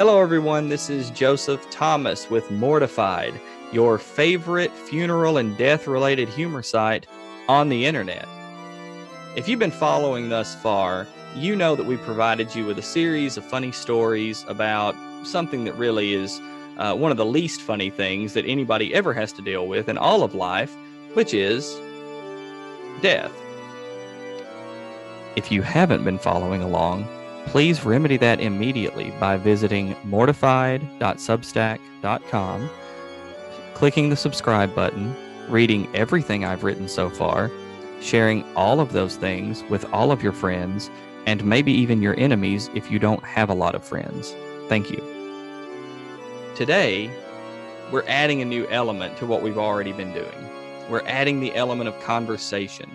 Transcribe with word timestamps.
Hello, 0.00 0.22
everyone. 0.22 0.70
This 0.70 0.88
is 0.88 1.10
Joseph 1.10 1.68
Thomas 1.68 2.30
with 2.30 2.50
Mortified, 2.50 3.38
your 3.70 3.98
favorite 3.98 4.72
funeral 4.72 5.36
and 5.36 5.54
death 5.58 5.86
related 5.86 6.26
humor 6.26 6.62
site 6.62 7.06
on 7.48 7.68
the 7.68 7.84
internet. 7.84 8.26
If 9.36 9.46
you've 9.46 9.58
been 9.58 9.70
following 9.70 10.30
thus 10.30 10.54
far, 10.54 11.06
you 11.36 11.54
know 11.54 11.76
that 11.76 11.84
we 11.84 11.98
provided 11.98 12.54
you 12.54 12.64
with 12.64 12.78
a 12.78 12.82
series 12.82 13.36
of 13.36 13.44
funny 13.44 13.72
stories 13.72 14.42
about 14.48 14.94
something 15.26 15.64
that 15.64 15.74
really 15.74 16.14
is 16.14 16.40
uh, 16.78 16.96
one 16.96 17.10
of 17.10 17.18
the 17.18 17.26
least 17.26 17.60
funny 17.60 17.90
things 17.90 18.32
that 18.32 18.46
anybody 18.46 18.94
ever 18.94 19.12
has 19.12 19.34
to 19.34 19.42
deal 19.42 19.66
with 19.66 19.86
in 19.90 19.98
all 19.98 20.22
of 20.22 20.34
life, 20.34 20.74
which 21.12 21.34
is 21.34 21.78
death. 23.02 23.32
If 25.36 25.52
you 25.52 25.60
haven't 25.60 26.04
been 26.04 26.18
following 26.18 26.62
along, 26.62 27.06
please 27.46 27.84
remedy 27.84 28.16
that 28.18 28.40
immediately 28.40 29.12
by 29.18 29.36
visiting 29.36 29.96
mortified.substack.com, 30.04 32.70
clicking 33.74 34.10
the 34.10 34.16
subscribe 34.16 34.74
button, 34.74 35.14
reading 35.48 35.88
everything 35.94 36.44
I've 36.44 36.64
written 36.64 36.88
so 36.88 37.10
far, 37.10 37.50
sharing 38.00 38.44
all 38.54 38.80
of 38.80 38.92
those 38.92 39.16
things 39.16 39.62
with 39.64 39.84
all 39.92 40.12
of 40.12 40.22
your 40.22 40.32
friends, 40.32 40.90
and 41.26 41.44
maybe 41.44 41.72
even 41.72 42.02
your 42.02 42.18
enemies 42.18 42.70
if 42.74 42.90
you 42.90 42.98
don't 42.98 43.22
have 43.24 43.50
a 43.50 43.54
lot 43.54 43.74
of 43.74 43.84
friends. 43.84 44.34
Thank 44.68 44.90
you. 44.90 45.02
Today, 46.54 47.10
we're 47.90 48.06
adding 48.06 48.40
a 48.40 48.44
new 48.44 48.66
element 48.68 49.16
to 49.18 49.26
what 49.26 49.42
we've 49.42 49.58
already 49.58 49.92
been 49.92 50.12
doing. 50.12 50.48
We're 50.88 51.06
adding 51.06 51.40
the 51.40 51.54
element 51.54 51.88
of 51.88 52.00
conversation. 52.00 52.90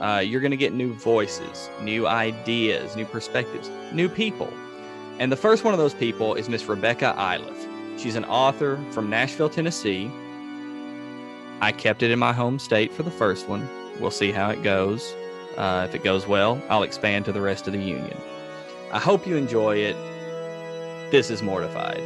Uh, 0.00 0.18
you're 0.18 0.40
going 0.40 0.50
to 0.50 0.56
get 0.56 0.74
new 0.74 0.92
voices, 0.92 1.70
new 1.80 2.06
ideas, 2.06 2.96
new 2.96 3.06
perspectives, 3.06 3.70
new 3.92 4.08
people. 4.08 4.52
And 5.18 5.32
the 5.32 5.36
first 5.36 5.64
one 5.64 5.72
of 5.72 5.78
those 5.78 5.94
people 5.94 6.34
is 6.34 6.48
Miss 6.48 6.66
Rebecca 6.66 7.14
Iliff. 7.18 7.66
She's 7.98 8.16
an 8.16 8.26
author 8.26 8.78
from 8.90 9.08
Nashville, 9.08 9.48
Tennessee. 9.48 10.10
I 11.62 11.72
kept 11.72 12.02
it 12.02 12.10
in 12.10 12.18
my 12.18 12.34
home 12.34 12.58
state 12.58 12.92
for 12.92 13.02
the 13.02 13.10
first 13.10 13.48
one. 13.48 13.66
We'll 13.98 14.10
see 14.10 14.30
how 14.30 14.50
it 14.50 14.62
goes. 14.62 15.14
Uh, 15.56 15.86
if 15.88 15.94
it 15.94 16.04
goes 16.04 16.26
well, 16.26 16.62
I'll 16.68 16.82
expand 16.82 17.24
to 17.24 17.32
the 17.32 17.40
rest 17.40 17.66
of 17.66 17.72
the 17.72 17.78
union. 17.78 18.18
I 18.92 18.98
hope 18.98 19.26
you 19.26 19.36
enjoy 19.36 19.76
it. 19.76 19.96
This 21.10 21.30
is 21.30 21.42
Mortified. 21.42 22.02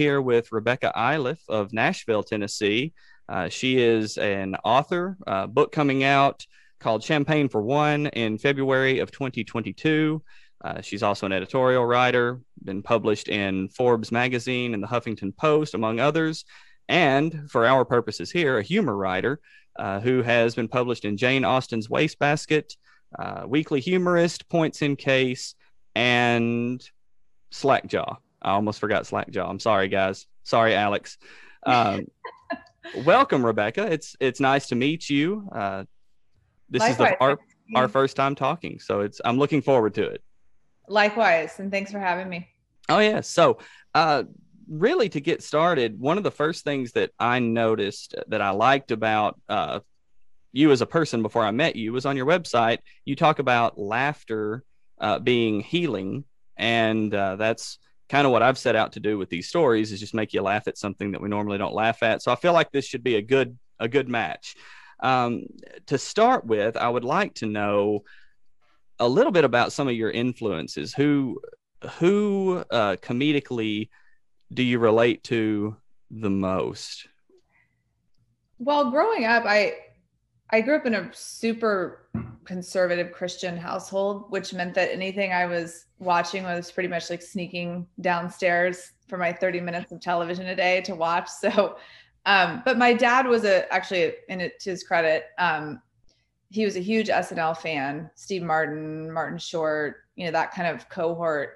Here 0.00 0.22
with 0.22 0.50
Rebecca 0.50 0.90
Iliff 0.96 1.42
of 1.50 1.74
Nashville, 1.74 2.22
Tennessee. 2.22 2.94
Uh, 3.28 3.50
she 3.50 3.78
is 3.78 4.16
an 4.16 4.56
author, 4.64 5.18
uh, 5.26 5.46
book 5.46 5.72
coming 5.72 6.04
out 6.04 6.46
called 6.78 7.04
Champagne 7.04 7.50
for 7.50 7.60
One 7.60 8.06
in 8.06 8.38
February 8.38 9.00
of 9.00 9.10
2022. 9.10 10.22
Uh, 10.64 10.80
she's 10.80 11.02
also 11.02 11.26
an 11.26 11.32
editorial 11.32 11.84
writer, 11.84 12.40
been 12.64 12.82
published 12.82 13.28
in 13.28 13.68
Forbes 13.68 14.10
magazine 14.10 14.72
and 14.72 14.82
the 14.82 14.86
Huffington 14.86 15.36
Post, 15.36 15.74
among 15.74 16.00
others. 16.00 16.46
And 16.88 17.50
for 17.50 17.66
our 17.66 17.84
purposes 17.84 18.30
here, 18.30 18.56
a 18.56 18.62
humor 18.62 18.96
writer 18.96 19.38
uh, 19.78 20.00
who 20.00 20.22
has 20.22 20.54
been 20.54 20.68
published 20.68 21.04
in 21.04 21.18
Jane 21.18 21.44
Austen's 21.44 21.90
Wastebasket, 21.90 22.74
uh, 23.18 23.42
Weekly 23.46 23.80
Humorist, 23.80 24.48
Points 24.48 24.80
in 24.80 24.96
Case, 24.96 25.56
and 25.94 26.82
Slackjaw. 27.50 28.16
I 28.42 28.52
almost 28.52 28.80
forgot 28.80 29.06
Slackjaw. 29.06 29.48
I'm 29.48 29.60
sorry, 29.60 29.88
guys. 29.88 30.26
Sorry, 30.44 30.74
Alex. 30.74 31.18
Um, 31.64 32.06
welcome, 33.04 33.44
Rebecca. 33.44 33.90
It's 33.90 34.16
it's 34.20 34.40
nice 34.40 34.68
to 34.68 34.74
meet 34.74 35.08
you. 35.10 35.48
Uh, 35.52 35.84
this 36.68 36.80
Likewise. 36.80 37.12
is 37.12 37.16
the, 37.18 37.24
our 37.24 37.38
our 37.74 37.88
first 37.88 38.16
time 38.16 38.34
talking, 38.34 38.78
so 38.78 39.00
it's 39.00 39.20
I'm 39.24 39.38
looking 39.38 39.62
forward 39.62 39.94
to 39.94 40.04
it. 40.04 40.22
Likewise, 40.88 41.58
and 41.58 41.70
thanks 41.70 41.92
for 41.92 41.98
having 41.98 42.28
me. 42.28 42.48
Oh 42.88 42.98
yeah. 42.98 43.20
So, 43.20 43.58
uh, 43.94 44.24
really, 44.68 45.08
to 45.10 45.20
get 45.20 45.42
started, 45.42 46.00
one 46.00 46.18
of 46.18 46.24
the 46.24 46.30
first 46.30 46.64
things 46.64 46.92
that 46.92 47.10
I 47.18 47.38
noticed 47.38 48.14
that 48.28 48.40
I 48.40 48.50
liked 48.50 48.90
about 48.90 49.40
uh, 49.48 49.80
you 50.52 50.72
as 50.72 50.80
a 50.80 50.86
person 50.86 51.22
before 51.22 51.44
I 51.44 51.50
met 51.50 51.76
you 51.76 51.92
was 51.92 52.06
on 52.06 52.16
your 52.16 52.26
website. 52.26 52.78
You 53.04 53.14
talk 53.14 53.38
about 53.38 53.78
laughter 53.78 54.64
uh, 55.00 55.18
being 55.18 55.60
healing, 55.60 56.24
and 56.56 57.14
uh, 57.14 57.36
that's 57.36 57.78
kind 58.10 58.26
of 58.26 58.32
what 58.32 58.42
I've 58.42 58.58
set 58.58 58.74
out 58.74 58.92
to 58.94 59.00
do 59.00 59.16
with 59.16 59.30
these 59.30 59.48
stories 59.48 59.92
is 59.92 60.00
just 60.00 60.14
make 60.14 60.32
you 60.32 60.42
laugh 60.42 60.66
at 60.66 60.76
something 60.76 61.12
that 61.12 61.20
we 61.20 61.28
normally 61.28 61.58
don't 61.58 61.72
laugh 61.72 62.02
at. 62.02 62.22
So 62.22 62.32
I 62.32 62.34
feel 62.34 62.52
like 62.52 62.72
this 62.72 62.84
should 62.84 63.04
be 63.04 63.14
a 63.14 63.22
good 63.22 63.56
a 63.78 63.88
good 63.88 64.08
match. 64.08 64.56
Um, 64.98 65.44
to 65.86 65.96
start 65.96 66.44
with, 66.44 66.76
I 66.76 66.88
would 66.88 67.04
like 67.04 67.34
to 67.34 67.46
know 67.46 68.02
a 68.98 69.08
little 69.08 69.32
bit 69.32 69.44
about 69.44 69.72
some 69.72 69.88
of 69.88 69.94
your 69.94 70.10
influences. 70.10 70.92
Who 70.92 71.40
who 71.98 72.64
uh, 72.70 72.96
comedically 72.96 73.88
do 74.52 74.64
you 74.64 74.80
relate 74.80 75.22
to 75.24 75.76
the 76.10 76.28
most? 76.28 77.06
Well, 78.58 78.90
growing 78.90 79.24
up, 79.24 79.44
I 79.46 79.74
I 80.52 80.60
grew 80.60 80.76
up 80.76 80.86
in 80.86 80.94
a 80.94 81.10
super 81.12 82.08
conservative 82.44 83.12
Christian 83.12 83.56
household, 83.56 84.24
which 84.30 84.52
meant 84.52 84.74
that 84.74 84.90
anything 84.90 85.32
I 85.32 85.46
was 85.46 85.86
watching 85.98 86.42
was 86.42 86.72
pretty 86.72 86.88
much 86.88 87.08
like 87.10 87.22
sneaking 87.22 87.86
downstairs 88.00 88.92
for 89.08 89.16
my 89.16 89.32
30 89.32 89.60
minutes 89.60 89.92
of 89.92 90.00
television 90.00 90.46
a 90.46 90.56
day 90.56 90.80
to 90.82 90.94
watch. 90.94 91.28
So, 91.40 91.76
um, 92.26 92.62
but 92.64 92.76
my 92.76 92.92
dad 92.92 93.26
was 93.26 93.44
a 93.44 93.72
actually, 93.72 94.12
in 94.28 94.40
it, 94.40 94.60
to 94.60 94.70
his 94.70 94.82
credit, 94.82 95.26
um, 95.38 95.80
he 96.50 96.64
was 96.64 96.76
a 96.76 96.80
huge 96.80 97.08
SNL 97.08 97.56
fan, 97.56 98.10
Steve 98.14 98.42
Martin, 98.42 99.10
Martin 99.10 99.38
Short, 99.38 99.98
you 100.16 100.26
know, 100.26 100.32
that 100.32 100.52
kind 100.52 100.68
of 100.68 100.88
cohort. 100.88 101.54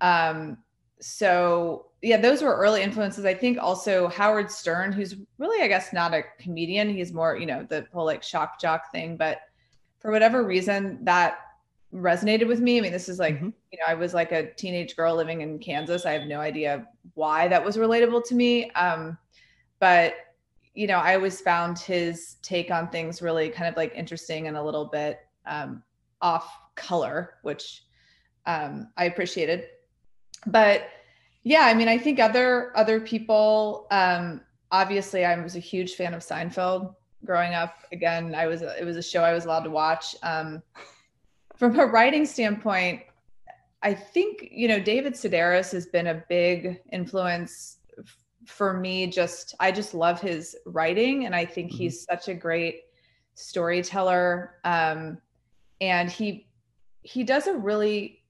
Um, 0.00 0.58
so 1.00 1.86
yeah, 2.02 2.16
those 2.16 2.42
were 2.42 2.56
early 2.56 2.82
influences. 2.82 3.24
I 3.24 3.34
think 3.34 3.58
also 3.58 4.08
Howard 4.08 4.50
Stern, 4.50 4.92
who's 4.92 5.16
really, 5.38 5.62
I 5.62 5.68
guess, 5.68 5.92
not 5.92 6.14
a 6.14 6.22
comedian. 6.38 6.88
He's 6.88 7.12
more, 7.12 7.36
you 7.36 7.46
know, 7.46 7.66
the 7.68 7.86
whole 7.92 8.06
like 8.06 8.22
shock 8.22 8.60
jock 8.60 8.90
thing. 8.90 9.16
But 9.16 9.40
for 9.98 10.10
whatever 10.10 10.44
reason, 10.44 10.98
that 11.02 11.38
resonated 11.92 12.46
with 12.46 12.60
me. 12.60 12.78
I 12.78 12.80
mean, 12.80 12.92
this 12.92 13.08
is 13.08 13.18
like, 13.18 13.36
mm-hmm. 13.36 13.50
you 13.72 13.78
know, 13.78 13.84
I 13.86 13.94
was 13.94 14.14
like 14.14 14.32
a 14.32 14.52
teenage 14.54 14.96
girl 14.96 15.14
living 15.14 15.40
in 15.42 15.58
Kansas. 15.58 16.06
I 16.06 16.12
have 16.12 16.26
no 16.26 16.40
idea 16.40 16.86
why 17.14 17.48
that 17.48 17.64
was 17.64 17.76
relatable 17.76 18.24
to 18.28 18.34
me. 18.34 18.70
Um, 18.72 19.18
but 19.78 20.14
you 20.74 20.86
know, 20.86 20.98
I 20.98 21.16
always 21.16 21.40
found 21.40 21.78
his 21.78 22.36
take 22.42 22.70
on 22.70 22.88
things 22.88 23.20
really 23.20 23.48
kind 23.48 23.68
of 23.68 23.76
like 23.76 23.92
interesting 23.94 24.46
and 24.46 24.56
a 24.56 24.62
little 24.62 24.86
bit 24.86 25.18
um, 25.46 25.82
off 26.22 26.50
color, 26.76 27.34
which 27.42 27.84
um, 28.46 28.88
I 28.96 29.04
appreciated. 29.06 29.64
But 30.46 30.88
yeah, 31.42 31.62
I 31.62 31.74
mean, 31.74 31.88
I 31.88 31.98
think 31.98 32.18
other 32.18 32.76
other 32.76 33.00
people. 33.00 33.86
Um, 33.90 34.42
obviously, 34.70 35.24
I 35.24 35.40
was 35.40 35.56
a 35.56 35.60
huge 35.60 35.94
fan 35.94 36.14
of 36.14 36.22
Seinfeld 36.22 36.94
growing 37.24 37.54
up. 37.54 37.74
Again, 37.92 38.34
I 38.34 38.46
was 38.46 38.62
it 38.62 38.84
was 38.84 38.96
a 38.96 39.02
show 39.02 39.22
I 39.22 39.32
was 39.32 39.44
allowed 39.44 39.64
to 39.64 39.70
watch. 39.70 40.14
Um, 40.22 40.62
from 41.56 41.78
a 41.78 41.86
writing 41.86 42.26
standpoint, 42.26 43.02
I 43.82 43.94
think 43.94 44.48
you 44.50 44.68
know 44.68 44.80
David 44.80 45.14
Sedaris 45.14 45.72
has 45.72 45.86
been 45.86 46.08
a 46.08 46.24
big 46.28 46.80
influence 46.92 47.78
f- 47.98 48.16
for 48.46 48.74
me. 48.74 49.06
Just 49.06 49.54
I 49.60 49.72
just 49.72 49.94
love 49.94 50.20
his 50.20 50.56
writing, 50.66 51.26
and 51.26 51.34
I 51.34 51.44
think 51.44 51.68
mm-hmm. 51.68 51.78
he's 51.78 52.04
such 52.04 52.28
a 52.28 52.34
great 52.34 52.82
storyteller. 53.34 54.56
Um, 54.64 55.18
and 55.80 56.10
he 56.10 56.48
he 57.02 57.24
does 57.24 57.46
a 57.46 57.54
really, 57.54 58.22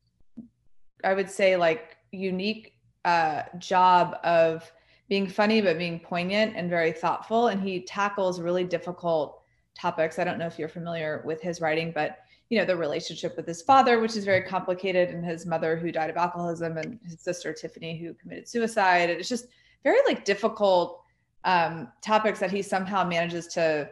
I 1.02 1.14
would 1.14 1.28
say, 1.28 1.56
like 1.56 1.96
unique 2.12 2.74
uh, 3.04 3.42
job 3.58 4.18
of 4.24 4.70
being 5.08 5.28
funny 5.28 5.60
but 5.60 5.78
being 5.78 5.98
poignant 5.98 6.54
and 6.56 6.70
very 6.70 6.92
thoughtful. 6.92 7.48
And 7.48 7.60
he 7.60 7.80
tackles 7.82 8.40
really 8.40 8.64
difficult 8.64 9.42
topics. 9.74 10.18
I 10.18 10.24
don't 10.24 10.38
know 10.38 10.46
if 10.46 10.58
you're 10.58 10.68
familiar 10.68 11.22
with 11.24 11.40
his 11.40 11.60
writing 11.60 11.92
but 11.94 12.18
you 12.48 12.58
know 12.58 12.64
the 12.64 12.76
relationship 12.76 13.36
with 13.36 13.46
his 13.46 13.62
father 13.62 14.00
which 14.00 14.16
is 14.16 14.24
very 14.24 14.42
complicated 14.42 15.10
and 15.10 15.24
his 15.24 15.46
mother 15.46 15.76
who 15.76 15.92
died 15.92 16.10
of 16.10 16.16
alcoholism 16.16 16.78
and 16.78 16.98
his 17.04 17.20
sister 17.20 17.52
tiffany 17.52 17.96
who 17.96 18.12
committed 18.14 18.48
suicide. 18.48 19.08
It's 19.08 19.28
just 19.28 19.46
very 19.84 19.98
like 20.06 20.24
difficult 20.24 21.02
um, 21.44 21.88
topics 22.02 22.38
that 22.40 22.50
he 22.50 22.62
somehow 22.62 23.04
manages 23.04 23.46
to 23.48 23.88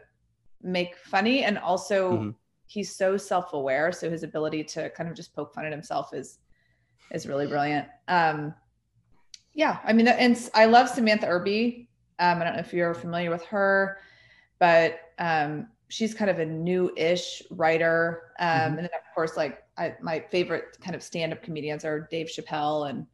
make 0.63 0.97
funny. 0.97 1.45
And 1.45 1.59
also 1.59 2.13
mm-hmm. 2.13 2.31
he's 2.67 2.95
so 2.95 3.17
self-aware. 3.17 3.93
So 3.93 4.11
his 4.11 4.23
ability 4.23 4.65
to 4.65 4.91
kind 4.91 5.09
of 5.09 5.17
just 5.17 5.35
poke 5.35 5.55
fun 5.55 5.65
at 5.65 5.73
himself 5.73 6.13
is 6.13 6.39
is 7.11 7.27
really 7.27 7.47
brilliant 7.47 7.87
um, 8.09 8.55
yeah, 9.59 9.79
I 9.83 9.93
mean, 9.93 10.07
and 10.07 10.51
I 10.55 10.67
love 10.67 10.89
Samantha 10.89 11.27
Irby. 11.27 11.89
Um, 12.21 12.41
I 12.41 12.45
don't 12.45 12.55
know 12.55 12.61
if 12.61 12.73
you're 12.73 12.95
familiar 12.95 13.29
with 13.29 13.45
her, 13.47 13.99
but 14.61 15.01
um, 15.19 15.67
she's 15.89 16.15
kind 16.15 16.31
of 16.31 16.39
a 16.39 16.47
new-ish 16.47 17.43
writer. 17.51 18.31
Um, 18.39 18.49
mm-hmm. 18.49 18.69
And 18.69 18.79
then 18.79 18.85
of 18.85 19.15
course, 19.17 19.37
like 19.37 19.65
I, 19.77 19.97
my 20.01 20.21
favorite 20.21 20.79
kind 20.81 20.95
of 20.95 21.03
stand-up 21.03 21.43
comedians 21.43 21.85
are 21.85 22.07
Dave 22.09 22.29
Chappelle 22.29 22.89
and 22.89 23.05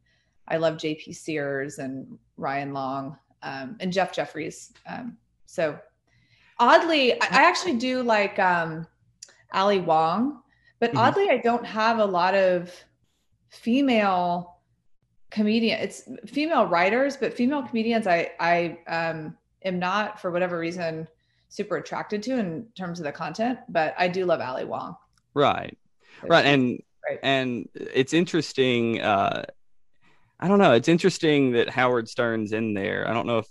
I 0.46 0.58
love 0.58 0.74
JP 0.74 1.14
Sears 1.14 1.78
and 1.78 2.18
Ryan 2.36 2.74
Long 2.74 3.16
um, 3.42 3.78
and 3.80 3.90
Jeff 3.90 4.12
Jefferies. 4.12 4.74
Um, 4.86 5.16
so 5.46 5.78
oddly, 6.60 7.14
I, 7.22 7.26
I, 7.30 7.48
actually 7.48 7.76
do 7.78 8.02
like 8.02 8.38
um, 8.38 8.86
Ali 9.54 9.80
Wong, 9.80 10.42
but 10.78 10.90
mm-hmm. 10.90 10.98
oddly, 10.98 11.30
I 11.30 11.38
don't 11.38 11.64
have 11.64 12.00
a 12.00 12.04
lot 12.04 12.34
of 12.34 12.70
female 13.54 14.58
comedian. 15.30 15.80
It's 15.80 16.08
female 16.26 16.66
writers, 16.66 17.16
but 17.16 17.34
female 17.34 17.62
comedians. 17.62 18.06
I 18.06 18.30
I 18.40 18.78
um, 18.86 19.36
am 19.64 19.78
not 19.78 20.20
for 20.20 20.30
whatever 20.30 20.58
reason 20.58 21.08
super 21.48 21.76
attracted 21.76 22.22
to 22.24 22.38
in 22.38 22.66
terms 22.76 22.98
of 22.98 23.04
the 23.04 23.12
content, 23.12 23.58
but 23.68 23.94
I 23.98 24.08
do 24.08 24.24
love 24.24 24.40
Ali 24.40 24.64
Wong. 24.64 24.96
Right, 25.34 25.76
right, 26.22 26.44
and 26.44 26.82
right. 27.08 27.18
and 27.22 27.68
it's 27.74 28.12
interesting. 28.12 29.00
Uh, 29.00 29.44
I 30.40 30.48
don't 30.48 30.58
know. 30.58 30.72
It's 30.72 30.88
interesting 30.88 31.52
that 31.52 31.68
Howard 31.68 32.08
Stern's 32.08 32.52
in 32.52 32.74
there. 32.74 33.08
I 33.08 33.12
don't 33.12 33.26
know 33.26 33.38
if 33.38 33.46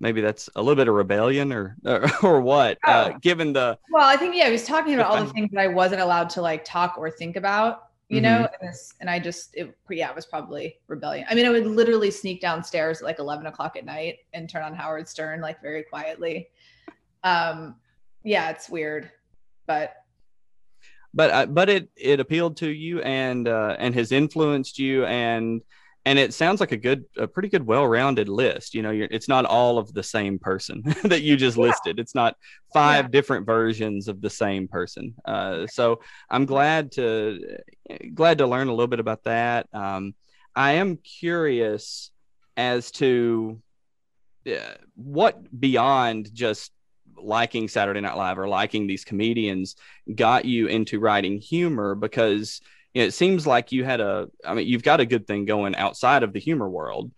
maybe 0.00 0.20
that's 0.20 0.48
a 0.56 0.60
little 0.60 0.76
bit 0.76 0.88
of 0.88 0.94
rebellion 0.94 1.52
or 1.52 1.76
or, 1.84 2.06
or 2.22 2.40
what 2.40 2.78
uh, 2.86 2.90
oh. 2.90 3.12
uh, 3.12 3.18
given 3.18 3.52
the 3.52 3.78
well 3.90 4.06
i 4.06 4.16
think 4.16 4.34
yeah 4.34 4.46
he 4.46 4.52
was 4.52 4.64
talking 4.64 4.94
about 4.94 5.06
all 5.06 5.24
the 5.24 5.32
things 5.32 5.48
that 5.52 5.60
i 5.60 5.66
wasn't 5.66 6.00
allowed 6.00 6.28
to 6.28 6.42
like 6.42 6.64
talk 6.64 6.96
or 6.98 7.10
think 7.10 7.36
about 7.36 7.85
you 8.08 8.20
mm-hmm. 8.20 8.42
know 8.42 8.48
and, 8.60 8.68
this, 8.68 8.94
and, 9.00 9.10
i 9.10 9.18
just 9.18 9.54
it 9.54 9.74
yeah 9.90 10.08
it 10.08 10.14
was 10.16 10.26
probably 10.26 10.76
rebellion 10.86 11.26
i 11.28 11.34
mean 11.34 11.46
i 11.46 11.50
would 11.50 11.66
literally 11.66 12.10
sneak 12.10 12.40
downstairs 12.40 12.98
at 12.98 13.04
like 13.04 13.18
11 13.18 13.46
o'clock 13.46 13.76
at 13.76 13.84
night 13.84 14.18
and 14.32 14.48
turn 14.48 14.62
on 14.62 14.74
howard 14.74 15.08
stern 15.08 15.40
like 15.40 15.60
very 15.60 15.82
quietly 15.82 16.48
um 17.24 17.74
yeah 18.22 18.50
it's 18.50 18.68
weird 18.68 19.10
but 19.66 19.94
but 21.14 21.30
uh, 21.30 21.46
but 21.46 21.68
it 21.68 21.88
it 21.96 22.20
appealed 22.20 22.56
to 22.58 22.68
you 22.68 23.00
and 23.02 23.48
uh 23.48 23.74
and 23.78 23.94
has 23.94 24.12
influenced 24.12 24.78
you 24.78 25.04
and 25.06 25.62
and 26.06 26.20
it 26.20 26.32
sounds 26.32 26.60
like 26.60 26.70
a 26.70 26.76
good 26.76 27.04
a 27.18 27.26
pretty 27.26 27.48
good 27.48 27.66
well-rounded 27.66 28.28
list 28.28 28.74
you 28.74 28.80
know 28.80 28.90
it's 28.92 29.28
not 29.28 29.44
all 29.44 29.76
of 29.76 29.92
the 29.92 30.02
same 30.02 30.38
person 30.38 30.82
that 31.02 31.22
you 31.22 31.36
just 31.36 31.58
yeah. 31.58 31.64
listed 31.64 31.98
it's 31.98 32.14
not 32.14 32.36
five 32.72 33.06
yeah. 33.06 33.10
different 33.10 33.44
versions 33.44 34.08
of 34.08 34.22
the 34.22 34.30
same 34.30 34.66
person 34.66 35.14
uh, 35.26 35.66
so 35.66 36.00
i'm 36.30 36.46
glad 36.46 36.92
to 36.92 37.58
glad 38.14 38.38
to 38.38 38.46
learn 38.46 38.68
a 38.68 38.70
little 38.70 38.86
bit 38.86 39.00
about 39.00 39.24
that 39.24 39.66
um, 39.74 40.14
i 40.54 40.72
am 40.72 40.96
curious 40.96 42.10
as 42.56 42.90
to 42.90 43.60
uh, 44.46 44.74
what 44.94 45.60
beyond 45.60 46.32
just 46.32 46.72
liking 47.16 47.66
saturday 47.66 48.00
night 48.00 48.16
live 48.16 48.38
or 48.38 48.46
liking 48.46 48.86
these 48.86 49.04
comedians 49.04 49.74
got 50.14 50.44
you 50.44 50.68
into 50.68 51.00
writing 51.00 51.40
humor 51.40 51.94
because 51.94 52.60
you 52.96 53.02
know, 53.02 53.08
it 53.08 53.12
seems 53.12 53.46
like 53.46 53.72
you 53.72 53.84
had 53.84 54.00
a, 54.00 54.28
I 54.42 54.54
mean, 54.54 54.66
you've 54.66 54.82
got 54.82 55.00
a 55.00 55.04
good 55.04 55.26
thing 55.26 55.44
going 55.44 55.76
outside 55.76 56.22
of 56.22 56.32
the 56.32 56.40
humor 56.40 56.66
world. 56.66 57.10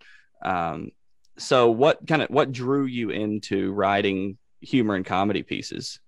Um, 0.43 0.91
so 1.37 1.71
what 1.71 2.05
kind 2.05 2.21
of, 2.21 2.29
what 2.29 2.51
drew 2.51 2.83
you 2.83 3.11
into 3.11 3.71
writing 3.71 4.37
humor 4.59 4.95
and 4.95 5.05
comedy 5.05 5.41
pieces? 5.41 6.01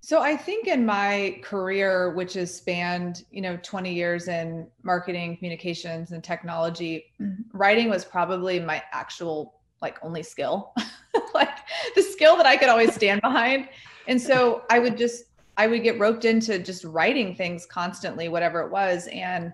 So 0.00 0.22
I 0.22 0.36
think 0.36 0.68
in 0.68 0.86
my 0.86 1.40
career, 1.42 2.14
which 2.14 2.34
has 2.34 2.54
spanned, 2.54 3.24
you 3.32 3.40
know, 3.40 3.58
20 3.64 3.92
years 3.92 4.28
in 4.28 4.68
marketing, 4.84 5.38
communications, 5.38 6.12
and 6.12 6.22
technology, 6.22 7.06
writing 7.52 7.90
was 7.90 8.04
probably 8.04 8.60
my 8.60 8.80
actual 8.92 9.54
like 9.82 9.98
only 10.04 10.22
skill, 10.22 10.72
like 11.34 11.58
the 11.96 12.02
skill 12.02 12.36
that 12.36 12.46
I 12.46 12.56
could 12.56 12.68
always 12.68 12.94
stand 12.94 13.22
behind. 13.22 13.70
And 14.06 14.22
so 14.22 14.62
I 14.70 14.78
would 14.78 14.96
just 14.96 15.24
I 15.56 15.66
would 15.66 15.82
get 15.82 15.98
roped 15.98 16.24
into 16.24 16.58
just 16.58 16.84
writing 16.84 17.34
things 17.34 17.66
constantly, 17.66 18.28
whatever 18.28 18.60
it 18.60 18.70
was. 18.70 19.08
And 19.08 19.52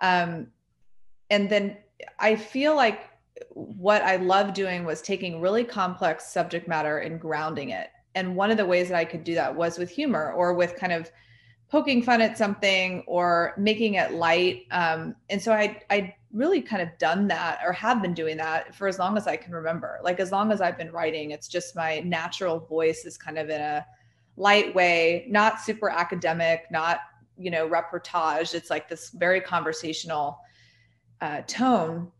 um, 0.00 0.48
and 1.30 1.48
then 1.48 1.76
I 2.18 2.36
feel 2.36 2.76
like 2.76 3.10
what 3.54 4.02
I 4.02 4.16
love 4.16 4.54
doing 4.54 4.84
was 4.84 5.00
taking 5.02 5.40
really 5.40 5.64
complex 5.64 6.32
subject 6.32 6.68
matter 6.68 6.98
and 6.98 7.20
grounding 7.20 7.70
it. 7.70 7.90
And 8.14 8.36
one 8.36 8.50
of 8.50 8.56
the 8.56 8.66
ways 8.66 8.88
that 8.88 8.98
I 8.98 9.04
could 9.04 9.24
do 9.24 9.34
that 9.34 9.54
was 9.54 9.78
with 9.78 9.90
humor 9.90 10.32
or 10.32 10.54
with 10.54 10.76
kind 10.76 10.92
of 10.92 11.10
poking 11.70 12.02
fun 12.02 12.20
at 12.20 12.36
something 12.36 13.02
or 13.06 13.54
making 13.56 13.94
it 13.94 14.12
light. 14.12 14.66
Um, 14.70 15.16
and 15.30 15.40
so 15.40 15.52
I 15.52 15.80
I 15.90 16.14
really 16.32 16.62
kind 16.62 16.82
of 16.82 16.88
done 16.98 17.28
that 17.28 17.60
or 17.64 17.72
have 17.72 18.00
been 18.00 18.14
doing 18.14 18.36
that 18.38 18.74
for 18.74 18.88
as 18.88 18.98
long 18.98 19.16
as 19.16 19.26
I 19.26 19.36
can 19.36 19.52
remember. 19.52 19.98
Like 20.02 20.20
as 20.20 20.32
long 20.32 20.52
as 20.52 20.60
I've 20.60 20.78
been 20.78 20.92
writing, 20.92 21.30
it's 21.30 21.48
just 21.48 21.76
my 21.76 22.00
natural 22.00 22.60
voice 22.60 23.04
is 23.04 23.16
kind 23.16 23.38
of 23.38 23.48
in 23.48 23.60
a 23.60 23.86
light 24.36 24.74
way, 24.74 25.26
not 25.28 25.60
super 25.60 25.90
academic, 25.90 26.66
not, 26.70 27.00
you 27.36 27.50
know, 27.50 27.68
reportage. 27.68 28.54
It's 28.54 28.70
like 28.70 28.88
this 28.88 29.10
very 29.10 29.40
conversational 29.40 30.38
uh, 31.20 31.42
tone. 31.46 32.10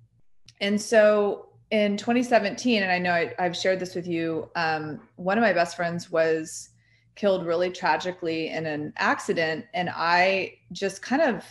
And 0.60 0.80
so 0.80 1.48
in 1.70 1.96
2017, 1.96 2.82
and 2.82 2.92
I 2.92 2.98
know 2.98 3.12
I, 3.12 3.42
have 3.42 3.56
shared 3.56 3.80
this 3.80 3.94
with 3.94 4.06
you, 4.06 4.50
um, 4.56 5.00
one 5.16 5.38
of 5.38 5.42
my 5.42 5.52
best 5.52 5.74
friends 5.74 6.10
was 6.10 6.68
killed 7.14 7.46
really 7.46 7.70
tragically 7.70 8.48
in 8.48 8.66
an 8.66 8.92
accident. 8.96 9.64
And 9.74 9.90
I 9.92 10.54
just 10.72 11.02
kind 11.02 11.22
of, 11.22 11.44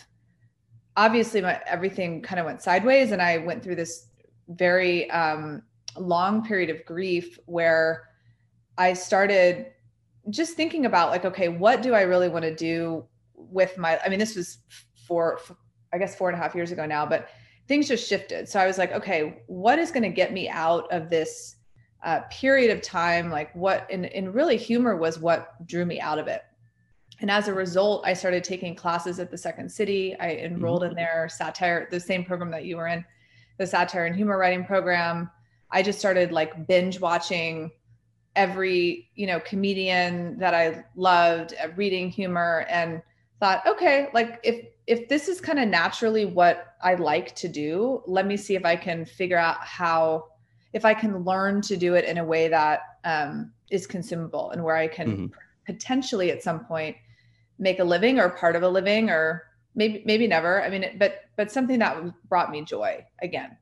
obviously, 0.96 1.40
my, 1.40 1.60
everything 1.66 2.22
kind 2.22 2.38
of 2.38 2.46
went 2.46 2.62
sideways. 2.62 3.10
And 3.10 3.20
I 3.20 3.38
went 3.38 3.62
through 3.62 3.76
this 3.76 4.06
very 4.48 5.10
um, 5.10 5.62
long 5.98 6.44
period 6.44 6.70
of 6.70 6.84
grief 6.84 7.38
where 7.46 8.08
I 8.78 8.92
started 8.92 9.71
just 10.30 10.54
thinking 10.54 10.86
about 10.86 11.10
like 11.10 11.24
okay 11.24 11.48
what 11.48 11.82
do 11.82 11.94
i 11.94 12.02
really 12.02 12.28
want 12.28 12.44
to 12.44 12.54
do 12.54 13.04
with 13.34 13.76
my 13.76 13.98
i 14.04 14.08
mean 14.08 14.18
this 14.18 14.36
was 14.36 14.58
for, 15.06 15.38
for 15.38 15.56
i 15.92 15.98
guess 15.98 16.14
four 16.16 16.28
and 16.28 16.38
a 16.38 16.42
half 16.42 16.54
years 16.54 16.70
ago 16.70 16.86
now 16.86 17.04
but 17.04 17.28
things 17.68 17.88
just 17.88 18.08
shifted. 18.08 18.48
So 18.48 18.60
i 18.60 18.66
was 18.66 18.78
like 18.78 18.92
okay 18.92 19.42
what 19.46 19.78
is 19.78 19.90
going 19.90 20.02
to 20.02 20.08
get 20.08 20.32
me 20.32 20.48
out 20.48 20.90
of 20.92 21.10
this 21.10 21.56
uh, 22.04 22.20
period 22.32 22.72
of 22.72 22.82
time? 22.82 23.30
Like 23.30 23.54
what 23.54 23.86
and, 23.90 24.06
and 24.06 24.34
really 24.34 24.56
humor 24.56 24.96
was 24.96 25.20
what 25.20 25.64
drew 25.66 25.86
me 25.86 26.00
out 26.00 26.18
of 26.18 26.26
it. 26.26 26.42
And 27.20 27.30
as 27.30 27.48
a 27.48 27.54
result 27.54 28.04
i 28.04 28.12
started 28.12 28.42
taking 28.42 28.74
classes 28.74 29.20
at 29.20 29.30
the 29.30 29.38
second 29.38 29.70
city. 29.70 30.16
I 30.18 30.32
enrolled 30.32 30.82
mm-hmm. 30.82 30.90
in 30.90 30.96
their 30.96 31.28
satire 31.28 31.88
the 31.90 32.00
same 32.00 32.24
program 32.24 32.50
that 32.50 32.64
you 32.64 32.76
were 32.76 32.88
in 32.88 33.04
the 33.58 33.66
satire 33.66 34.06
and 34.06 34.16
humor 34.16 34.38
writing 34.38 34.64
program. 34.64 35.30
I 35.70 35.82
just 35.82 35.98
started 35.98 36.32
like 36.32 36.66
binge 36.66 37.00
watching 37.00 37.70
every 38.36 39.10
you 39.14 39.26
know 39.26 39.40
comedian 39.40 40.38
that 40.38 40.54
i 40.54 40.84
loved 40.96 41.54
uh, 41.62 41.68
reading 41.76 42.08
humor 42.08 42.66
and 42.68 43.02
thought 43.40 43.66
okay 43.66 44.08
like 44.14 44.40
if 44.42 44.66
if 44.86 45.08
this 45.08 45.28
is 45.28 45.40
kind 45.40 45.58
of 45.58 45.68
naturally 45.68 46.24
what 46.24 46.74
i 46.82 46.94
like 46.94 47.34
to 47.34 47.48
do 47.48 48.02
let 48.06 48.26
me 48.26 48.36
see 48.36 48.54
if 48.54 48.64
i 48.64 48.74
can 48.74 49.04
figure 49.04 49.36
out 49.36 49.58
how 49.58 50.24
if 50.72 50.84
i 50.84 50.94
can 50.94 51.24
learn 51.24 51.60
to 51.60 51.76
do 51.76 51.94
it 51.94 52.04
in 52.06 52.18
a 52.18 52.24
way 52.24 52.48
that 52.48 52.80
um, 53.04 53.52
is 53.70 53.86
consumable 53.86 54.50
and 54.50 54.62
where 54.62 54.76
i 54.76 54.88
can 54.88 55.08
mm-hmm. 55.08 55.26
potentially 55.66 56.30
at 56.30 56.42
some 56.42 56.64
point 56.64 56.96
make 57.58 57.80
a 57.80 57.84
living 57.84 58.18
or 58.18 58.30
part 58.30 58.56
of 58.56 58.62
a 58.62 58.68
living 58.68 59.10
or 59.10 59.42
maybe 59.74 60.02
maybe 60.06 60.26
never 60.26 60.62
i 60.62 60.70
mean 60.70 60.96
but 60.98 61.24
but 61.36 61.52
something 61.52 61.78
that 61.78 62.02
brought 62.28 62.50
me 62.50 62.62
joy 62.64 63.04
again 63.20 63.56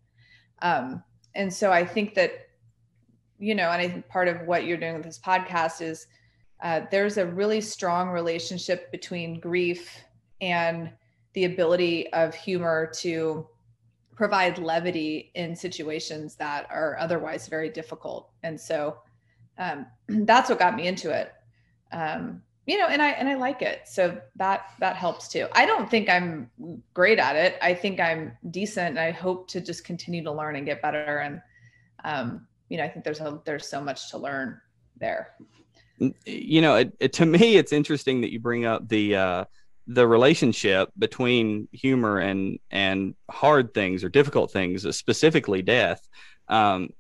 um, 0.63 1.03
and 1.35 1.53
so 1.53 1.73
i 1.73 1.85
think 1.85 2.15
that 2.15 2.50
you 3.41 3.55
know, 3.55 3.71
and 3.71 3.81
I 3.81 3.89
think 3.89 4.07
part 4.09 4.29
of 4.29 4.43
what 4.47 4.65
you're 4.65 4.77
doing 4.77 4.95
with 4.95 5.05
this 5.05 5.19
podcast 5.19 5.81
is 5.81 6.07
uh, 6.63 6.83
there's 6.91 7.17
a 7.17 7.27
really 7.27 7.61
strong 7.61 8.11
relationship 8.11 8.93
between 8.93 9.41
grief 9.41 9.99
and 10.41 10.91
the 11.33 11.47
ability 11.47 12.13
of 12.13 12.35
humor 12.35 12.91
to 12.99 13.47
provide 14.15 14.59
levity 14.59 15.31
in 15.35 15.57
situations 15.57 16.37
that 16.37 16.67
are 16.71 16.99
otherwise 17.01 17.49
very 17.49 17.71
difficult. 17.71 18.31
And 18.43 18.61
so 18.61 18.99
um, 19.57 19.87
that's 20.09 20.51
what 20.51 20.59
got 20.59 20.77
me 20.77 20.87
into 20.87 21.11
it. 21.11 21.33
Um, 21.93 22.43
you 22.67 22.79
know, 22.79 22.87
and 22.87 23.03
I 23.03 23.09
and 23.13 23.29
I 23.29 23.35
like 23.35 23.63
it. 23.63 23.81
So 23.87 24.21
that 24.37 24.67
that 24.79 24.95
helps 24.95 25.29
too. 25.29 25.49
I 25.53 25.67
don't 25.67 25.91
think 25.91 26.09
I'm 26.09 26.51
great 26.95 27.19
at 27.19 27.35
it. 27.35 27.57
I 27.63 27.75
think 27.75 27.99
I'm 27.99 28.37
decent. 28.51 28.91
And 28.91 28.99
I 28.99 29.11
hope 29.11 29.49
to 29.49 29.61
just 29.61 29.83
continue 29.83 30.23
to 30.23 30.31
learn 30.31 30.55
and 30.55 30.67
get 30.67 30.83
better. 30.83 31.19
And 31.19 31.41
um, 32.05 32.47
you 32.71 32.79
know, 32.79 32.85
I 32.85 32.89
think 32.89 33.05
there's 33.05 33.21
a 33.21 33.39
there's 33.45 33.69
so 33.69 33.83
much 33.83 34.11
to 34.13 34.19
learn 34.19 34.59
there. 34.97 35.35
You 36.25 36.63
know, 36.63 36.77
it, 36.77 36.97
it, 37.01 37.13
to 37.15 37.27
me, 37.27 37.57
it's 37.57 37.73
interesting 37.73 38.23
that 38.23 38.33
you 38.33 38.41
bring 38.41 38.65
up 38.65 38.89
the 38.89 39.17
uh, 39.17 39.45
the 39.87 40.07
relationship 40.07 40.89
between 40.99 41.69
humor 41.73 42.19
and 42.19 42.59
and 42.71 43.15
hard 43.31 43.75
things 43.75 44.03
or 44.03 44.09
difficult 44.09 44.51
things, 44.53 44.97
specifically 44.97 45.61
death. 45.61 46.01
Um, 46.49 46.91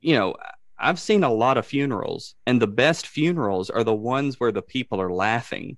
you 0.00 0.14
know, 0.14 0.36
I've 0.78 1.00
seen 1.00 1.24
a 1.24 1.32
lot 1.32 1.58
of 1.58 1.66
funerals, 1.66 2.36
and 2.46 2.62
the 2.62 2.68
best 2.68 3.08
funerals 3.08 3.68
are 3.68 3.84
the 3.84 3.94
ones 3.94 4.38
where 4.38 4.52
the 4.52 4.62
people 4.62 5.00
are 5.00 5.12
laughing 5.12 5.76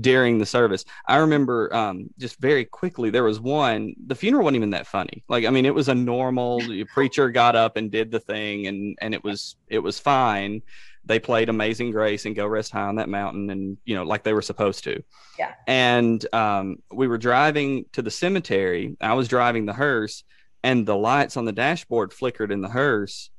during 0.00 0.38
the 0.38 0.46
service. 0.46 0.84
I 1.06 1.16
remember 1.16 1.74
um, 1.74 2.10
just 2.18 2.40
very 2.40 2.64
quickly 2.64 3.10
there 3.10 3.24
was 3.24 3.40
one. 3.40 3.94
The 4.06 4.14
funeral 4.14 4.44
wasn't 4.44 4.56
even 4.56 4.70
that 4.70 4.86
funny. 4.86 5.24
Like 5.28 5.44
I 5.44 5.50
mean, 5.50 5.66
it 5.66 5.74
was 5.74 5.88
a 5.88 5.94
normal 5.94 6.62
preacher 6.92 7.30
got 7.30 7.56
up 7.56 7.76
and 7.76 7.90
did 7.90 8.10
the 8.10 8.20
thing, 8.20 8.66
and 8.66 8.96
and 9.00 9.14
it 9.14 9.22
was 9.24 9.56
it 9.68 9.80
was 9.80 9.98
fine. 9.98 10.62
they 11.04 11.18
played 11.18 11.48
Amazing 11.48 11.90
Grace 11.90 12.26
and 12.26 12.36
Go 12.36 12.46
Rest 12.46 12.72
High 12.72 12.82
on 12.82 12.96
that 12.96 13.08
mountain, 13.08 13.50
and 13.50 13.78
you 13.84 13.94
know, 13.94 14.04
like 14.04 14.24
they 14.24 14.32
were 14.32 14.42
supposed 14.42 14.84
to. 14.84 15.02
Yeah. 15.38 15.54
And 15.66 16.24
um, 16.34 16.82
we 16.92 17.08
were 17.08 17.18
driving 17.18 17.86
to 17.92 18.02
the 18.02 18.10
cemetery. 18.10 18.96
I 19.00 19.14
was 19.14 19.28
driving 19.28 19.66
the 19.66 19.72
hearse, 19.72 20.24
and 20.62 20.86
the 20.86 20.96
lights 20.96 21.36
on 21.36 21.44
the 21.44 21.52
dashboard 21.52 22.12
flickered 22.12 22.52
in 22.52 22.60
the 22.60 22.68
hearse, 22.68 23.30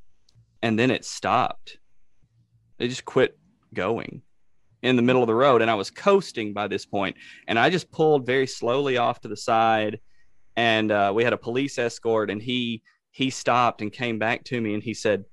and 0.62 0.78
then 0.78 0.92
it 0.92 1.06
stopped. 1.06 1.78
It 2.78 2.88
just 2.88 3.06
quit 3.06 3.38
going 3.74 4.22
in 4.82 4.96
the 4.96 5.02
middle 5.02 5.22
of 5.22 5.28
the 5.28 5.36
road, 5.36 5.62
and 5.62 5.70
I 5.70 5.76
was 5.76 5.92
coasting 5.92 6.54
by 6.54 6.68
this 6.68 6.86
point, 6.86 7.18
and 7.48 7.60
I 7.60 7.70
just 7.70 7.92
pulled 7.92 8.26
very 8.26 8.48
slowly 8.48 8.98
off 8.98 9.22
to 9.22 9.28
the 9.28 9.38
side, 9.38 10.00
and 10.56 10.92
uh, 10.92 11.12
we 11.14 11.24
had 11.24 11.34
a 11.34 11.38
police 11.38 11.78
escort, 11.78 12.30
and 12.30 12.42
he 12.42 12.82
he 13.12 13.30
stopped 13.30 13.82
and 13.82 13.92
came 13.92 14.20
back 14.20 14.44
to 14.46 14.60
me, 14.62 14.74
and 14.74 14.84
he 14.84 14.94
said, 14.94 15.26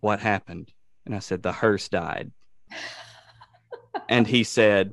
"What 0.00 0.20
happened?" 0.20 0.72
And 1.08 1.16
I 1.16 1.20
said, 1.20 1.42
The 1.42 1.52
hearse 1.52 1.88
died. 1.88 2.30
and 4.10 4.26
he 4.26 4.44
said, 4.44 4.92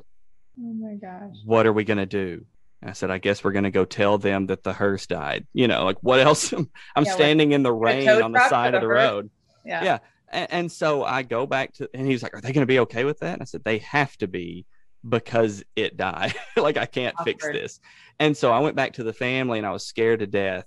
Oh 0.57 0.73
my 0.73 0.93
gosh. 0.93 1.35
What 1.43 1.67
are 1.67 1.73
we 1.73 1.83
going 1.83 1.97
to 1.97 2.05
do? 2.05 2.45
And 2.81 2.89
I 2.89 2.93
said, 2.93 3.11
I 3.11 3.17
guess 3.17 3.43
we're 3.43 3.51
going 3.51 3.65
to 3.65 3.71
go 3.71 3.83
tell 3.83 4.17
them 4.17 4.45
that 4.45 4.63
the 4.63 4.71
hearse 4.71 5.07
died. 5.07 5.45
You 5.51 5.67
know, 5.67 5.83
like 5.83 5.97
what 5.99 6.21
else? 6.21 6.53
I'm 6.53 6.69
yeah, 7.03 7.11
standing 7.11 7.51
in 7.51 7.63
the 7.63 7.73
rain 7.73 8.07
on 8.07 8.31
the 8.31 8.47
side 8.47 8.75
of 8.75 8.81
the 8.81 8.87
hearse. 8.87 8.95
road. 8.95 9.29
Yeah. 9.65 9.83
Yeah. 9.83 9.97
And, 10.31 10.51
and 10.51 10.71
so 10.71 11.03
I 11.03 11.23
go 11.23 11.45
back 11.45 11.73
to, 11.75 11.89
and 11.93 12.07
he's 12.07 12.23
like, 12.23 12.33
Are 12.35 12.41
they 12.41 12.53
going 12.53 12.61
to 12.61 12.71
be 12.71 12.79
okay 12.79 13.05
with 13.05 13.19
that? 13.19 13.33
And 13.33 13.41
I 13.41 13.45
said, 13.45 13.63
They 13.63 13.79
have 13.79 14.15
to 14.17 14.27
be 14.27 14.65
because 15.07 15.63
it 15.75 15.97
died. 15.97 16.35
like 16.57 16.77
I 16.77 16.85
can't 16.85 17.15
Awkward. 17.19 17.41
fix 17.41 17.45
this. 17.47 17.79
And 18.19 18.35
so 18.35 18.51
I 18.51 18.59
went 18.59 18.75
back 18.75 18.93
to 18.93 19.03
the 19.03 19.13
family 19.13 19.57
and 19.57 19.67
I 19.67 19.71
was 19.71 19.85
scared 19.85 20.19
to 20.19 20.27
death. 20.27 20.65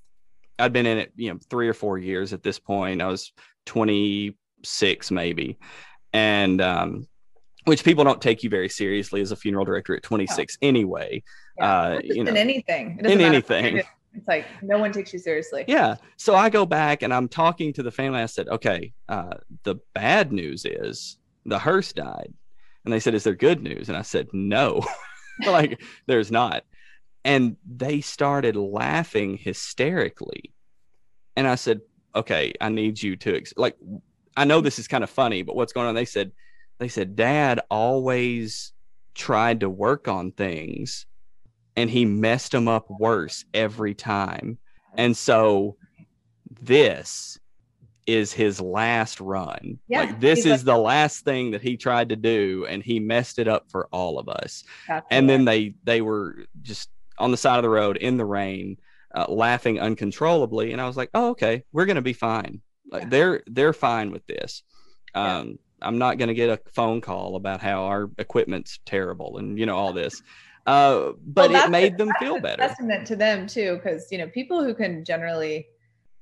I'd 0.58 0.72
been 0.72 0.86
in 0.86 0.98
it, 0.98 1.12
you 1.16 1.32
know, 1.32 1.38
three 1.50 1.68
or 1.68 1.74
four 1.74 1.98
years 1.98 2.32
at 2.32 2.42
this 2.42 2.58
point. 2.58 3.00
I 3.00 3.06
was 3.06 3.32
26 3.66 5.10
maybe, 5.10 5.56
and 6.12 6.60
um, 6.60 7.06
which 7.64 7.84
people 7.84 8.02
don't 8.02 8.20
take 8.20 8.42
you 8.42 8.50
very 8.50 8.68
seriously 8.68 9.20
as 9.20 9.30
a 9.30 9.36
funeral 9.36 9.64
director 9.64 9.94
at 9.94 10.02
26 10.02 10.58
yeah. 10.60 10.68
anyway. 10.68 11.22
Yeah. 11.58 11.72
Uh, 11.72 12.00
you 12.02 12.24
know, 12.24 12.30
in 12.30 12.36
anything, 12.36 12.98
in 12.98 13.20
anything. 13.20 13.82
It's 14.14 14.26
like 14.26 14.46
no 14.62 14.78
one 14.78 14.92
takes 14.92 15.12
you 15.12 15.18
seriously. 15.18 15.64
Yeah. 15.68 15.96
So 16.16 16.34
I 16.34 16.48
go 16.48 16.66
back 16.66 17.02
and 17.02 17.12
I'm 17.12 17.28
talking 17.28 17.72
to 17.74 17.82
the 17.82 17.90
family. 17.90 18.20
I 18.20 18.26
said, 18.26 18.48
okay, 18.48 18.92
uh, 19.08 19.34
the 19.64 19.76
bad 19.94 20.32
news 20.32 20.64
is 20.64 21.18
the 21.44 21.58
hearse 21.58 21.92
died. 21.92 22.32
And 22.84 22.92
they 22.92 23.00
said, 23.00 23.14
is 23.14 23.24
there 23.24 23.34
good 23.34 23.62
news? 23.62 23.88
And 23.88 23.96
I 23.96 24.02
said, 24.02 24.28
no, 24.32 24.84
like 25.46 25.80
there's 26.06 26.30
not. 26.30 26.64
And 27.24 27.56
they 27.66 28.00
started 28.00 28.56
laughing 28.56 29.36
hysterically. 29.36 30.54
And 31.36 31.46
I 31.46 31.56
said, 31.56 31.82
okay, 32.14 32.54
I 32.60 32.70
need 32.70 33.02
you 33.02 33.16
to, 33.16 33.36
ex- 33.36 33.54
like, 33.56 33.76
I 34.36 34.44
know 34.44 34.60
this 34.60 34.78
is 34.78 34.88
kind 34.88 35.04
of 35.04 35.10
funny, 35.10 35.42
but 35.42 35.54
what's 35.54 35.72
going 35.72 35.86
on? 35.86 35.94
They 35.94 36.04
said, 36.04 36.32
they 36.78 36.88
said, 36.88 37.16
Dad 37.16 37.60
always 37.70 38.72
tried 39.14 39.60
to 39.60 39.68
work 39.68 40.08
on 40.08 40.32
things 40.32 41.06
and 41.78 41.88
he 41.88 42.04
messed 42.04 42.50
them 42.50 42.66
up 42.66 42.90
worse 42.90 43.44
every 43.54 43.94
time. 43.94 44.58
And 44.97 45.16
so 45.16 45.76
this 46.61 47.38
is 48.04 48.32
his 48.32 48.61
last 48.61 49.20
run. 49.20 49.78
Yeah, 49.87 50.00
like 50.00 50.18
this 50.18 50.40
is 50.40 50.47
like, 50.47 50.61
the 50.62 50.76
last 50.76 51.25
thing 51.25 51.52
that 51.52 51.62
he 51.62 51.76
tried 51.76 52.08
to 52.08 52.16
do 52.16 52.66
and 52.68 52.82
he 52.82 52.99
messed 52.99 53.38
it 53.38 53.47
up 53.47 53.70
for 53.70 53.87
all 53.92 54.18
of 54.18 54.28
us. 54.28 54.64
And 55.08 55.30
then 55.30 55.44
they 55.44 55.75
they 55.85 56.00
were 56.00 56.47
just 56.62 56.90
on 57.16 57.30
the 57.30 57.37
side 57.37 57.58
of 57.58 57.62
the 57.62 57.70
road 57.70 57.97
in 57.97 58.16
the 58.16 58.25
rain 58.25 58.78
uh, 59.14 59.26
laughing 59.28 59.78
uncontrollably 59.78 60.73
and 60.73 60.80
I 60.80 60.87
was 60.87 60.97
like, 60.97 61.11
"Oh, 61.14 61.30
okay, 61.30 61.62
we're 61.70 61.87
going 61.87 61.94
to 61.94 62.02
be 62.02 62.12
fine." 62.12 62.61
Like 62.90 63.04
yeah. 63.04 63.08
they're 63.08 63.42
they're 63.47 63.73
fine 63.73 64.11
with 64.11 64.26
this. 64.26 64.64
Um, 65.14 65.47
yeah. 65.47 65.54
I'm 65.80 65.99
not 65.99 66.18
going 66.18 66.28
to 66.28 66.35
get 66.35 66.50
a 66.50 66.61
phone 66.73 67.00
call 67.00 67.37
about 67.37 67.61
how 67.61 67.85
our 67.85 68.11
equipment's 68.18 68.80
terrible 68.85 69.38
and 69.38 69.56
you 69.56 69.66
know 69.66 69.76
all 69.76 69.92
this. 69.92 70.23
Uh, 70.68 71.12
but 71.25 71.50
well, 71.50 71.64
it 71.64 71.70
made 71.70 71.96
them 71.96 72.12
feel 72.20 72.38
better. 72.38 72.60
Testament 72.60 73.06
to 73.06 73.16
them 73.16 73.46
too, 73.46 73.76
because 73.76 74.12
you 74.12 74.18
know 74.18 74.28
people 74.28 74.62
who 74.62 74.75
can 74.75 75.02
generally 75.02 75.66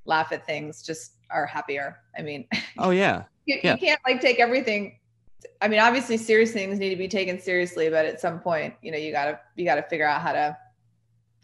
laugh 0.05 0.31
at 0.31 0.47
things 0.47 0.83
just 0.83 1.15
are 1.31 1.47
happier. 1.47 1.99
I 2.17 2.23
mean, 2.23 2.47
oh 2.79 2.91
yeah, 2.91 3.25
you, 3.47 3.59
yeah. 3.65 3.73
you 3.73 3.79
can't 3.81 4.01
like 4.07 4.21
take 4.21 4.39
everything. 4.39 5.01
I 5.61 5.67
mean, 5.67 5.81
obviously, 5.81 6.17
serious 6.17 6.53
things 6.53 6.79
need 6.79 6.91
to 6.91 6.97
be 6.97 7.09
taken 7.09 7.41
seriously, 7.41 7.91
but 7.91 8.07
at 8.07 8.21
some 8.21 8.39
point, 8.39 8.75
you 8.83 8.93
know, 8.93 8.99
you 8.99 9.11
gotta 9.11 9.41
you 9.57 9.65
gotta 9.65 9.83
figure 9.83 10.07
out 10.07 10.21
how 10.21 10.33
to 10.33 10.57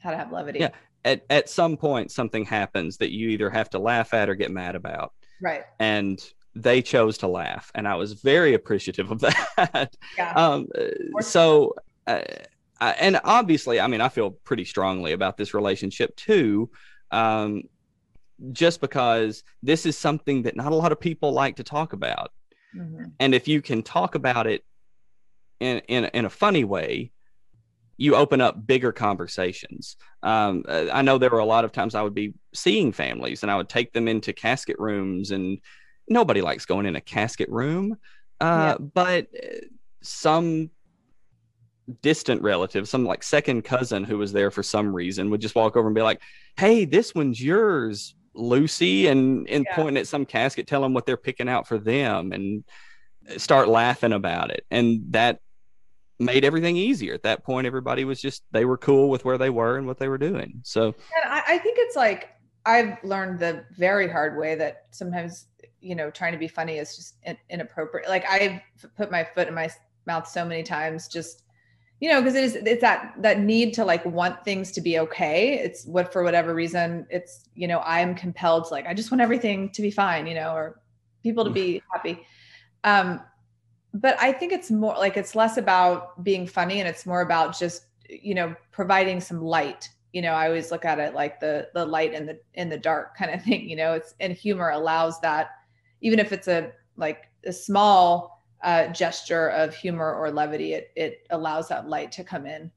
how 0.00 0.12
to 0.12 0.16
have 0.16 0.30
levity. 0.30 0.60
Yeah, 0.60 0.70
at 1.04 1.24
at 1.28 1.48
some 1.48 1.76
point 1.76 2.12
something 2.12 2.44
happens 2.44 2.98
that 2.98 3.10
you 3.10 3.30
either 3.30 3.50
have 3.50 3.68
to 3.70 3.80
laugh 3.80 4.14
at 4.14 4.28
or 4.28 4.36
get 4.36 4.52
mad 4.52 4.76
about. 4.76 5.12
Right. 5.40 5.64
And 5.80 6.24
they 6.54 6.82
chose 6.82 7.18
to 7.18 7.26
laugh, 7.26 7.72
and 7.74 7.88
I 7.88 7.96
was 7.96 8.12
very 8.12 8.54
appreciative 8.54 9.10
of 9.10 9.20
that. 9.56 9.96
Yeah. 10.16 10.34
um, 10.34 10.68
so, 11.20 11.74
uh, 12.06 12.20
I, 12.82 12.90
and 12.92 13.20
obviously, 13.22 13.78
I 13.78 13.86
mean, 13.86 14.00
I 14.00 14.08
feel 14.08 14.30
pretty 14.30 14.64
strongly 14.64 15.12
about 15.12 15.36
this 15.36 15.54
relationship 15.54 16.16
too. 16.16 16.70
Um, 17.10 17.62
just 18.50 18.80
because 18.80 19.44
this 19.62 19.86
is 19.86 19.96
something 19.96 20.42
that 20.42 20.56
not 20.56 20.72
a 20.72 20.74
lot 20.74 20.90
of 20.90 20.98
people 20.98 21.32
like 21.32 21.56
to 21.56 21.62
talk 21.62 21.92
about. 21.92 22.32
Mm-hmm. 22.76 23.04
And 23.20 23.34
if 23.34 23.46
you 23.46 23.62
can 23.62 23.82
talk 23.82 24.16
about 24.16 24.48
it 24.48 24.64
in, 25.60 25.78
in, 25.86 26.06
in 26.06 26.24
a 26.24 26.30
funny 26.30 26.64
way, 26.64 27.12
you 27.98 28.16
open 28.16 28.40
up 28.40 28.66
bigger 28.66 28.90
conversations. 28.90 29.96
Um, 30.24 30.64
uh, 30.66 30.86
I 30.92 31.02
know 31.02 31.18
there 31.18 31.30
were 31.30 31.38
a 31.38 31.44
lot 31.44 31.64
of 31.64 31.70
times 31.70 31.94
I 31.94 32.02
would 32.02 32.14
be 32.14 32.34
seeing 32.52 32.90
families 32.90 33.42
and 33.42 33.52
I 33.52 33.56
would 33.56 33.68
take 33.68 33.92
them 33.92 34.08
into 34.08 34.32
casket 34.32 34.76
rooms, 34.80 35.30
and 35.30 35.58
nobody 36.08 36.40
likes 36.40 36.66
going 36.66 36.86
in 36.86 36.96
a 36.96 37.00
casket 37.00 37.48
room. 37.48 37.96
Uh, 38.40 38.76
yeah. 38.76 38.86
But 38.92 39.28
uh, 39.36 39.66
some 40.02 40.70
distant 42.00 42.42
relative, 42.42 42.88
some 42.88 43.04
like 43.04 43.22
second 43.22 43.62
cousin 43.62 44.04
who 44.04 44.18
was 44.18 44.32
there 44.32 44.50
for 44.50 44.62
some 44.62 44.94
reason, 44.94 45.30
would 45.30 45.40
just 45.40 45.54
walk 45.54 45.76
over 45.76 45.88
and 45.88 45.94
be 45.94 46.02
like, 46.02 46.20
"Hey, 46.56 46.84
this 46.84 47.14
one's 47.14 47.42
yours, 47.42 48.14
Lucy," 48.34 49.06
and 49.08 49.48
and 49.48 49.66
yeah. 49.68 49.76
point 49.76 49.96
at 49.96 50.06
some 50.06 50.24
casket, 50.24 50.66
tell 50.66 50.82
them 50.82 50.94
what 50.94 51.06
they're 51.06 51.16
picking 51.16 51.48
out 51.48 51.66
for 51.66 51.78
them, 51.78 52.32
and 52.32 52.64
start 53.36 53.68
laughing 53.68 54.12
about 54.12 54.50
it, 54.50 54.64
and 54.70 55.00
that 55.10 55.40
made 56.18 56.44
everything 56.44 56.76
easier. 56.76 57.14
At 57.14 57.24
that 57.24 57.44
point, 57.44 57.66
everybody 57.66 58.04
was 58.04 58.20
just 58.20 58.44
they 58.52 58.64
were 58.64 58.78
cool 58.78 59.10
with 59.10 59.24
where 59.24 59.38
they 59.38 59.50
were 59.50 59.76
and 59.76 59.86
what 59.86 59.98
they 59.98 60.08
were 60.08 60.18
doing. 60.18 60.60
So 60.62 60.86
and 60.86 61.32
I, 61.32 61.42
I 61.48 61.58
think 61.58 61.78
it's 61.80 61.96
like 61.96 62.30
I've 62.64 63.02
learned 63.02 63.40
the 63.40 63.64
very 63.76 64.08
hard 64.08 64.38
way 64.38 64.54
that 64.54 64.86
sometimes 64.90 65.46
you 65.80 65.94
know 65.94 66.10
trying 66.10 66.32
to 66.32 66.38
be 66.38 66.48
funny 66.48 66.78
is 66.78 66.96
just 66.96 67.16
inappropriate. 67.50 68.08
Like 68.08 68.24
I've 68.28 68.60
put 68.96 69.10
my 69.10 69.24
foot 69.24 69.48
in 69.48 69.54
my 69.54 69.68
mouth 70.06 70.28
so 70.28 70.44
many 70.44 70.62
times, 70.62 71.08
just 71.08 71.44
you 72.02 72.08
know, 72.08 72.20
because 72.20 72.34
it 72.34 72.42
is 72.42 72.56
it's 72.56 72.80
that 72.80 73.14
that 73.18 73.38
need 73.38 73.72
to 73.74 73.84
like 73.84 74.04
want 74.04 74.44
things 74.44 74.72
to 74.72 74.80
be 74.80 74.98
okay. 74.98 75.60
It's 75.60 75.86
what 75.86 76.12
for 76.12 76.24
whatever 76.24 76.52
reason 76.52 77.06
it's 77.10 77.48
you 77.54 77.68
know 77.68 77.80
I'm 77.86 78.16
compelled 78.16 78.64
to 78.64 78.70
like 78.74 78.88
I 78.88 78.92
just 78.92 79.12
want 79.12 79.20
everything 79.20 79.70
to 79.70 79.80
be 79.80 79.92
fine, 79.92 80.26
you 80.26 80.34
know, 80.34 80.52
or 80.52 80.80
people 81.22 81.44
to 81.44 81.50
be 81.50 81.80
happy. 81.92 82.26
Um, 82.82 83.20
but 83.94 84.16
I 84.20 84.32
think 84.32 84.52
it's 84.52 84.68
more 84.68 84.94
like 84.94 85.16
it's 85.16 85.36
less 85.36 85.58
about 85.58 86.24
being 86.24 86.44
funny 86.44 86.80
and 86.80 86.88
it's 86.88 87.06
more 87.06 87.20
about 87.20 87.56
just 87.56 87.84
you 88.08 88.34
know 88.34 88.56
providing 88.72 89.20
some 89.20 89.40
light. 89.40 89.88
You 90.12 90.22
know, 90.22 90.32
I 90.32 90.48
always 90.48 90.72
look 90.72 90.84
at 90.84 90.98
it 90.98 91.14
like 91.14 91.38
the 91.38 91.68
the 91.72 91.86
light 91.86 92.14
in 92.14 92.26
the 92.26 92.36
in 92.54 92.68
the 92.68 92.78
dark 92.78 93.16
kind 93.16 93.30
of 93.30 93.44
thing. 93.44 93.68
You 93.68 93.76
know, 93.76 93.92
it's 93.92 94.16
and 94.18 94.32
humor 94.32 94.70
allows 94.70 95.20
that, 95.20 95.50
even 96.00 96.18
if 96.18 96.32
it's 96.32 96.48
a 96.48 96.72
like 96.96 97.28
a 97.46 97.52
small 97.52 98.31
uh, 98.62 98.88
gesture 98.88 99.48
of 99.48 99.74
humor 99.74 100.14
or 100.14 100.30
levity, 100.30 100.74
it 100.74 100.90
it 100.96 101.26
allows 101.30 101.68
that 101.68 101.88
light 101.88 102.12
to 102.12 102.24
come 102.24 102.46
in. 102.46 102.70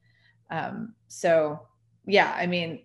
Um, 0.50 0.94
so 1.08 1.60
yeah, 2.06 2.34
I 2.36 2.46
mean, 2.46 2.82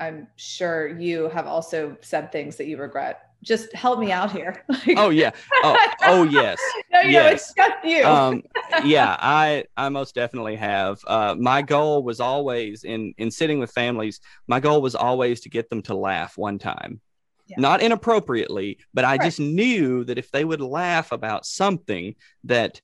I'm 0.00 0.28
sure 0.36 0.88
you 0.88 1.28
have 1.28 1.46
also 1.46 1.96
said 2.00 2.32
things 2.32 2.56
that 2.56 2.66
you 2.66 2.76
regret 2.76 3.34
just 3.44 3.72
help 3.74 4.00
me 4.00 4.10
out 4.10 4.32
here. 4.32 4.64
oh 4.96 5.10
yeah. 5.10 5.30
Oh, 5.62 5.88
oh 6.02 6.22
yes. 6.24 6.58
no, 6.92 7.00
you 7.00 7.10
yes. 7.10 7.22
know, 7.22 7.32
it's 7.32 7.54
just 7.54 7.84
you. 7.84 8.04
um, 8.04 8.42
yeah, 8.84 9.16
I 9.20 9.64
I 9.76 9.88
most 9.90 10.14
definitely 10.14 10.56
have. 10.56 10.98
Uh, 11.06 11.36
my 11.38 11.62
goal 11.62 12.02
was 12.02 12.20
always 12.20 12.84
in 12.84 13.14
in 13.18 13.30
sitting 13.30 13.58
with 13.58 13.70
families. 13.70 14.20
My 14.48 14.60
goal 14.60 14.82
was 14.82 14.94
always 14.94 15.40
to 15.42 15.48
get 15.48 15.70
them 15.70 15.82
to 15.82 15.94
laugh 15.94 16.36
one 16.36 16.58
time. 16.58 17.00
Yeah. 17.46 17.56
Not 17.58 17.82
inappropriately, 17.82 18.78
but 18.94 19.04
I 19.04 19.12
right. 19.16 19.20
just 19.22 19.38
knew 19.38 20.04
that 20.04 20.18
if 20.18 20.30
they 20.30 20.44
would 20.44 20.60
laugh 20.60 21.12
about 21.12 21.44
something, 21.44 22.14
that 22.44 22.80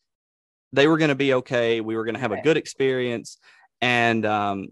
they 0.73 0.87
were 0.87 0.99
going 0.99 1.09
to 1.09 1.15
be 1.15 1.35
okay. 1.35 1.81
We 1.81 1.97
were 1.97 2.05
going 2.05 2.15
to 2.15 2.21
have 2.21 2.31
right. 2.31 2.41
a 2.41 2.43
good 2.43 2.57
experience. 2.57 3.39
And 3.81 4.27
um, 4.27 4.69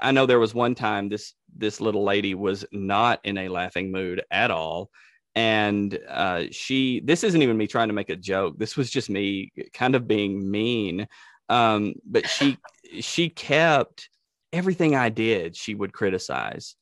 I 0.00 0.12
know 0.12 0.26
there 0.26 0.38
was 0.38 0.54
one 0.54 0.74
time 0.74 1.08
this 1.08 1.34
this 1.56 1.80
little 1.80 2.04
lady 2.04 2.34
was 2.34 2.64
not 2.72 3.20
in 3.24 3.38
a 3.38 3.48
laughing 3.48 3.90
mood 3.90 4.22
at 4.30 4.50
all 4.50 4.90
and 5.34 5.98
uh, 6.08 6.44
she 6.50 7.00
this 7.04 7.24
isn't 7.24 7.42
even 7.42 7.56
me 7.56 7.66
trying 7.66 7.88
to 7.88 7.94
make 7.94 8.10
a 8.10 8.16
joke 8.16 8.58
this 8.58 8.76
was 8.76 8.90
just 8.90 9.10
me 9.10 9.52
kind 9.72 9.94
of 9.94 10.06
being 10.06 10.48
mean 10.50 11.06
um, 11.48 11.94
but 12.04 12.28
she 12.28 12.56
she 13.00 13.28
kept 13.28 14.08
everything 14.52 14.94
i 14.94 15.08
did 15.08 15.56
she 15.56 15.74
would 15.74 15.92
criticize 15.92 16.76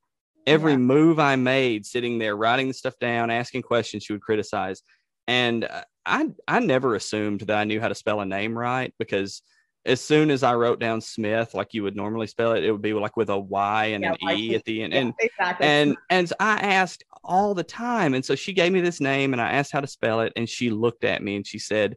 every 0.46 0.72
yeah. 0.72 0.78
move 0.78 1.18
i 1.18 1.36
made 1.36 1.86
sitting 1.86 2.18
there 2.18 2.36
writing 2.36 2.68
the 2.68 2.74
stuff 2.74 2.94
down 3.00 3.30
asking 3.30 3.62
questions 3.62 4.02
she 4.02 4.12
would 4.12 4.22
criticize 4.22 4.82
and 5.28 5.64
uh, 5.64 5.82
I 6.04 6.30
I 6.48 6.60
never 6.60 6.94
assumed 6.94 7.40
that 7.42 7.56
I 7.56 7.64
knew 7.64 7.80
how 7.80 7.88
to 7.88 7.94
spell 7.94 8.20
a 8.20 8.26
name 8.26 8.56
right 8.56 8.92
because 8.98 9.42
as 9.84 10.00
soon 10.00 10.30
as 10.30 10.42
I 10.42 10.54
wrote 10.54 10.78
down 10.78 11.00
Smith 11.00 11.54
like 11.54 11.74
you 11.74 11.82
would 11.82 11.96
normally 11.96 12.26
spell 12.26 12.52
it, 12.52 12.64
it 12.64 12.70
would 12.70 12.82
be 12.82 12.92
like 12.92 13.16
with 13.16 13.30
a 13.30 13.38
Y 13.38 13.86
and 13.86 14.04
Yeah, 14.04 14.14
an 14.20 14.38
E 14.38 14.54
at 14.54 14.64
the 14.64 14.82
end. 14.82 14.92
Yeah, 14.92 15.00
and 15.00 15.14
exactly. 15.20 15.66
and 15.66 15.96
and 16.10 16.28
so 16.28 16.34
I 16.40 16.58
asked 16.58 17.04
all 17.24 17.54
the 17.54 17.64
time, 17.64 18.14
and 18.14 18.24
so 18.24 18.34
she 18.34 18.52
gave 18.52 18.72
me 18.72 18.80
this 18.80 19.00
name, 19.00 19.32
and 19.32 19.40
I 19.40 19.52
asked 19.52 19.72
how 19.72 19.80
to 19.80 19.86
spell 19.86 20.20
it, 20.20 20.32
and 20.36 20.48
she 20.48 20.70
looked 20.70 21.04
at 21.04 21.22
me 21.22 21.36
and 21.36 21.46
she 21.46 21.58
said, 21.58 21.96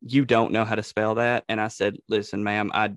"You 0.00 0.24
don't 0.24 0.52
know 0.52 0.64
how 0.64 0.74
to 0.74 0.82
spell 0.82 1.16
that," 1.16 1.44
and 1.48 1.60
I 1.60 1.68
said, 1.68 1.96
"Listen, 2.08 2.44
ma'am, 2.44 2.70
I." 2.74 2.92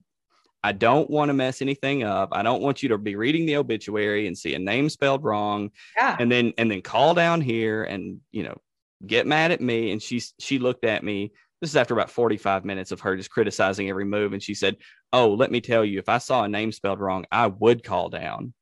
I 0.64 0.74
don't 0.74 1.10
want 1.10 1.30
to 1.30 1.34
mess 1.34 1.62
anything 1.62 2.04
up. 2.04 2.30
I 2.34 2.44
don't 2.44 2.62
want 2.62 2.84
you 2.84 2.90
to 2.90 2.98
be 2.98 3.16
reading 3.16 3.46
the 3.46 3.58
obituary 3.58 4.28
and 4.28 4.38
see 4.38 4.56
a 4.56 4.60
name 4.60 4.90
spelled 4.90 5.24
wrong 5.24 5.72
yeah. 5.96 6.18
and 6.20 6.32
then 6.32 6.54
and 6.58 6.70
then 6.70 6.82
call 6.82 7.14
down 7.14 7.42
here 7.42 7.84
and 7.84 8.20
you 8.32 8.44
know 8.44 8.58
get 9.06 9.28
mad 9.28 9.52
at 9.52 9.62
me 9.62 9.92
and 9.92 10.02
she 10.02 10.22
she 10.40 10.60
looked 10.60 10.84
at 10.84 11.04
me 11.04 11.32
this 11.62 11.70
is 11.70 11.76
after 11.76 11.94
about 11.94 12.10
45 12.10 12.66
minutes 12.66 12.92
of 12.92 13.02
her 13.02 13.16
just 13.16 13.30
criticizing 13.30 13.90
every 13.90 14.06
move 14.06 14.34
and 14.34 14.44
she 14.44 14.54
said 14.54 14.76
oh 15.14 15.34
let 15.34 15.52
me 15.52 15.62
tell 15.62 15.86
you 15.86 16.00
if 16.00 16.10
i 16.10 16.18
saw 16.18 16.44
a 16.44 16.50
name 16.50 16.72
spelled 16.72 17.00
wrong 17.00 17.26
i 17.32 17.48
would 17.48 17.84
call 17.84 18.10
down 18.10 18.54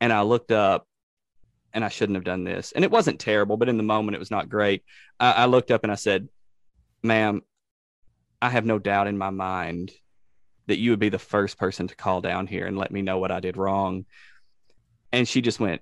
and 0.00 0.12
i 0.12 0.22
looked 0.22 0.52
up 0.52 0.86
and 1.72 1.84
i 1.84 1.88
shouldn't 1.88 2.16
have 2.16 2.24
done 2.24 2.44
this 2.44 2.70
and 2.72 2.84
it 2.84 2.90
wasn't 2.90 3.18
terrible 3.18 3.56
but 3.56 3.68
in 3.68 3.76
the 3.76 3.82
moment 3.82 4.14
it 4.14 4.20
was 4.20 4.30
not 4.30 4.48
great 4.48 4.84
i, 5.18 5.32
I 5.32 5.44
looked 5.46 5.72
up 5.72 5.82
and 5.82 5.90
i 5.90 5.96
said 5.96 6.28
ma'am 7.02 7.42
i 8.40 8.50
have 8.50 8.64
no 8.64 8.78
doubt 8.78 9.08
in 9.08 9.18
my 9.18 9.30
mind 9.30 9.90
that 10.66 10.78
you 10.78 10.90
would 10.90 10.98
be 11.00 11.08
the 11.08 11.18
first 11.18 11.58
person 11.58 11.86
to 11.88 11.94
call 11.96 12.20
down 12.20 12.46
here 12.46 12.66
and 12.66 12.76
let 12.78 12.90
me 12.90 13.02
know 13.02 13.18
what 13.18 13.30
i 13.30 13.40
did 13.40 13.56
wrong 13.56 14.04
and 15.12 15.28
she 15.28 15.40
just 15.40 15.60
went 15.60 15.80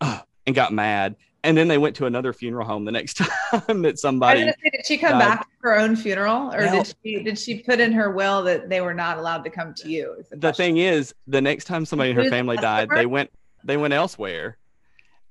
"Ugh," 0.00 0.20
and 0.46 0.54
got 0.56 0.72
mad. 0.72 1.16
And 1.44 1.56
then 1.56 1.68
they 1.68 1.78
went 1.78 1.94
to 1.96 2.06
another 2.06 2.32
funeral 2.32 2.66
home 2.66 2.84
the 2.84 2.90
next 2.90 3.14
time 3.52 3.82
that 3.82 3.96
somebody. 4.00 4.40
say, 4.42 4.54
did 4.72 4.84
she 4.84 4.98
come 4.98 5.12
died. 5.12 5.18
back 5.20 5.40
to 5.42 5.46
her 5.62 5.78
own 5.78 5.94
funeral, 5.94 6.52
or 6.52 6.58
Well- 6.58 6.82
did 6.82 6.94
she 7.04 7.22
did 7.22 7.38
she 7.38 7.62
put 7.62 7.78
in 7.78 7.92
her 7.92 8.10
will 8.10 8.42
that 8.42 8.68
they 8.68 8.80
were 8.80 8.92
not 8.94 9.18
allowed 9.18 9.44
to 9.44 9.50
come 9.50 9.72
to 9.74 9.88
you? 9.88 10.14
is 10.18 10.26
The 10.32 10.52
thing 10.52 10.78
is, 10.78 11.14
the 11.28 11.40
next 11.40 11.64
time 11.66 11.84
somebody 11.86 12.10
in 12.10 12.16
her 12.16 12.24
the 12.24 12.30
family 12.30 12.56
died, 12.56 12.88
they 12.92 13.06
went 13.06 13.30
they 13.62 13.76
went 13.76 13.94
elsewhere, 13.94 14.58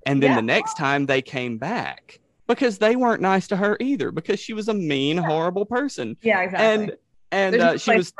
and 0.06 0.24
then 0.24 0.32
Yeah. 0.32 0.36
the 0.38 0.42
next 0.44 0.78
time 0.78 1.06
they 1.06 1.22
came 1.22 1.58
back 1.58 2.20
because 2.48 2.78
they 2.78 2.96
weren't 2.96 3.22
nice 3.22 3.48
to 3.50 3.58
her 3.58 3.76
either 3.82 4.12
because 4.14 4.40
she 4.40 4.54
was 4.54 4.70
a 4.70 4.74
mean, 4.74 5.18
horrible 5.18 5.66
person. 5.66 6.16
yeah, 6.22 6.42
exactly. 6.44 6.66
And 6.86 7.54
and 7.54 7.62
uh, 7.62 7.78
she 7.78 7.98
was. 7.98 8.14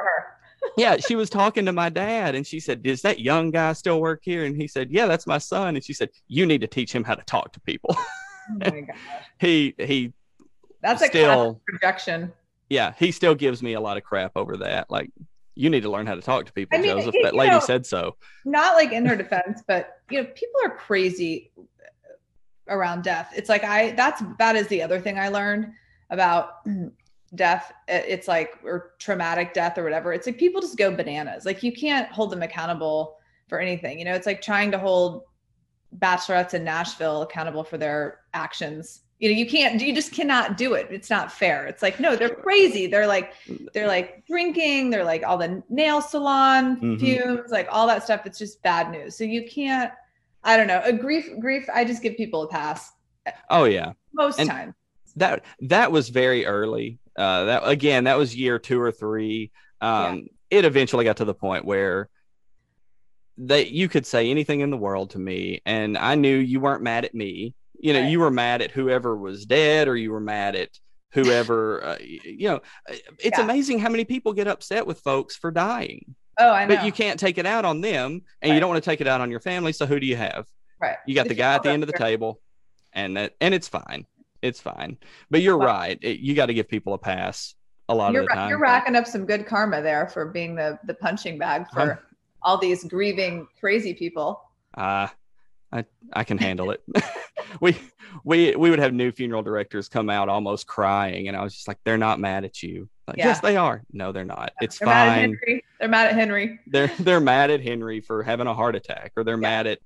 Yeah, 0.77 0.98
she 0.98 1.15
was 1.15 1.29
talking 1.29 1.65
to 1.65 1.74
my 1.74 1.89
dad 1.89 2.36
and 2.36 2.46
she 2.48 2.60
said, 2.60 2.84
Does 2.84 3.01
that 3.01 3.19
young 3.19 3.51
guy 3.51 3.74
still 3.74 4.00
work 4.00 4.22
here? 4.24 4.46
And 4.46 4.55
he 4.55 4.67
said, 4.67 4.89
Yeah, 4.91 5.07
that's 5.07 5.27
my 5.27 5.38
son. 5.39 5.75
And 5.75 5.84
she 5.84 5.93
said, 5.93 6.10
You 6.27 6.46
need 6.46 6.62
to 6.62 6.67
teach 6.67 6.93
him 6.93 7.03
how 7.03 7.15
to 7.15 7.24
talk 7.25 7.51
to 7.53 7.60
people. 7.62 7.96
Oh 8.63 8.72
he 9.39 9.74
he 9.77 10.13
that's 10.81 11.01
a 11.01 11.07
Still- 11.07 11.25
classic 11.55 11.65
projection. 11.65 12.31
yeah, 12.69 12.93
he 12.98 13.12
still 13.12 13.36
gives 13.36 13.62
me 13.63 13.74
a 13.74 13.79
lot 13.81 13.98
of 13.98 14.03
crap 14.03 14.31
over 14.36 14.55
that. 14.57 14.89
Like, 14.89 15.10
you 15.55 15.69
need 15.72 15.81
to 15.81 15.89
learn 15.89 16.05
how 16.05 16.13
to 16.15 16.22
talk 16.22 16.46
to 16.46 16.53
people, 16.53 16.77
I 16.77 16.81
mean, 16.81 16.91
Joseph. 16.98 17.15
you- 17.15 17.24
That 17.24 17.36
lady 17.36 17.51
know- 17.51 17.60
said 17.60 17.86
so. 17.86 18.15
Not 18.46 18.75
like 18.75 18.91
in 18.93 19.05
her 19.07 19.15
defense, 19.24 19.63
but 19.67 19.98
you 20.12 20.22
know, 20.22 20.27
people 20.36 20.62
are 20.65 20.75
crazy 20.77 21.51
around 22.69 23.03
death. 23.03 23.31
It's 23.36 23.50
like 23.50 23.63
I 23.63 23.91
that's 23.91 24.22
that 24.39 24.55
is 24.55 24.67
the 24.67 24.81
other 24.84 25.00
thing 25.00 25.17
I 25.17 25.29
learned 25.29 25.72
about 26.10 26.65
death. 27.38 27.72
It- 27.88 28.06
It's 28.08 28.27
like 28.27 28.60
or 28.63 28.94
traumatic 29.00 29.53
death 29.53 29.77
or 29.77 29.84
whatever. 29.84 30.12
It's 30.13 30.27
like 30.27 30.38
people 30.38 30.60
just 30.62 30.77
go 30.77 30.94
bananas. 30.94 31.46
Like 31.46 31.63
you 31.63 31.72
can't 31.72 32.10
hold 32.12 32.32
them 32.32 32.41
accountable 32.44 33.17
for 33.48 33.60
anything. 33.62 33.98
You 34.00 34.06
know, 34.06 34.13
it's 34.13 34.25
like 34.27 34.41
trying 34.41 34.72
to 34.72 34.77
hold 34.77 35.24
bachelorettes 36.00 36.53
in 36.53 36.63
Nashville 36.63 37.22
accountable 37.22 37.63
for 37.63 37.77
their 37.77 38.20
actions. 38.34 39.01
You 39.20 39.29
know, 39.32 39.36
you 39.38 39.48
can't, 39.48 39.82
you 39.82 39.96
just 39.96 40.12
cannot 40.12 40.58
do 40.58 40.74
it. 40.74 40.88
It's 40.91 41.10
not 41.10 41.32
fair. 41.32 41.65
It's 41.65 41.82
like, 41.82 42.00
no, 42.00 42.15
they're 42.15 42.29
crazy. 42.36 42.86
They're 42.86 43.08
like, 43.08 43.34
they're 43.74 43.88
like 43.88 44.24
drinking, 44.27 44.89
they're 44.91 45.03
like 45.06 45.24
all 45.25 45.38
the 45.39 45.63
nail 45.70 46.01
salon 46.01 46.79
Mhm. 46.79 47.00
fumes, 47.00 47.50
like 47.50 47.67
all 47.71 47.88
that 47.88 48.04
stuff. 48.04 48.26
It's 48.28 48.38
just 48.38 48.62
bad 48.62 48.91
news. 48.91 49.17
So 49.17 49.23
you 49.23 49.47
can't, 49.50 49.91
I 50.43 50.56
don't 50.56 50.67
know. 50.67 50.82
A 50.84 50.93
grief, 50.93 51.30
grief, 51.39 51.67
I 51.73 51.84
just 51.84 52.04
give 52.04 52.15
people 52.15 52.43
a 52.43 52.47
pass 52.47 52.91
Oh 53.50 53.63
yeah, 53.65 53.93
most 54.13 54.39
And- 54.39 54.50
time. 54.50 54.76
that 55.15 55.43
that 55.62 55.91
was 55.91 56.10
very 56.10 56.45
early. 56.45 57.00
Uh, 57.17 57.45
that 57.45 57.67
again, 57.67 58.03
that 58.06 58.17
was 58.17 58.36
year 58.36 58.60
two 58.60 58.80
or 58.80 58.91
three. 58.91 59.51
Um, 59.82 60.27
It 60.49 60.63
eventually 60.65 61.03
got 61.03 61.17
to 61.17 61.25
the 61.25 61.34
point 61.34 61.65
where 61.65 62.10
that 63.39 63.69
you 63.71 63.88
could 63.89 64.06
say 64.06 64.30
anything 64.30 64.62
in 64.62 64.69
the 64.69 64.77
world 64.77 65.12
to 65.12 65.19
me, 65.19 65.62
and 65.65 65.97
I 65.97 66.15
knew 66.15 66.38
you 66.38 66.60
weren't 66.60 66.82
mad 66.84 67.06
at 67.06 67.13
me. 67.13 67.53
You 67.80 67.93
know, 67.93 68.01
Right. 68.01 68.10
you 68.10 68.19
were 68.19 68.32
mad 68.32 68.62
at 68.62 68.71
whoever 68.71 69.15
was 69.15 69.45
dead, 69.45 69.88
or 69.88 69.95
you 69.95 70.12
were 70.12 70.19
mad 70.19 70.56
at 70.56 70.69
whoever. 71.13 71.84
Uh, 71.84 71.97
you 72.01 72.49
know, 72.49 72.62
it's 72.88 73.38
Yeah. 73.38 73.43
amazing 73.43 73.80
how 73.80 73.89
many 73.89 74.06
people 74.06 74.34
get 74.34 74.47
upset 74.47 74.86
with 74.88 74.99
folks 75.01 75.36
for 75.36 75.51
dying. 75.51 76.15
Oh, 76.39 76.51
I 76.51 76.65
know. 76.65 76.75
but 76.75 76.86
you 76.86 76.91
can't 76.91 77.19
take 77.19 77.38
it 77.39 77.47
out 77.47 77.65
on 77.65 77.82
them 77.82 78.21
and 78.43 78.53
you 78.53 78.60
don't 78.60 78.69
want 78.69 78.84
to 78.84 78.88
take 78.88 79.01
it 79.01 79.08
out 79.08 79.21
on 79.21 79.32
your 79.32 79.39
family 79.39 79.73
so 79.73 79.88
who 79.88 79.99
do 79.99 80.06
you 80.06 80.15
have 80.15 80.45
right. 80.80 80.97
you 81.08 81.15
got 81.15 81.27
the 81.27 81.34
guy 81.34 81.56
at 81.56 81.63
the 81.63 81.71
end 81.71 81.82
of 81.82 81.88
the 81.91 81.97
table 81.97 82.39
and 82.93 83.17
that 83.17 83.34
and 83.41 83.56
it's 83.56 83.67
fine 83.67 84.06
it's 84.41 84.60
fine. 84.62 84.97
But 85.30 85.41
you're 85.41 85.58
Well- 85.58 85.67
right. 85.67 85.97
It, 86.02 86.19
you 86.19 86.36
got 86.36 86.47
to 86.47 86.54
give 86.54 86.67
people 86.67 86.93
a 86.93 86.97
pass 86.97 87.56
a 87.89 87.95
lot 87.95 88.13
of 88.15 88.21
the 88.26 88.34
time 88.34 88.50
you're 88.50 88.60
racking 88.60 88.95
up 88.97 89.08
some 89.08 89.26
good 89.26 89.45
karma 89.45 89.82
there 89.82 90.08
for 90.08 90.26
being 90.26 90.56
the 90.56 90.78
the 90.86 90.93
punching 90.93 91.38
bag 91.38 91.65
for 91.73 91.80
I'm- 91.82 91.97
all 92.41 92.58
these 92.58 92.84
grieving 92.84 93.47
crazy 93.60 93.93
people. 93.93 94.41
uh, 94.78 95.08
I, 95.71 95.84
I 96.13 96.23
can 96.23 96.38
handle 96.38 96.71
it. 96.71 96.82
We 97.62 97.78
we 98.26 98.56
we 98.56 98.69
would 98.69 98.80
have 98.80 98.93
new 98.93 99.12
funeral 99.12 99.41
directors 99.41 99.88
come 99.88 100.10
out 100.10 100.28
almost 100.28 100.67
crying 100.67 101.28
and 101.30 101.38
i 101.38 101.41
was 101.43 101.54
just 101.54 101.67
like 101.67 101.78
they're 101.86 101.97
not 101.97 102.19
mad 102.19 102.43
at 102.43 102.62
you. 102.62 102.89
Like 103.08 103.17
yes 103.17 103.39
they 103.39 103.56
are. 103.56 103.84
No 103.93 104.12
they're 104.12 104.26
not. 104.26 104.52
It's 104.60 104.80
They're 104.80 104.88
mad 104.88 105.08
at 105.08 105.12
fine. 105.13 105.21
Henry. 105.21 105.63
They're 105.80 105.88
mad 105.89 106.08
at 106.08 106.13
Henry. 106.15 106.60
they're 106.67 106.91
they're 107.00 107.19
mad 107.21 107.52
at 107.52 107.62
Henry 107.62 108.02
for 108.02 108.21
having 108.23 108.47
a 108.47 108.54
heart 108.54 108.76
attack, 108.76 109.13
or 109.15 109.23
they're 109.23 109.36
Yeah. 109.36 109.39
mad 109.50 109.67
at 109.67 109.80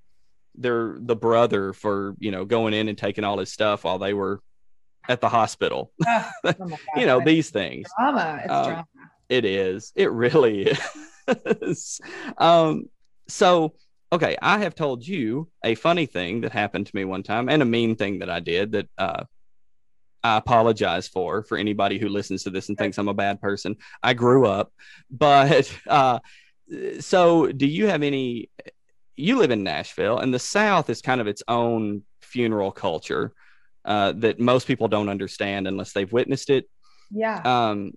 their 0.55 0.97
the 0.99 1.15
brother 1.15 1.73
for 1.73 2.15
you 2.19 2.31
know 2.31 2.45
going 2.45 2.73
in 2.73 2.87
and 2.89 2.97
taking 2.97 3.23
all 3.23 3.37
his 3.39 3.51
stuff 3.51 3.83
while 3.83 3.99
they 3.99 4.13
were 4.13 4.41
at 5.09 5.21
the 5.21 5.29
hospital. 5.29 5.91
Oh 6.45 6.53
my 6.59 6.77
you 6.97 7.05
know 7.05 7.21
these 7.23 7.49
things. 7.49 7.87
drama. 7.97 8.39
It's 8.43 8.51
Um, 8.53 8.63
drama. 8.65 8.85
It 9.29 9.45
is. 9.45 9.91
It 9.95 10.11
really 10.11 10.73
is. 11.61 12.01
um. 12.37 12.85
So 13.27 13.73
okay, 14.11 14.35
I 14.41 14.57
have 14.59 14.75
told 14.75 15.07
you 15.07 15.49
a 15.63 15.75
funny 15.75 16.05
thing 16.05 16.41
that 16.41 16.51
happened 16.51 16.87
to 16.87 16.95
me 16.95 17.05
one 17.05 17.23
time, 17.23 17.47
and 17.49 17.61
a 17.61 17.65
mean 17.65 17.95
thing 17.95 18.19
that 18.19 18.29
I 18.29 18.41
did 18.41 18.73
that 18.73 18.89
uh, 18.97 19.23
I 20.23 20.37
apologize 20.37 21.07
for 21.07 21.43
for 21.43 21.57
anybody 21.57 21.97
who 21.97 22.09
listens 22.09 22.43
to 22.43 22.49
this 22.49 22.67
and 22.69 22.77
thinks 22.77 22.97
I'm 22.97 23.07
a 23.07 23.13
bad 23.13 23.39
person. 23.41 23.77
I 24.03 24.13
grew 24.13 24.45
up, 24.45 24.73
but 25.09 25.71
uh, 25.87 26.19
so 26.99 27.47
do 27.51 27.65
you 27.67 27.87
have 27.87 28.03
any? 28.03 28.49
You 29.21 29.37
live 29.37 29.51
in 29.51 29.63
Nashville, 29.63 30.19
and 30.19 30.33
the 30.33 30.39
South 30.39 30.89
is 30.89 31.01
kind 31.01 31.21
of 31.21 31.27
its 31.27 31.43
own 31.47 32.03
funeral 32.21 32.71
culture 32.71 33.33
uh, 33.85 34.13
that 34.13 34.39
most 34.39 34.67
people 34.67 34.87
don't 34.87 35.09
understand 35.09 35.67
unless 35.67 35.93
they've 35.93 36.11
witnessed 36.11 36.49
it. 36.49 36.69
Yeah. 37.11 37.41
Um, 37.43 37.93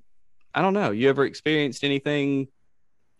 I 0.54 0.62
don't 0.62 0.74
know. 0.74 0.90
You 0.90 1.08
ever 1.08 1.24
experienced 1.24 1.84
anything 1.84 2.48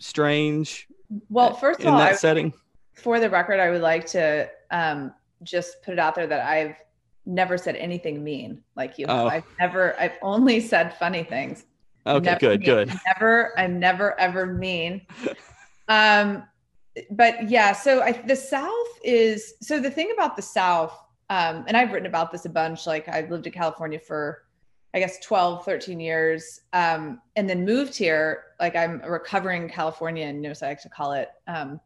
strange 0.00 0.86
well, 1.28 1.54
first 1.54 1.80
of 1.80 1.86
in 1.86 1.92
all, 1.92 1.98
that 1.98 2.12
I, 2.12 2.16
setting? 2.16 2.52
for 2.94 3.20
the 3.20 3.30
record, 3.30 3.60
I 3.60 3.70
would 3.70 3.82
like 3.82 4.06
to 4.08 4.48
um, 4.70 5.12
just 5.42 5.82
put 5.82 5.92
it 5.92 5.98
out 5.98 6.14
there 6.14 6.26
that 6.26 6.46
I've 6.46 6.76
never 7.26 7.56
said 7.56 7.76
anything 7.76 8.22
mean 8.22 8.62
like 8.76 8.98
you. 8.98 9.06
Oh. 9.08 9.26
I've 9.28 9.44
never, 9.58 9.98
I've 9.98 10.18
only 10.22 10.60
said 10.60 10.96
funny 10.98 11.22
things. 11.22 11.64
Okay, 12.06 12.24
Never 12.24 12.40
good, 12.40 12.60
mean. 12.60 12.66
good. 12.66 13.00
Never, 13.14 13.58
I'm 13.58 13.80
never 13.80 14.18
ever 14.20 14.44
mean. 14.44 15.06
Um, 15.88 16.44
but 17.10 17.48
yeah, 17.48 17.72
so 17.72 18.02
I, 18.02 18.12
the 18.12 18.36
South 18.36 18.98
is 19.02 19.54
so 19.60 19.80
the 19.80 19.90
thing 19.90 20.10
about 20.12 20.36
the 20.36 20.42
South, 20.42 20.96
um, 21.30 21.64
and 21.66 21.76
I've 21.76 21.92
written 21.92 22.06
about 22.06 22.30
this 22.30 22.44
a 22.44 22.48
bunch. 22.48 22.86
Like 22.86 23.08
I've 23.08 23.30
lived 23.30 23.46
in 23.46 23.52
California 23.52 23.98
for, 23.98 24.44
I 24.94 25.00
guess 25.00 25.18
12, 25.20 25.64
13 25.64 25.98
years, 25.98 26.60
um, 26.72 27.20
and 27.36 27.48
then 27.48 27.64
moved 27.64 27.96
here. 27.96 28.44
Like 28.60 28.76
I'm 28.76 29.00
a 29.02 29.10
recovering 29.10 29.68
Californian, 29.68 30.36
you 30.36 30.48
know, 30.48 30.52
so 30.52 30.66
I 30.66 30.70
like 30.70 30.82
to 30.82 30.88
call 30.88 31.12
it. 31.12 31.30
Um, 31.46 31.80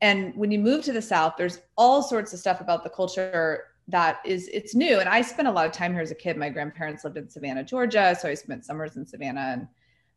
and 0.00 0.34
when 0.36 0.50
you 0.50 0.58
move 0.58 0.84
to 0.84 0.92
the 0.92 1.00
South, 1.00 1.34
there's 1.38 1.60
all 1.76 2.02
sorts 2.02 2.32
of 2.32 2.40
stuff 2.40 2.60
about 2.60 2.82
the 2.82 2.90
culture 2.90 3.64
that 3.88 4.20
is 4.24 4.48
it's 4.52 4.74
new. 4.74 5.00
And 5.00 5.08
I 5.08 5.22
spent 5.22 5.48
a 5.48 5.50
lot 5.50 5.66
of 5.66 5.72
time 5.72 5.92
here 5.92 6.02
as 6.02 6.10
a 6.10 6.16
kid. 6.16 6.36
My 6.36 6.48
grandparents 6.48 7.04
lived 7.04 7.16
in 7.16 7.28
Savannah, 7.28 7.64
Georgia, 7.64 8.16
so 8.20 8.28
I 8.28 8.34
spent 8.34 8.64
summers 8.64 8.96
in 8.96 9.06
Savannah 9.06 9.52
and 9.52 9.68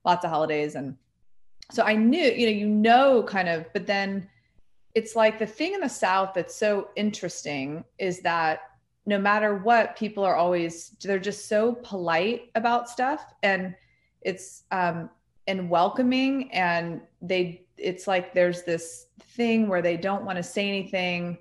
lots 0.04 0.24
of 0.24 0.32
holidays. 0.32 0.76
And 0.76 0.98
so 1.72 1.84
I 1.84 1.96
knew, 1.96 2.24
you 2.24 2.46
know, 2.46 2.52
you 2.52 2.68
know, 2.68 3.24
kind 3.24 3.50
of. 3.50 3.66
But 3.74 3.88
then 3.88 4.30
it's 4.94 5.16
like 5.16 5.40
the 5.40 5.46
thing 5.46 5.74
in 5.74 5.82
the 5.82 5.90
South 5.90 6.34
that's 6.34 6.56
so 6.56 6.90
interesting 6.96 7.84
is 7.98 8.22
that 8.22 8.62
no 9.06 9.20
matter 9.20 9.58
what, 9.58 9.96
people 9.96 10.24
are 10.24 10.36
always 10.36 10.96
they're 11.02 11.20
just 11.20 11.48
so 11.48 11.74
polite 11.74 12.50
about 12.56 12.90
stuff, 12.90 13.34
and 13.44 13.76
it's 14.22 14.64
um 14.72 15.10
and 15.48 15.70
welcoming, 15.70 16.52
and 16.52 17.02
they 17.22 17.66
it's 17.78 18.08
like 18.08 18.34
there's 18.34 18.64
this 18.64 19.08
thing 19.20 19.68
where 19.68 19.82
they 19.82 19.98
don't 19.98 20.26
want 20.26 20.38
to 20.38 20.44
say 20.44 20.68
anything 20.68 21.38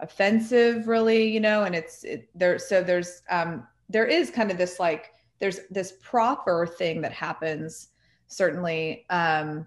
offensive 0.00 0.86
really 0.86 1.28
you 1.28 1.40
know 1.40 1.64
and 1.64 1.74
it's 1.74 2.04
it, 2.04 2.28
there 2.34 2.58
so 2.58 2.82
there's 2.82 3.22
um 3.30 3.66
there 3.88 4.06
is 4.06 4.30
kind 4.30 4.50
of 4.50 4.58
this 4.58 4.78
like 4.78 5.12
there's 5.40 5.60
this 5.70 5.94
proper 6.02 6.66
thing 6.66 7.00
that 7.00 7.12
happens 7.12 7.88
certainly 8.28 9.04
um, 9.10 9.66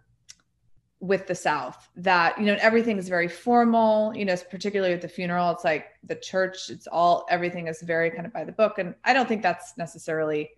with 0.99 1.27
the 1.27 1.35
South 1.35 1.89
that 1.95 2.39
you 2.39 2.45
know 2.45 2.57
everything 2.61 2.97
is 2.97 3.09
very 3.09 3.27
formal. 3.27 4.15
You 4.15 4.25
know, 4.25 4.35
particularly 4.49 4.93
with 4.93 5.01
the 5.01 5.07
funeral, 5.09 5.51
it's 5.51 5.63
like 5.63 5.87
the 6.03 6.15
church. 6.15 6.69
It's 6.69 6.87
all 6.87 7.25
everything 7.29 7.67
is 7.67 7.81
very 7.81 8.09
kind 8.09 8.25
of 8.25 8.31
by 8.31 8.45
the 8.45 8.51
book, 8.51 8.79
and 8.79 8.95
I 9.03 9.13
don't 9.13 9.27
think 9.27 9.41
that's 9.41 9.77
necessarily 9.77 10.51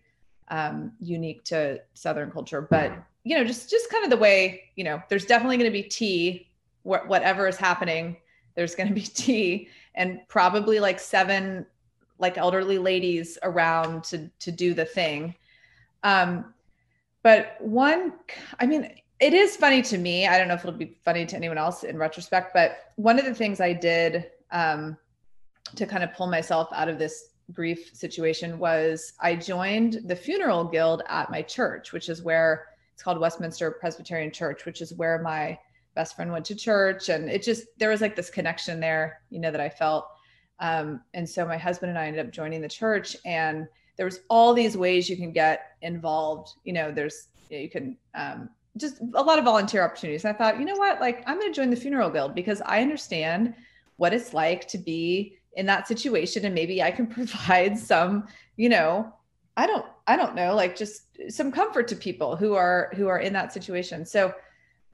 um, 0.49 0.91
unique 0.99 1.43
to 1.45 1.81
Southern 1.93 2.29
culture, 2.29 2.61
but 2.61 2.93
you 3.23 3.37
know, 3.37 3.43
just 3.43 3.69
just 3.69 3.89
kind 3.89 4.03
of 4.03 4.09
the 4.09 4.17
way 4.17 4.65
you 4.75 4.83
know, 4.83 5.01
there's 5.09 5.25
definitely 5.25 5.57
going 5.57 5.71
to 5.71 5.73
be 5.73 5.83
tea. 5.83 6.49
Wh- 6.83 7.07
whatever 7.07 7.47
is 7.47 7.57
happening, 7.57 8.17
there's 8.55 8.75
going 8.75 8.87
to 8.93 8.93
be 8.93 9.01
tea, 9.01 9.69
and 9.95 10.19
probably 10.27 10.79
like 10.79 10.99
seven 10.99 11.65
like 12.19 12.37
elderly 12.37 12.77
ladies 12.77 13.37
around 13.43 14.03
to 14.05 14.29
to 14.39 14.51
do 14.51 14.73
the 14.73 14.85
thing. 14.85 15.35
Um, 16.03 16.52
but 17.23 17.57
one, 17.59 18.13
I 18.59 18.65
mean, 18.65 18.93
it 19.19 19.33
is 19.33 19.55
funny 19.55 19.81
to 19.83 19.97
me. 19.97 20.27
I 20.27 20.37
don't 20.37 20.47
know 20.47 20.53
if 20.55 20.65
it'll 20.65 20.77
be 20.77 20.97
funny 21.05 21.25
to 21.25 21.35
anyone 21.35 21.57
else 21.57 21.83
in 21.83 21.97
retrospect, 21.97 22.53
but 22.53 22.91
one 22.97 23.17
of 23.17 23.25
the 23.25 23.33
things 23.33 23.61
I 23.61 23.73
did 23.73 24.31
um, 24.51 24.97
to 25.75 25.85
kind 25.85 26.03
of 26.03 26.13
pull 26.13 26.27
myself 26.27 26.67
out 26.73 26.89
of 26.89 26.99
this 26.99 27.29
grief 27.53 27.91
situation 27.93 28.59
was 28.59 29.13
I 29.21 29.35
joined 29.35 30.01
the 30.05 30.15
funeral 30.15 30.65
guild 30.65 31.03
at 31.07 31.31
my 31.31 31.41
church, 31.41 31.93
which 31.93 32.09
is 32.09 32.21
where 32.21 32.65
it's 32.93 33.03
called 33.03 33.19
Westminster 33.19 33.71
Presbyterian 33.71 34.31
Church, 34.31 34.65
which 34.65 34.81
is 34.81 34.93
where 34.93 35.21
my 35.21 35.57
best 35.95 36.15
friend 36.15 36.31
went 36.31 36.45
to 36.45 36.55
church. 36.55 37.09
And 37.09 37.29
it 37.29 37.43
just, 37.43 37.65
there 37.77 37.89
was 37.89 38.01
like 38.01 38.15
this 38.15 38.29
connection 38.29 38.79
there, 38.79 39.21
you 39.29 39.39
know, 39.39 39.51
that 39.51 39.61
I 39.61 39.69
felt. 39.69 40.05
Um, 40.59 41.01
and 41.13 41.27
so 41.27 41.45
my 41.45 41.57
husband 41.57 41.89
and 41.89 41.99
I 41.99 42.07
ended 42.07 42.25
up 42.25 42.31
joining 42.31 42.61
the 42.61 42.69
church 42.69 43.15
and 43.25 43.67
there 43.97 44.05
was 44.05 44.21
all 44.29 44.53
these 44.53 44.75
ways 44.75 45.09
you 45.09 45.17
can 45.17 45.31
get 45.31 45.75
involved. 45.81 46.53
You 46.63 46.73
know, 46.73 46.91
there's, 46.91 47.27
you, 47.49 47.57
know, 47.57 47.61
you 47.61 47.69
can, 47.69 47.97
um, 48.15 48.49
just 48.77 48.99
a 49.13 49.21
lot 49.21 49.37
of 49.37 49.45
volunteer 49.45 49.83
opportunities. 49.83 50.25
And 50.25 50.33
I 50.33 50.37
thought, 50.37 50.59
you 50.59 50.65
know 50.65 50.75
what, 50.75 50.99
like 50.99 51.23
I'm 51.27 51.39
going 51.39 51.51
to 51.51 51.55
join 51.55 51.69
the 51.69 51.75
funeral 51.75 52.09
guild 52.09 52.33
because 52.33 52.61
I 52.65 52.81
understand 52.81 53.53
what 53.97 54.13
it's 54.13 54.33
like 54.33 54.67
to 54.69 54.77
be 54.77 55.37
in 55.55 55.65
that 55.67 55.87
situation 55.87 56.45
and 56.45 56.55
maybe 56.55 56.81
I 56.81 56.91
can 56.91 57.07
provide 57.19 57.77
some, 57.77 58.27
you 58.57 58.69
know, 58.69 59.13
I 59.55 59.67
don't 59.67 59.85
I 60.07 60.17
don't 60.17 60.35
know, 60.35 60.55
like 60.55 60.75
just 60.75 61.03
some 61.29 61.51
comfort 61.51 61.87
to 61.89 61.95
people 61.95 62.35
who 62.35 62.55
are 62.55 62.91
who 62.95 63.07
are 63.07 63.19
in 63.19 63.33
that 63.33 63.53
situation. 63.53 64.05
So 64.05 64.33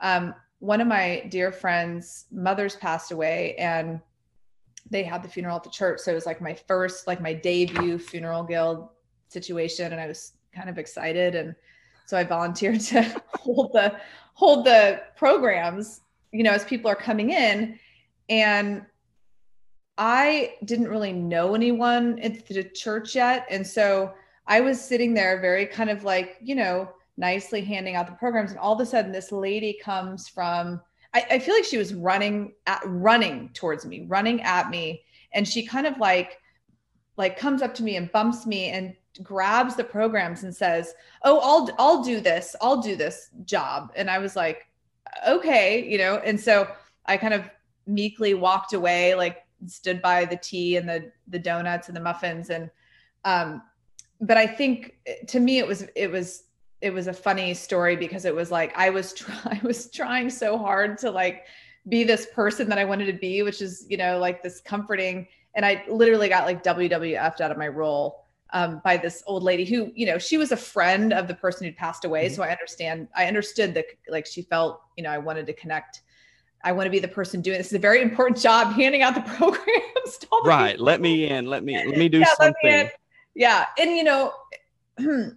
um 0.01 0.35
one 0.59 0.81
of 0.81 0.87
my 0.87 1.25
dear 1.29 1.53
friends' 1.53 2.25
mothers 2.31 2.75
passed 2.75 3.11
away 3.11 3.55
and 3.55 4.01
they 4.89 5.03
had 5.03 5.23
the 5.23 5.29
funeral 5.29 5.57
at 5.57 5.63
the 5.63 5.69
church. 5.69 5.99
So 5.99 6.11
it 6.11 6.15
was 6.15 6.25
like 6.25 6.41
my 6.41 6.53
first, 6.53 7.07
like 7.07 7.21
my 7.21 7.33
debut 7.33 7.99
funeral 7.99 8.43
guild 8.43 8.89
situation. 9.27 9.91
And 9.91 10.01
I 10.01 10.07
was 10.07 10.33
kind 10.53 10.69
of 10.69 10.77
excited. 10.77 11.35
And 11.35 11.55
so 12.05 12.17
I 12.17 12.23
volunteered 12.23 12.79
to 12.91 13.21
hold 13.33 13.73
the 13.73 13.99
hold 14.33 14.65
the 14.65 15.01
programs, 15.17 16.01
you 16.31 16.43
know, 16.43 16.51
as 16.51 16.63
people 16.63 16.89
are 16.89 16.95
coming 16.95 17.31
in. 17.31 17.77
And 18.29 18.85
I 19.97 20.53
didn't 20.63 20.87
really 20.87 21.11
know 21.11 21.55
anyone 21.55 22.19
at 22.19 22.47
the 22.47 22.63
church 22.63 23.15
yet. 23.15 23.45
And 23.49 23.65
so 23.65 24.13
I 24.47 24.61
was 24.61 24.81
sitting 24.81 25.13
there 25.13 25.41
very 25.41 25.65
kind 25.65 25.89
of 25.89 26.03
like, 26.05 26.37
you 26.41 26.55
know, 26.55 26.89
nicely 27.17 27.61
handing 27.61 27.95
out 27.95 28.07
the 28.07 28.13
programs. 28.13 28.51
And 28.51 28.59
all 28.59 28.73
of 28.73 28.79
a 28.79 28.85
sudden 28.85 29.11
this 29.11 29.31
lady 29.31 29.77
comes 29.83 30.29
from, 30.29 30.81
I, 31.13 31.25
I 31.31 31.39
feel 31.39 31.55
like 31.55 31.65
she 31.65 31.77
was 31.77 31.93
running 31.93 32.53
at 32.67 32.81
running 32.85 33.49
towards 33.53 33.85
me, 33.85 34.05
running 34.07 34.41
at 34.41 34.69
me. 34.69 35.03
And 35.33 35.47
she 35.47 35.65
kind 35.65 35.87
of 35.87 35.97
like, 35.97 36.39
like 37.17 37.37
comes 37.37 37.61
up 37.61 37.73
to 37.75 37.83
me 37.83 37.95
and 37.95 38.11
bumps 38.11 38.45
me 38.45 38.69
and 38.69 38.95
grabs 39.21 39.75
the 39.75 39.83
programs 39.83 40.43
and 40.43 40.55
says, 40.55 40.93
"Oh, 41.23 41.39
I'll 41.39 41.75
I'll 41.77 42.03
do 42.03 42.21
this. 42.21 42.55
I'll 42.61 42.81
do 42.81 42.95
this 42.95 43.29
job." 43.45 43.91
And 43.95 44.09
I 44.09 44.19
was 44.19 44.35
like, 44.35 44.67
"Okay," 45.27 45.85
you 45.85 45.97
know. 45.97 46.17
And 46.17 46.39
so 46.39 46.67
I 47.05 47.17
kind 47.17 47.33
of 47.33 47.49
meekly 47.85 48.33
walked 48.33 48.73
away, 48.73 49.15
like 49.15 49.45
stood 49.67 50.01
by 50.01 50.25
the 50.25 50.37
tea 50.37 50.77
and 50.77 50.87
the 50.87 51.11
the 51.27 51.39
donuts 51.39 51.87
and 51.89 51.97
the 51.97 52.01
muffins 52.01 52.49
and 52.49 52.69
um 53.25 53.61
but 54.21 54.37
I 54.37 54.47
think 54.47 54.97
to 55.27 55.39
me 55.39 55.59
it 55.59 55.67
was 55.67 55.85
it 55.95 56.11
was 56.11 56.43
it 56.81 56.93
was 56.93 57.07
a 57.07 57.13
funny 57.13 57.53
story 57.53 57.95
because 57.95 58.25
it 58.25 58.33
was 58.33 58.51
like 58.51 58.77
I 58.77 58.89
was 58.89 59.13
try- 59.13 59.35
I 59.45 59.59
was 59.63 59.91
trying 59.91 60.29
so 60.29 60.57
hard 60.57 60.97
to 60.99 61.11
like 61.11 61.45
be 61.87 62.03
this 62.03 62.27
person 62.33 62.69
that 62.69 62.77
I 62.77 62.85
wanted 62.85 63.05
to 63.05 63.13
be, 63.13 63.41
which 63.41 63.61
is, 63.61 63.85
you 63.89 63.97
know, 63.97 64.19
like 64.19 64.43
this 64.43 64.61
comforting 64.61 65.27
and 65.55 65.65
I 65.65 65.83
literally 65.89 66.29
got 66.29 66.45
like 66.45 66.63
WWF'd 66.63 67.41
out 67.41 67.51
of 67.51 67.57
my 67.57 67.67
role 67.67 68.23
um, 68.53 68.81
by 68.83 68.97
this 68.97 69.23
old 69.27 69.43
lady 69.43 69.65
who, 69.65 69.91
you 69.95 70.05
know, 70.05 70.17
she 70.17 70.37
was 70.37 70.51
a 70.51 70.57
friend 70.57 71.13
of 71.13 71.27
the 71.27 71.35
person 71.35 71.65
who'd 71.65 71.77
passed 71.77 72.05
away. 72.05 72.25
Mm-hmm. 72.25 72.35
So 72.35 72.43
I 72.43 72.51
understand, 72.51 73.07
I 73.15 73.25
understood 73.25 73.73
that 73.73 73.85
like 74.07 74.25
she 74.25 74.43
felt, 74.43 74.81
you 74.97 75.03
know, 75.03 75.09
I 75.09 75.17
wanted 75.17 75.45
to 75.47 75.53
connect. 75.53 76.01
I 76.63 76.71
want 76.71 76.87
to 76.87 76.91
be 76.91 76.99
the 76.99 77.07
person 77.07 77.41
doing 77.41 77.57
this. 77.57 77.67
Is 77.67 77.73
a 77.73 77.79
very 77.79 78.01
important 78.01 78.39
job, 78.41 78.73
handing 78.73 79.01
out 79.01 79.15
the 79.15 79.21
programs. 79.35 80.19
right. 80.45 80.71
People. 80.73 80.85
Let 80.85 81.01
me 81.01 81.29
in. 81.29 81.45
Let 81.45 81.63
me 81.63 81.75
let 81.75 81.97
me 81.97 82.09
do 82.09 82.19
yeah, 82.19 82.33
something. 82.35 82.85
Me 82.85 82.89
yeah, 83.35 83.65
and 83.77 83.91
you 83.91 84.03
know, 84.03 84.33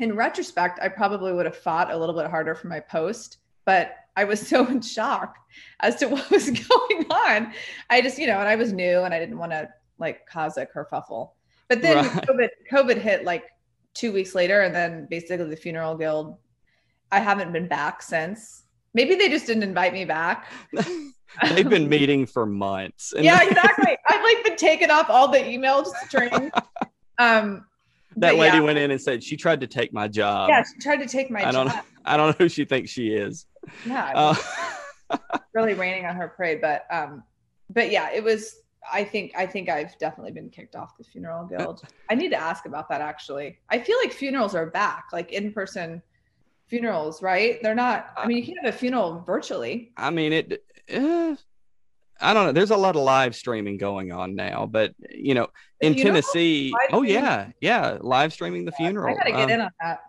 in 0.00 0.16
retrospect, 0.16 0.78
I 0.80 0.88
probably 0.88 1.32
would 1.32 1.46
have 1.46 1.56
fought 1.56 1.90
a 1.90 1.96
little 1.96 2.14
bit 2.14 2.26
harder 2.26 2.54
for 2.54 2.68
my 2.68 2.80
post, 2.80 3.38
but 3.64 3.96
I 4.16 4.24
was 4.24 4.40
so 4.48 4.66
in 4.66 4.80
shock 4.80 5.36
as 5.80 5.96
to 5.96 6.08
what 6.08 6.30
was 6.30 6.50
going 6.68 7.06
on. 7.10 7.52
I 7.90 8.00
just, 8.00 8.18
you 8.18 8.26
know, 8.26 8.38
and 8.38 8.48
I 8.48 8.56
was 8.56 8.72
new 8.72 9.02
and 9.02 9.14
I 9.14 9.18
didn't 9.18 9.38
want 9.38 9.52
to 9.52 9.68
like 9.98 10.26
cause 10.26 10.56
a 10.56 10.66
kerfuffle. 10.66 11.30
But 11.68 11.82
then 11.82 11.96
right. 11.96 12.26
COVID, 12.26 12.48
COVID 12.72 12.98
hit 12.98 13.24
like 13.24 13.44
two 13.94 14.12
weeks 14.12 14.34
later, 14.34 14.62
and 14.62 14.74
then 14.74 15.06
basically 15.10 15.48
the 15.48 15.56
funeral 15.56 15.96
guild. 15.96 16.38
I 17.12 17.20
haven't 17.20 17.52
been 17.52 17.68
back 17.68 18.02
since. 18.02 18.62
Maybe 18.94 19.14
they 19.16 19.28
just 19.28 19.46
didn't 19.46 19.62
invite 19.62 19.92
me 19.92 20.04
back. 20.04 20.50
They've 21.50 21.68
been 21.68 21.88
meeting 21.88 22.24
for 22.24 22.46
months. 22.46 23.12
yeah, 23.16 23.42
exactly. 23.42 23.96
I've 24.06 24.22
like 24.22 24.44
been 24.44 24.56
taking 24.56 24.90
off 24.90 25.10
all 25.10 25.28
the 25.28 25.46
email 25.46 25.84
strings. 26.06 26.50
Um, 27.18 27.66
that 28.20 28.36
lady 28.36 28.56
yeah. 28.56 28.62
went 28.62 28.78
in 28.78 28.90
and 28.90 29.00
said 29.00 29.22
she 29.22 29.36
tried 29.36 29.60
to 29.60 29.66
take 29.66 29.92
my 29.92 30.08
job. 30.08 30.48
Yeah, 30.48 30.62
she 30.62 30.78
tried 30.80 30.98
to 30.98 31.06
take 31.06 31.30
my 31.30 31.46
I 31.46 31.52
don't, 31.52 31.68
job. 31.68 31.84
I 32.04 32.16
don't 32.16 32.28
know 32.28 32.44
who 32.44 32.48
she 32.48 32.64
thinks 32.64 32.90
she 32.90 33.08
is. 33.08 33.46
Yeah, 33.86 34.12
uh, 34.14 35.18
really 35.54 35.74
raining 35.74 36.06
on 36.06 36.16
her 36.16 36.28
parade, 36.28 36.60
but 36.60 36.86
um, 36.90 37.22
but 37.70 37.90
yeah, 37.90 38.10
it 38.12 38.22
was 38.22 38.56
I 38.90 39.04
think 39.04 39.32
I 39.36 39.46
think 39.46 39.68
I've 39.68 39.96
definitely 39.98 40.32
been 40.32 40.50
kicked 40.50 40.76
off 40.76 40.96
the 40.96 41.04
funeral 41.04 41.46
guild. 41.46 41.82
I 42.10 42.14
need 42.14 42.30
to 42.30 42.40
ask 42.40 42.66
about 42.66 42.88
that 42.88 43.00
actually. 43.00 43.58
I 43.68 43.78
feel 43.78 43.96
like 44.02 44.12
funerals 44.12 44.54
are 44.54 44.66
back, 44.66 45.06
like 45.12 45.32
in 45.32 45.52
person 45.52 46.02
funerals, 46.66 47.22
right? 47.22 47.62
They're 47.62 47.74
not. 47.74 48.12
I 48.16 48.26
mean, 48.26 48.38
you 48.38 48.44
can 48.44 48.56
have 48.62 48.74
a 48.74 48.76
funeral 48.76 49.22
virtually. 49.26 49.92
I 49.96 50.10
mean, 50.10 50.32
it. 50.32 50.64
Uh, 50.92 51.36
I 52.20 52.34
don't 52.34 52.46
know. 52.46 52.52
There's 52.52 52.70
a 52.70 52.76
lot 52.76 52.96
of 52.96 53.02
live 53.02 53.36
streaming 53.36 53.78
going 53.78 54.12
on 54.12 54.34
now, 54.34 54.66
but 54.66 54.92
you 55.10 55.34
know, 55.34 55.48
in 55.80 55.94
Tennessee, 55.94 56.74
oh 56.92 57.02
yeah, 57.02 57.50
yeah, 57.60 57.98
live 58.00 58.32
streaming 58.32 58.64
the 58.64 58.72
funeral. 58.72 59.14
I 59.14 59.18
gotta 59.18 59.30
get 59.30 59.42
um, 59.42 59.50
in 59.50 59.60
on 59.60 59.70
that. 59.80 60.00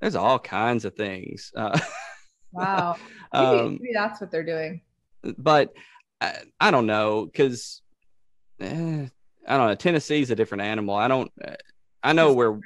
There's 0.00 0.14
all 0.14 0.38
kinds 0.38 0.84
of 0.84 0.94
things. 0.94 1.52
Uh, 1.56 1.78
wow, 2.52 2.96
maybe, 3.32 3.44
um, 3.44 3.78
maybe 3.80 3.92
that's 3.92 4.20
what 4.20 4.30
they're 4.30 4.44
doing. 4.44 4.82
But 5.36 5.72
I, 6.20 6.36
I 6.60 6.70
don't 6.70 6.86
know 6.86 7.26
because 7.26 7.82
eh, 8.60 9.06
I 9.46 9.56
don't 9.56 9.68
know. 9.68 9.74
Tennessee's 9.74 10.30
a 10.30 10.36
different 10.36 10.62
animal. 10.62 10.94
I 10.94 11.08
don't. 11.08 11.32
I 12.02 12.12
know 12.12 12.32
where. 12.32 12.60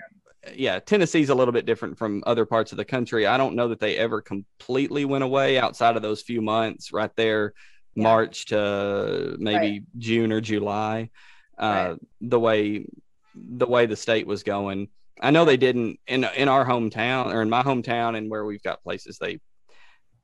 Yeah, 0.54 0.80
Tennessee's 0.80 1.30
a 1.30 1.34
little 1.34 1.52
bit 1.52 1.66
different 1.66 1.96
from 1.96 2.22
other 2.26 2.44
parts 2.44 2.72
of 2.72 2.76
the 2.76 2.84
country. 2.84 3.26
I 3.26 3.36
don't 3.36 3.54
know 3.54 3.68
that 3.68 3.78
they 3.78 3.96
ever 3.96 4.20
completely 4.20 5.04
went 5.04 5.22
away 5.22 5.56
outside 5.56 5.94
of 5.94 6.02
those 6.02 6.20
few 6.20 6.42
months 6.42 6.92
right 6.92 7.14
there, 7.14 7.54
yeah. 7.94 8.02
March 8.02 8.46
to 8.46 9.36
maybe 9.38 9.70
right. 9.70 9.82
June 9.98 10.32
or 10.32 10.40
July. 10.40 11.10
Uh, 11.58 11.90
right. 11.90 11.98
The 12.20 12.40
way 12.40 12.86
the 13.34 13.66
way 13.66 13.86
the 13.86 13.96
state 13.96 14.26
was 14.26 14.42
going, 14.42 14.88
I 15.20 15.30
know 15.30 15.44
they 15.44 15.56
didn't 15.56 16.00
in 16.06 16.24
in 16.36 16.48
our 16.48 16.66
hometown 16.66 17.32
or 17.32 17.42
in 17.42 17.50
my 17.50 17.62
hometown 17.62 18.16
and 18.16 18.30
where 18.30 18.44
we've 18.44 18.62
got 18.62 18.82
places 18.82 19.18
they 19.18 19.38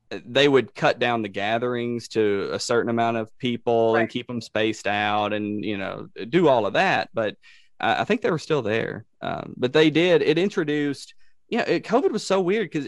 they 0.09 0.47
would 0.47 0.73
cut 0.73 0.99
down 0.99 1.21
the 1.21 1.29
gatherings 1.29 2.07
to 2.09 2.49
a 2.51 2.59
certain 2.59 2.89
amount 2.89 3.17
of 3.17 3.35
people 3.37 3.93
right. 3.93 4.01
and 4.01 4.09
keep 4.09 4.27
them 4.27 4.41
spaced 4.41 4.87
out 4.87 5.33
and 5.33 5.63
you 5.63 5.77
know 5.77 6.07
do 6.29 6.47
all 6.47 6.65
of 6.65 6.73
that 6.73 7.09
but 7.13 7.35
i, 7.79 8.03
think 8.03 8.21
they 8.21 8.31
were 8.31 8.39
still 8.39 8.61
there 8.61 9.05
um, 9.21 9.53
but 9.55 9.71
they 9.71 9.89
did 9.89 10.21
it 10.21 10.37
introduced 10.37 11.13
yeah 11.47 11.61
it, 11.61 11.85
covid 11.85 12.11
was 12.11 12.25
so 12.25 12.41
weird 12.41 12.69
because 12.69 12.87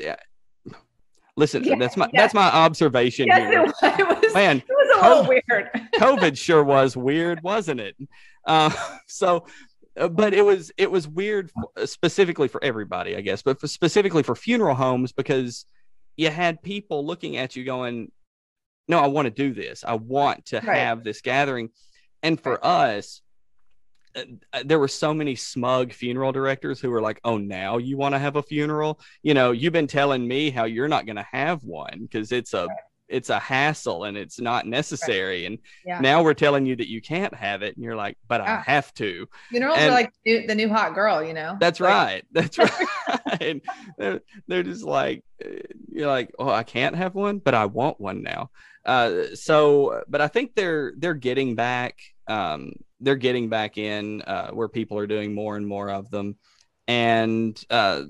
listen 1.42 1.64
yeah, 1.64 1.76
that's 1.78 1.98
my 1.98 2.10
yeah. 2.14 2.22
that's 2.22 2.34
my 2.34 2.50
observation 2.52 3.28
yes, 3.28 3.40
here. 3.40 3.62
It 3.62 3.66
was, 3.66 3.74
it 4.00 4.24
was, 4.24 4.34
man 4.34 4.58
it 4.58 4.66
was 4.70 4.98
a 4.98 5.10
little 5.10 5.24
COVID, 5.24 5.28
weird 5.28 5.70
covid 5.96 6.38
sure 6.38 6.64
was 6.64 6.96
weird 6.96 7.42
wasn't 7.44 7.80
it 7.80 7.96
uh, 8.48 8.72
so 9.08 9.46
uh, 10.00 10.08
but 10.08 10.34
it 10.34 10.46
was 10.46 10.72
it 10.78 10.90
was 10.90 11.08
weird 11.08 11.52
specifically 11.86 12.48
for 12.48 12.64
everybody 12.64 13.18
i 13.18 13.22
guess 13.22 13.42
but 13.42 13.60
for 13.60 13.68
specifically 13.68 14.24
for 14.24 14.36
funeral 14.36 14.76
homes 14.76 15.12
because 15.12 15.66
you 16.18 16.30
had 16.30 16.62
people 16.62 17.06
looking 17.06 17.38
at 17.38 17.56
you 17.56 17.64
going, 17.64 18.12
No, 18.88 19.00
I 19.00 19.08
want 19.08 19.26
to 19.26 19.32
do 19.32 19.54
this. 19.54 19.84
I 19.84 19.96
want 19.96 20.46
to 20.48 20.58
right. 20.58 20.78
have 20.78 21.04
this 21.04 21.22
gathering. 21.22 21.70
And 22.24 22.40
for 22.40 22.64
us, 22.66 23.22
uh, 23.22 23.31
there 24.64 24.80
were 24.80 24.88
so 24.88 25.14
many 25.14 25.36
smug 25.36 25.94
funeral 25.94 26.32
directors 26.32 26.80
who 26.80 26.90
were 26.90 27.02
like, 27.02 27.20
"Oh, 27.24 27.38
now 27.38 27.78
you 27.78 27.98
want 27.98 28.16
to 28.16 28.20
have 28.20 28.36
a 28.36 28.44
funeral? 28.44 29.00
You 29.24 29.34
know, 29.34 29.52
you've 29.52 29.74
been 29.74 29.88
telling 29.88 30.28
me 30.28 30.50
how 30.50 30.66
you're 30.66 30.88
not 30.88 31.06
going 31.06 31.16
to 31.18 31.28
have 31.32 31.64
one 31.64 32.00
because 32.02 32.32
it's 32.32 32.54
a 32.54 32.68
it's 33.12 33.30
a 33.30 33.38
hassle 33.38 34.06
and 34.06 34.18
it's 34.18 34.40
not 34.40 34.66
necessary. 34.66 35.46
And 35.46 35.60
yeah. 35.86 36.00
now 36.00 36.24
we're 36.24 36.34
telling 36.34 36.66
you 36.66 36.76
that 36.78 36.90
you 36.90 37.02
can't 37.02 37.34
have 37.36 37.62
it, 37.62 37.76
and 37.76 37.84
you're 37.84 37.96
like, 37.96 38.18
"But 38.28 38.42
yeah. 38.42 38.64
I 38.66 38.72
have 38.72 38.94
to." 38.96 39.28
Funerals 39.50 39.78
and 39.78 39.90
are 39.90 39.94
like 39.94 40.14
the 40.26 40.56
new 40.56 40.70
hot 40.70 40.96
girl, 40.96 41.24
you 41.24 41.34
know. 41.34 41.58
That's 41.60 41.80
like, 41.80 41.90
right. 41.90 42.24
That's 42.32 42.58
right. 43.08 43.62
they're 43.98 44.22
they're 44.48 44.64
just 44.64 44.84
like 44.84 45.24
uh, 45.44 45.50
you're 45.92 46.08
like, 46.08 46.32
"Oh, 46.40 46.50
I 46.50 46.64
can't 46.64 46.96
have 46.96 47.14
one, 47.14 47.40
but 47.40 47.54
I 47.54 47.66
want 47.66 48.00
one 48.00 48.24
now." 48.24 48.50
Uh, 48.86 49.36
so, 49.36 50.04
but 50.08 50.22
I 50.22 50.28
think 50.28 50.56
they're 50.56 50.94
they're 50.98 51.14
getting 51.14 51.56
back. 51.56 52.00
Um, 52.28 52.74
they're 53.02 53.16
getting 53.16 53.50
back 53.50 53.78
in 53.78 54.22
uh, 54.22 54.52
where 54.52 54.70
people 54.70 54.98
are 54.98 55.08
doing 55.08 55.34
more 55.34 55.58
and 55.58 55.68
more 55.68 55.90
of 55.90 56.10
them, 56.10 56.38
and 56.88 57.62
uh, 57.70 58.04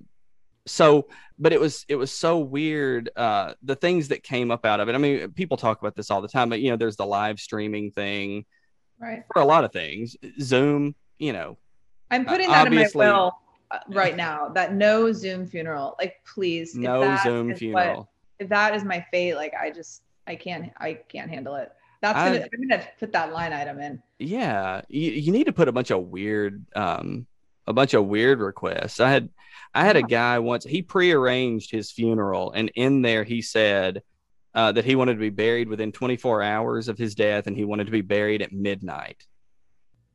so. 0.65 1.07
But 1.39 1.53
it 1.53 1.59
was 1.59 1.85
it 1.87 1.95
was 1.95 2.11
so 2.11 2.37
weird. 2.37 3.09
Uh, 3.15 3.55
the 3.63 3.75
things 3.75 4.09
that 4.09 4.21
came 4.21 4.51
up 4.51 4.63
out 4.63 4.79
of 4.79 4.89
it. 4.89 4.95
I 4.95 4.99
mean, 4.99 5.31
people 5.31 5.57
talk 5.57 5.81
about 5.81 5.95
this 5.95 6.11
all 6.11 6.21
the 6.21 6.27
time, 6.27 6.49
but 6.49 6.61
you 6.61 6.69
know, 6.69 6.77
there's 6.77 6.97
the 6.97 7.05
live 7.05 7.39
streaming 7.39 7.91
thing, 7.91 8.45
right? 8.99 9.23
For 9.33 9.41
a 9.41 9.45
lot 9.45 9.63
of 9.63 9.71
things, 9.71 10.15
Zoom. 10.39 10.93
You 11.17 11.33
know, 11.33 11.57
I'm 12.11 12.25
putting 12.25 12.49
that 12.49 12.67
in 12.67 12.75
my 12.75 12.87
will 12.93 13.33
uh, 13.71 13.79
right 13.89 14.15
now. 14.15 14.49
That 14.49 14.75
no 14.75 15.11
Zoom 15.11 15.47
funeral. 15.47 15.95
Like, 15.99 16.17
please, 16.25 16.75
no 16.75 17.17
Zoom 17.23 17.55
funeral. 17.55 17.97
What, 17.97 18.07
if 18.39 18.49
that 18.49 18.75
is 18.75 18.83
my 18.83 19.03
fate, 19.11 19.35
like 19.35 19.53
I 19.59 19.71
just 19.71 20.03
I 20.27 20.35
can't 20.35 20.71
I 20.77 20.93
can't 20.93 21.29
handle 21.29 21.55
it. 21.55 21.71
That's 22.01 22.17
gonna 22.17 22.39
I, 22.39 22.49
am 22.53 22.67
gonna 22.67 22.83
put 22.99 23.11
that 23.11 23.31
line 23.31 23.53
item 23.53 23.79
in. 23.79 24.01
Yeah, 24.19 24.81
you, 24.89 25.11
you 25.11 25.31
need 25.31 25.45
to 25.45 25.53
put 25.53 25.67
a 25.67 25.71
bunch 25.71 25.91
of 25.91 26.07
weird 26.07 26.65
um 26.75 27.27
a 27.67 27.73
bunch 27.73 27.93
of 27.93 28.05
weird 28.05 28.39
requests. 28.39 28.99
I 28.99 29.09
had 29.09 29.29
I 29.73 29.85
had 29.85 29.95
a 29.95 30.03
guy 30.03 30.39
once 30.39 30.63
he 30.63 30.81
prearranged 30.81 31.71
his 31.71 31.91
funeral 31.91 32.51
and 32.51 32.71
in 32.75 33.01
there 33.01 33.23
he 33.23 33.41
said 33.41 34.01
uh, 34.53 34.71
that 34.73 34.83
he 34.83 34.95
wanted 34.95 35.13
to 35.13 35.19
be 35.19 35.29
buried 35.29 35.69
within 35.69 35.93
24 35.93 36.43
hours 36.43 36.89
of 36.89 36.97
his 36.97 37.15
death 37.15 37.47
and 37.47 37.55
he 37.55 37.63
wanted 37.63 37.85
to 37.85 37.91
be 37.91 38.01
buried 38.01 38.41
at 38.41 38.51
midnight. 38.51 39.25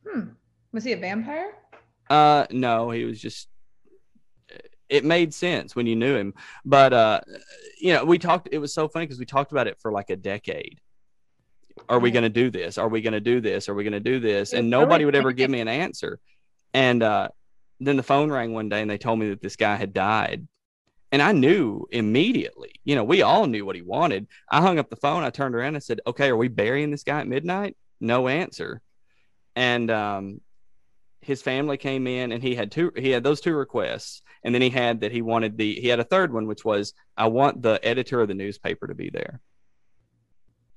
Hmm. 0.07 0.31
Was 0.72 0.85
he 0.85 0.92
a 0.92 0.96
vampire? 0.96 1.53
Uh 2.11 2.46
no, 2.51 2.90
he 2.90 3.05
was 3.05 3.20
just 3.20 3.49
it 4.88 5.05
made 5.05 5.35
sense 5.35 5.75
when 5.75 5.87
you 5.87 5.96
knew 5.96 6.16
him. 6.16 6.35
But 6.64 6.92
uh, 6.92 7.20
you 7.81 7.92
know, 7.92 8.05
we 8.05 8.18
talked. 8.18 8.49
It 8.53 8.59
was 8.59 8.72
so 8.72 8.88
funny 8.88 9.07
because 9.07 9.18
we 9.18 9.27
talked 9.27 9.53
about 9.53 9.66
it 9.66 9.79
for 9.81 9.90
like 9.92 10.11
a 10.11 10.16
decade. 10.16 10.81
Are 11.88 11.98
we 11.98 12.10
going 12.10 12.22
to 12.22 12.28
do 12.28 12.50
this? 12.50 12.78
Are 12.78 12.88
we 12.88 13.00
going 13.00 13.12
to 13.12 13.20
do 13.20 13.40
this? 13.40 13.68
Are 13.68 13.74
we 13.74 13.84
going 13.84 13.92
to 13.92 14.00
do 14.00 14.18
this? 14.20 14.52
And 14.52 14.70
nobody 14.70 15.04
would 15.04 15.14
ever 15.14 15.32
give 15.32 15.50
me 15.50 15.60
an 15.60 15.68
answer. 15.68 16.18
And 16.74 17.02
uh, 17.02 17.28
then 17.80 17.96
the 17.96 18.02
phone 18.02 18.30
rang 18.30 18.52
one 18.52 18.68
day, 18.68 18.82
and 18.82 18.90
they 18.90 18.98
told 18.98 19.18
me 19.18 19.30
that 19.30 19.40
this 19.40 19.56
guy 19.56 19.76
had 19.76 19.92
died. 19.92 20.46
And 21.12 21.22
I 21.22 21.32
knew 21.32 21.86
immediately. 21.90 22.72
You 22.84 22.96
know, 22.96 23.04
we 23.04 23.22
all 23.22 23.46
knew 23.46 23.64
what 23.64 23.76
he 23.76 23.82
wanted. 23.82 24.26
I 24.50 24.60
hung 24.60 24.78
up 24.78 24.90
the 24.90 24.96
phone. 24.96 25.22
I 25.22 25.30
turned 25.30 25.54
around 25.54 25.74
and 25.74 25.82
said, 25.82 26.00
"Okay, 26.06 26.28
are 26.28 26.36
we 26.36 26.48
burying 26.48 26.90
this 26.90 27.04
guy 27.04 27.20
at 27.20 27.28
midnight?" 27.28 27.76
No 28.00 28.26
answer. 28.26 28.82
And 29.54 29.90
um, 29.90 30.40
his 31.20 31.42
family 31.42 31.76
came 31.76 32.06
in, 32.06 32.32
and 32.32 32.42
he 32.42 32.56
had 32.56 32.72
two. 32.72 32.92
He 32.96 33.10
had 33.10 33.22
those 33.22 33.40
two 33.40 33.54
requests 33.54 34.22
and 34.46 34.54
then 34.54 34.62
he 34.62 34.70
had 34.70 35.00
that 35.00 35.12
he 35.12 35.22
wanted 35.22 35.58
the 35.58 35.74
he 35.74 35.88
had 35.88 36.00
a 36.00 36.04
third 36.04 36.32
one 36.32 36.46
which 36.46 36.64
was 36.64 36.94
i 37.16 37.26
want 37.26 37.60
the 37.60 37.78
editor 37.82 38.20
of 38.20 38.28
the 38.28 38.34
newspaper 38.34 38.86
to 38.86 38.94
be 38.94 39.10
there 39.10 39.40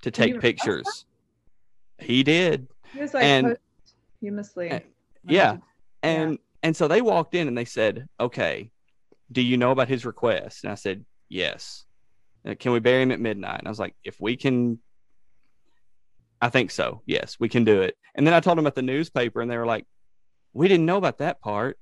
to 0.02 0.12
take 0.12 0.40
pictures. 0.40 1.06
He 1.98 2.24
did. 2.24 2.68
He 2.94 3.02
was 3.02 3.14
like 3.14 3.24
and 3.24 3.58
famously 4.22 4.70
and, 4.70 4.84
yeah. 5.26 5.58
and 6.02 6.32
yeah. 6.32 6.38
and 6.64 6.76
so 6.76 6.88
they 6.88 7.02
walked 7.02 7.36
in 7.36 7.48
and 7.48 7.58
they 7.58 7.66
said 7.66 8.08
okay 8.20 8.72
do 9.32 9.42
you 9.42 9.58
know 9.58 9.70
about 9.72 9.88
his 9.88 10.06
request? 10.06 10.64
And 10.64 10.72
i 10.72 10.76
said 10.76 11.06
yes. 11.30 11.86
Uh, 12.46 12.56
can 12.58 12.72
we 12.72 12.80
bury 12.80 13.04
him 13.04 13.12
at 13.12 13.20
midnight? 13.20 13.60
And 13.60 13.68
i 13.68 13.72
was 13.72 13.80
like 13.80 13.96
if 14.04 14.20
we 14.20 14.36
can 14.36 14.80
i 16.42 16.50
think 16.50 16.72
so. 16.72 17.02
Yes 17.06 17.38
we 17.40 17.50
can 17.50 17.64
do 17.64 17.82
it. 17.82 17.96
And 18.16 18.26
then 18.26 18.34
i 18.34 18.40
told 18.40 18.58
them 18.58 18.66
about 18.66 18.76
the 18.76 18.82
newspaper 18.82 19.42
and 19.42 19.52
they 19.52 19.58
were 19.58 19.66
like 19.66 19.86
we 20.54 20.68
didn't 20.68 20.86
know 20.86 20.98
about 20.98 21.20
that 21.20 21.42
part 21.42 21.78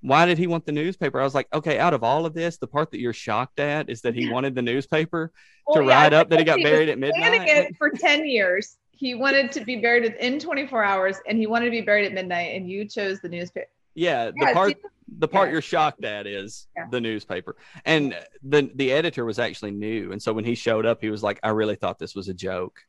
why 0.00 0.26
did 0.26 0.38
he 0.38 0.46
want 0.46 0.66
the 0.66 0.72
newspaper? 0.72 1.20
I 1.20 1.24
was 1.24 1.34
like, 1.34 1.48
okay, 1.52 1.78
out 1.78 1.94
of 1.94 2.04
all 2.04 2.26
of 2.26 2.34
this, 2.34 2.58
the 2.58 2.66
part 2.66 2.90
that 2.90 3.00
you're 3.00 3.12
shocked 3.12 3.60
at 3.60 3.90
is 3.90 4.02
that 4.02 4.14
he 4.14 4.30
wanted 4.30 4.54
the 4.54 4.62
newspaper 4.62 5.32
well, 5.66 5.78
to 5.78 5.84
yeah, 5.84 6.02
write 6.02 6.12
up 6.12 6.30
that 6.30 6.38
he 6.38 6.44
got 6.44 6.58
he 6.58 6.64
buried 6.64 6.88
at 6.88 6.98
midnight. 6.98 7.76
For 7.76 7.90
10 7.90 8.26
years. 8.26 8.76
He 8.92 9.14
wanted 9.14 9.52
to 9.52 9.64
be 9.64 9.76
buried 9.76 10.04
within 10.04 10.38
24 10.38 10.82
hours 10.82 11.16
and 11.28 11.36
he 11.36 11.46
wanted 11.46 11.66
to 11.66 11.70
be 11.70 11.82
buried 11.82 12.06
at 12.06 12.12
midnight 12.14 12.56
and 12.56 12.70
you 12.70 12.86
chose 12.86 13.20
the 13.20 13.28
newspaper. 13.28 13.68
Yeah, 13.94 14.26
the 14.26 14.34
yeah, 14.40 14.52
part 14.52 14.68
see, 14.68 14.88
the 15.18 15.28
part 15.28 15.48
yeah. 15.48 15.52
you're 15.52 15.62
shocked 15.62 16.04
at 16.04 16.26
is 16.26 16.66
the 16.90 17.00
newspaper. 17.00 17.56
And 17.84 18.16
the 18.42 18.70
the 18.74 18.92
editor 18.92 19.24
was 19.24 19.38
actually 19.38 19.70
new. 19.70 20.12
And 20.12 20.22
so 20.22 20.32
when 20.32 20.44
he 20.44 20.54
showed 20.54 20.86
up, 20.86 21.00
he 21.00 21.10
was 21.10 21.22
like, 21.22 21.40
I 21.42 21.50
really 21.50 21.76
thought 21.76 21.98
this 21.98 22.14
was 22.14 22.28
a 22.28 22.34
joke. 22.34 22.80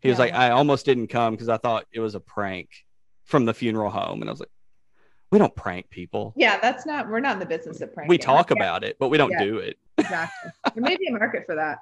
He 0.00 0.08
was 0.08 0.18
like, 0.18 0.32
I 0.32 0.50
almost 0.50 0.84
didn't 0.84 1.08
come 1.08 1.34
because 1.34 1.48
I 1.48 1.56
thought 1.56 1.86
it 1.92 2.00
was 2.00 2.14
a 2.14 2.20
prank 2.20 2.68
from 3.24 3.44
the 3.44 3.54
funeral 3.54 3.90
home. 3.90 4.20
And 4.20 4.30
I 4.30 4.32
was 4.32 4.40
like, 4.40 4.50
we 5.30 5.38
don't 5.38 5.54
prank 5.54 5.90
people. 5.90 6.32
Yeah, 6.36 6.58
that's 6.60 6.86
not. 6.86 7.08
We're 7.08 7.20
not 7.20 7.34
in 7.34 7.38
the 7.38 7.46
business 7.46 7.80
of 7.80 7.92
pranking. 7.92 8.08
We 8.08 8.18
talk 8.18 8.50
about 8.50 8.84
it, 8.84 8.96
but 8.98 9.08
we 9.08 9.18
don't 9.18 9.30
yeah, 9.30 9.44
do 9.44 9.58
it. 9.58 9.78
exactly. 9.98 10.50
There 10.74 10.82
may 10.82 10.96
be 10.96 11.08
a 11.08 11.12
market 11.12 11.44
for 11.46 11.54
that. 11.54 11.78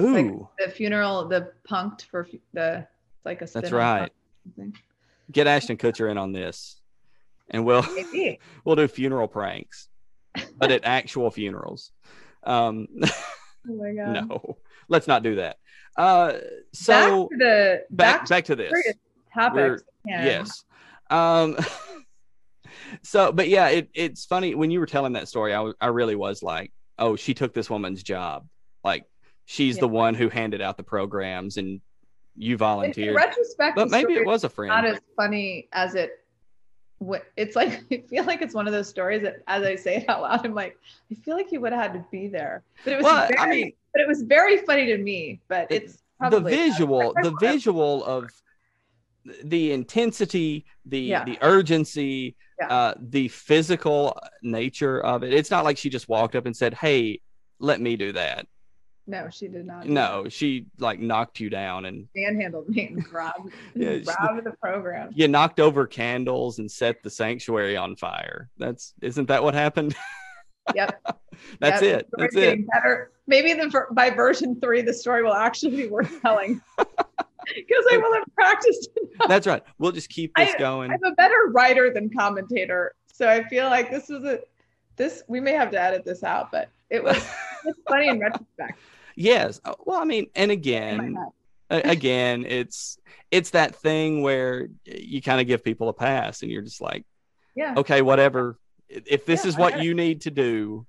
Ooh, 0.00 0.14
like 0.14 0.66
the 0.66 0.70
funeral, 0.70 1.28
the 1.28 1.52
punked 1.68 2.02
for 2.02 2.28
the 2.52 2.86
like 3.24 3.42
a. 3.42 3.46
That's 3.46 3.72
right. 3.72 4.10
Get 5.30 5.46
Ashton 5.46 5.76
Kutcher 5.76 6.10
in 6.10 6.18
on 6.18 6.32
this, 6.32 6.80
and 7.50 7.64
we'll 7.64 7.86
we'll 8.64 8.76
do 8.76 8.88
funeral 8.88 9.28
pranks, 9.28 9.88
but 10.56 10.70
at 10.70 10.84
actual 10.84 11.30
funerals. 11.30 11.92
Um, 12.44 12.88
oh 13.02 13.08
my 13.74 13.92
god! 13.96 14.28
No, 14.28 14.56
let's 14.88 15.06
not 15.06 15.22
do 15.22 15.36
that. 15.36 15.58
Uh, 15.96 16.34
so 16.72 16.92
back 16.92 17.30
to 17.30 17.36
the 17.38 17.84
back 17.90 18.20
back, 18.20 18.28
back 18.28 18.44
to 18.46 18.56
this 18.56 18.72
topics. 19.32 19.84
Yes. 20.06 20.64
Um, 21.10 21.56
so, 23.02 23.32
but 23.32 23.48
yeah, 23.48 23.68
it, 23.68 23.88
it's 23.94 24.24
funny 24.24 24.54
when 24.54 24.70
you 24.70 24.80
were 24.80 24.86
telling 24.86 25.14
that 25.14 25.28
story. 25.28 25.54
I, 25.54 25.72
I 25.80 25.88
really 25.88 26.16
was 26.16 26.42
like, 26.42 26.72
oh, 26.98 27.16
she 27.16 27.34
took 27.34 27.54
this 27.54 27.68
woman's 27.70 28.02
job. 28.02 28.46
Like 28.84 29.04
she's 29.44 29.76
yeah. 29.76 29.80
the 29.80 29.88
one 29.88 30.14
who 30.14 30.28
handed 30.28 30.60
out 30.60 30.76
the 30.76 30.82
programs 30.82 31.56
and 31.56 31.80
you 32.36 32.56
volunteered. 32.56 33.08
In 33.08 33.14
retrospect, 33.14 33.76
but 33.76 33.90
maybe 33.90 34.14
it 34.14 34.26
was 34.26 34.44
a 34.44 34.48
friend. 34.48 34.68
Not 34.68 34.84
as 34.84 34.98
funny 35.16 35.68
as 35.72 35.94
it. 35.94 36.18
It's 37.36 37.56
like 37.56 37.82
I 37.92 38.04
feel 38.08 38.24
like 38.24 38.42
it's 38.42 38.54
one 38.54 38.66
of 38.66 38.72
those 38.72 38.88
stories 38.88 39.22
that, 39.22 39.42
as 39.46 39.64
I 39.64 39.76
say 39.76 39.96
it 39.96 40.08
out 40.08 40.22
loud, 40.22 40.44
I'm 40.44 40.54
like, 40.54 40.78
I 41.10 41.14
feel 41.14 41.36
like 41.36 41.52
you 41.52 41.60
would 41.60 41.72
have 41.72 41.82
had 41.82 41.92
to 41.94 42.04
be 42.10 42.28
there. 42.28 42.62
But 42.84 42.94
it 42.94 42.96
was 42.96 43.04
well, 43.04 43.28
very, 43.28 43.38
I 43.38 43.50
mean, 43.50 43.72
but 43.92 44.02
it 44.02 44.08
was 44.08 44.22
very 44.22 44.58
funny 44.58 44.86
to 44.86 44.98
me. 44.98 45.40
But 45.48 45.66
it's 45.70 46.02
the 46.20 46.36
uh, 46.36 46.40
visual, 46.40 47.14
the 47.22 47.34
visual 47.40 48.04
of 48.04 48.30
the 49.44 49.72
intensity, 49.72 50.64
the 50.84 51.00
yeah. 51.00 51.24
the 51.24 51.38
urgency, 51.42 52.36
yeah. 52.60 52.68
uh, 52.68 52.94
the 53.00 53.28
physical 53.28 54.18
nature 54.42 55.00
of 55.00 55.22
it. 55.22 55.32
It's 55.32 55.50
not 55.50 55.64
like 55.64 55.78
she 55.78 55.90
just 55.90 56.08
walked 56.08 56.34
up 56.34 56.46
and 56.46 56.56
said, 56.56 56.74
"Hey, 56.74 57.20
let 57.58 57.80
me 57.80 57.96
do 57.96 58.12
that." 58.12 58.46
No, 59.06 59.28
she 59.30 59.48
did 59.48 59.66
not. 59.66 59.88
No, 59.88 60.28
she 60.28 60.66
like 60.78 61.00
knocked 61.00 61.40
you 61.40 61.50
down 61.50 61.86
and 61.86 62.06
manhandled 62.14 62.68
me 62.68 62.86
and 62.86 63.12
robbed, 63.12 63.52
yeah, 63.74 63.98
robbed 64.06 64.44
the 64.44 64.54
program. 64.60 65.10
You 65.14 65.28
knocked 65.28 65.58
over 65.58 65.86
candles 65.86 66.58
and 66.58 66.70
set 66.70 67.02
the 67.02 67.10
sanctuary 67.10 67.76
on 67.76 67.96
fire. 67.96 68.48
That's 68.58 68.94
isn't 69.02 69.28
that 69.28 69.42
what 69.42 69.54
happened? 69.54 69.96
Yep. 70.76 71.18
That's 71.60 71.82
yep. 71.82 72.00
it. 72.00 72.08
That's 72.16 72.36
it. 72.36 72.60
Better. 72.68 73.10
Maybe 73.26 73.52
the 73.52 73.86
by 73.92 74.10
version 74.10 74.60
three, 74.60 74.82
the 74.82 74.94
story 74.94 75.22
will 75.22 75.34
actually 75.34 75.76
be 75.76 75.88
worth 75.88 76.20
telling 76.22 76.60
because 77.54 77.84
I 77.90 77.96
will 77.96 78.14
have 78.14 78.24
practiced. 78.34 78.90
Enough. 78.96 79.28
That's 79.28 79.46
right. 79.46 79.62
We'll 79.78 79.92
just 79.92 80.08
keep 80.08 80.32
this 80.36 80.54
I, 80.54 80.58
going. 80.58 80.90
I'm 80.90 81.04
a 81.04 81.14
better 81.14 81.50
writer 81.50 81.92
than 81.92 82.10
commentator, 82.10 82.94
so 83.12 83.28
I 83.28 83.44
feel 83.44 83.68
like 83.68 83.90
this 83.90 84.08
was 84.08 84.24
a 84.24 84.40
this. 84.96 85.22
We 85.28 85.40
may 85.40 85.52
have 85.52 85.70
to 85.72 85.80
edit 85.80 86.04
this 86.04 86.22
out, 86.22 86.50
but 86.50 86.68
it 86.90 87.02
was 87.02 87.16
it's 87.64 87.78
funny 87.88 88.08
in 88.08 88.20
retrospect. 88.20 88.78
Yes. 89.16 89.60
Uh, 89.64 89.74
well, 89.84 90.00
I 90.00 90.04
mean, 90.04 90.28
and 90.34 90.50
again, 90.50 91.16
again, 91.70 92.44
it's 92.46 92.98
it's 93.30 93.50
that 93.50 93.76
thing 93.76 94.22
where 94.22 94.68
you 94.84 95.22
kind 95.22 95.40
of 95.40 95.46
give 95.46 95.64
people 95.64 95.88
a 95.88 95.92
pass, 95.92 96.42
and 96.42 96.50
you're 96.50 96.62
just 96.62 96.80
like, 96.80 97.04
yeah, 97.54 97.74
okay, 97.76 98.02
whatever. 98.02 98.58
If 98.88 99.24
this 99.24 99.44
yeah, 99.44 99.48
is 99.48 99.56
what 99.56 99.82
you 99.82 99.94
need 99.94 100.22
to 100.22 100.30
do, 100.30 100.86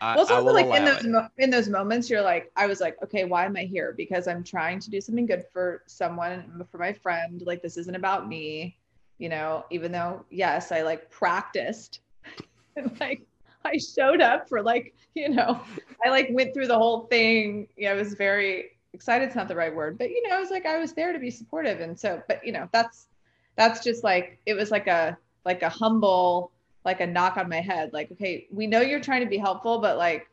I, 0.00 0.14
well, 0.14 0.22
it's 0.22 0.30
also 0.30 0.52
like 0.52 0.74
in 0.74 0.84
those 0.84 1.04
mo- 1.04 1.28
in 1.38 1.50
those 1.50 1.68
moments, 1.68 2.08
you're 2.08 2.22
like, 2.22 2.50
I 2.56 2.66
was 2.66 2.80
like, 2.80 2.96
okay, 3.02 3.24
why 3.24 3.44
am 3.44 3.56
I 3.56 3.64
here? 3.64 3.94
Because 3.96 4.28
I'm 4.28 4.42
trying 4.42 4.80
to 4.80 4.90
do 4.90 5.00
something 5.00 5.26
good 5.26 5.44
for 5.52 5.82
someone, 5.86 6.64
for 6.70 6.78
my 6.78 6.92
friend. 6.92 7.42
Like 7.44 7.62
this 7.62 7.76
isn't 7.76 7.94
about 7.94 8.26
me, 8.26 8.78
you 9.18 9.28
know. 9.28 9.66
Even 9.70 9.92
though, 9.92 10.24
yes, 10.30 10.72
I 10.72 10.82
like 10.82 11.10
practiced, 11.10 12.00
and 12.76 12.98
like 12.98 13.22
I 13.64 13.76
showed 13.76 14.22
up 14.22 14.48
for 14.48 14.62
like, 14.62 14.94
you 15.14 15.28
know, 15.28 15.60
I 16.04 16.08
like 16.08 16.28
went 16.30 16.54
through 16.54 16.68
the 16.68 16.78
whole 16.78 17.06
thing. 17.06 17.68
Yeah, 17.76 17.90
I 17.90 17.94
was 17.94 18.14
very 18.14 18.70
excited. 18.94 19.26
It's 19.26 19.36
not 19.36 19.48
the 19.48 19.56
right 19.56 19.74
word, 19.74 19.98
but 19.98 20.08
you 20.08 20.26
know, 20.26 20.34
I 20.34 20.40
was 20.40 20.50
like, 20.50 20.64
I 20.64 20.78
was 20.78 20.94
there 20.94 21.12
to 21.12 21.18
be 21.18 21.30
supportive, 21.30 21.80
and 21.80 21.98
so, 21.98 22.22
but 22.26 22.44
you 22.44 22.52
know, 22.52 22.68
that's 22.72 23.08
that's 23.56 23.84
just 23.84 24.02
like 24.02 24.38
it 24.46 24.54
was 24.54 24.70
like 24.70 24.86
a 24.86 25.18
like 25.44 25.62
a 25.62 25.68
humble 25.68 26.52
like 26.84 27.00
a 27.00 27.06
knock 27.06 27.36
on 27.36 27.48
my 27.48 27.60
head 27.60 27.92
like 27.92 28.10
okay 28.12 28.46
we 28.50 28.66
know 28.66 28.80
you're 28.80 29.00
trying 29.00 29.20
to 29.20 29.28
be 29.28 29.36
helpful 29.36 29.78
but 29.78 29.96
like 29.98 30.26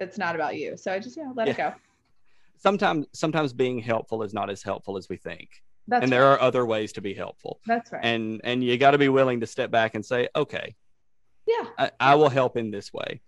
it's 0.00 0.18
not 0.18 0.34
about 0.34 0.56
you. 0.56 0.76
So 0.76 0.92
i 0.92 0.98
just 0.98 1.16
yeah 1.16 1.30
let 1.34 1.46
yeah. 1.46 1.52
it 1.52 1.56
go. 1.56 1.74
Sometimes 2.58 3.06
sometimes 3.12 3.52
being 3.52 3.78
helpful 3.78 4.22
is 4.22 4.32
not 4.32 4.48
as 4.48 4.62
helpful 4.62 4.96
as 4.96 5.10
we 5.10 5.16
think. 5.18 5.62
That's 5.88 6.02
and 6.02 6.10
right. 6.10 6.18
there 6.18 6.26
are 6.26 6.40
other 6.40 6.64
ways 6.64 6.90
to 6.94 7.02
be 7.02 7.12
helpful. 7.12 7.60
That's 7.66 7.92
right. 7.92 8.02
And 8.02 8.40
and 8.44 8.64
you 8.64 8.78
got 8.78 8.92
to 8.92 8.98
be 8.98 9.10
willing 9.10 9.40
to 9.40 9.46
step 9.46 9.70
back 9.70 9.94
and 9.94 10.04
say 10.04 10.28
okay 10.34 10.74
yeah. 11.46 11.66
I, 11.78 11.90
I 12.00 12.14
will 12.14 12.30
help 12.30 12.56
in 12.56 12.70
this 12.70 12.92
way. 12.92 13.20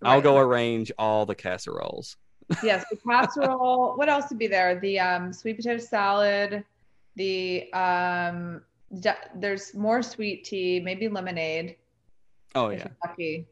Right. 0.00 0.12
i'll 0.12 0.20
go 0.20 0.36
arrange 0.36 0.92
all 0.98 1.24
the 1.26 1.34
casseroles. 1.34 2.16
Yes 2.62 2.84
the 2.90 2.98
casserole 2.98 3.96
what 3.96 4.10
else 4.10 4.26
would 4.28 4.38
be 4.38 4.48
there? 4.48 4.78
The 4.78 5.00
um 5.00 5.32
sweet 5.32 5.56
potato 5.56 5.78
salad 5.78 6.62
the 7.16 7.72
um 7.72 8.62
there's 9.34 9.74
more 9.74 10.02
sweet 10.02 10.44
tea 10.44 10.78
maybe 10.78 11.08
lemonade 11.08 11.76
oh 12.54 12.70
yeah. 12.70 12.88
Lucky 13.06 13.46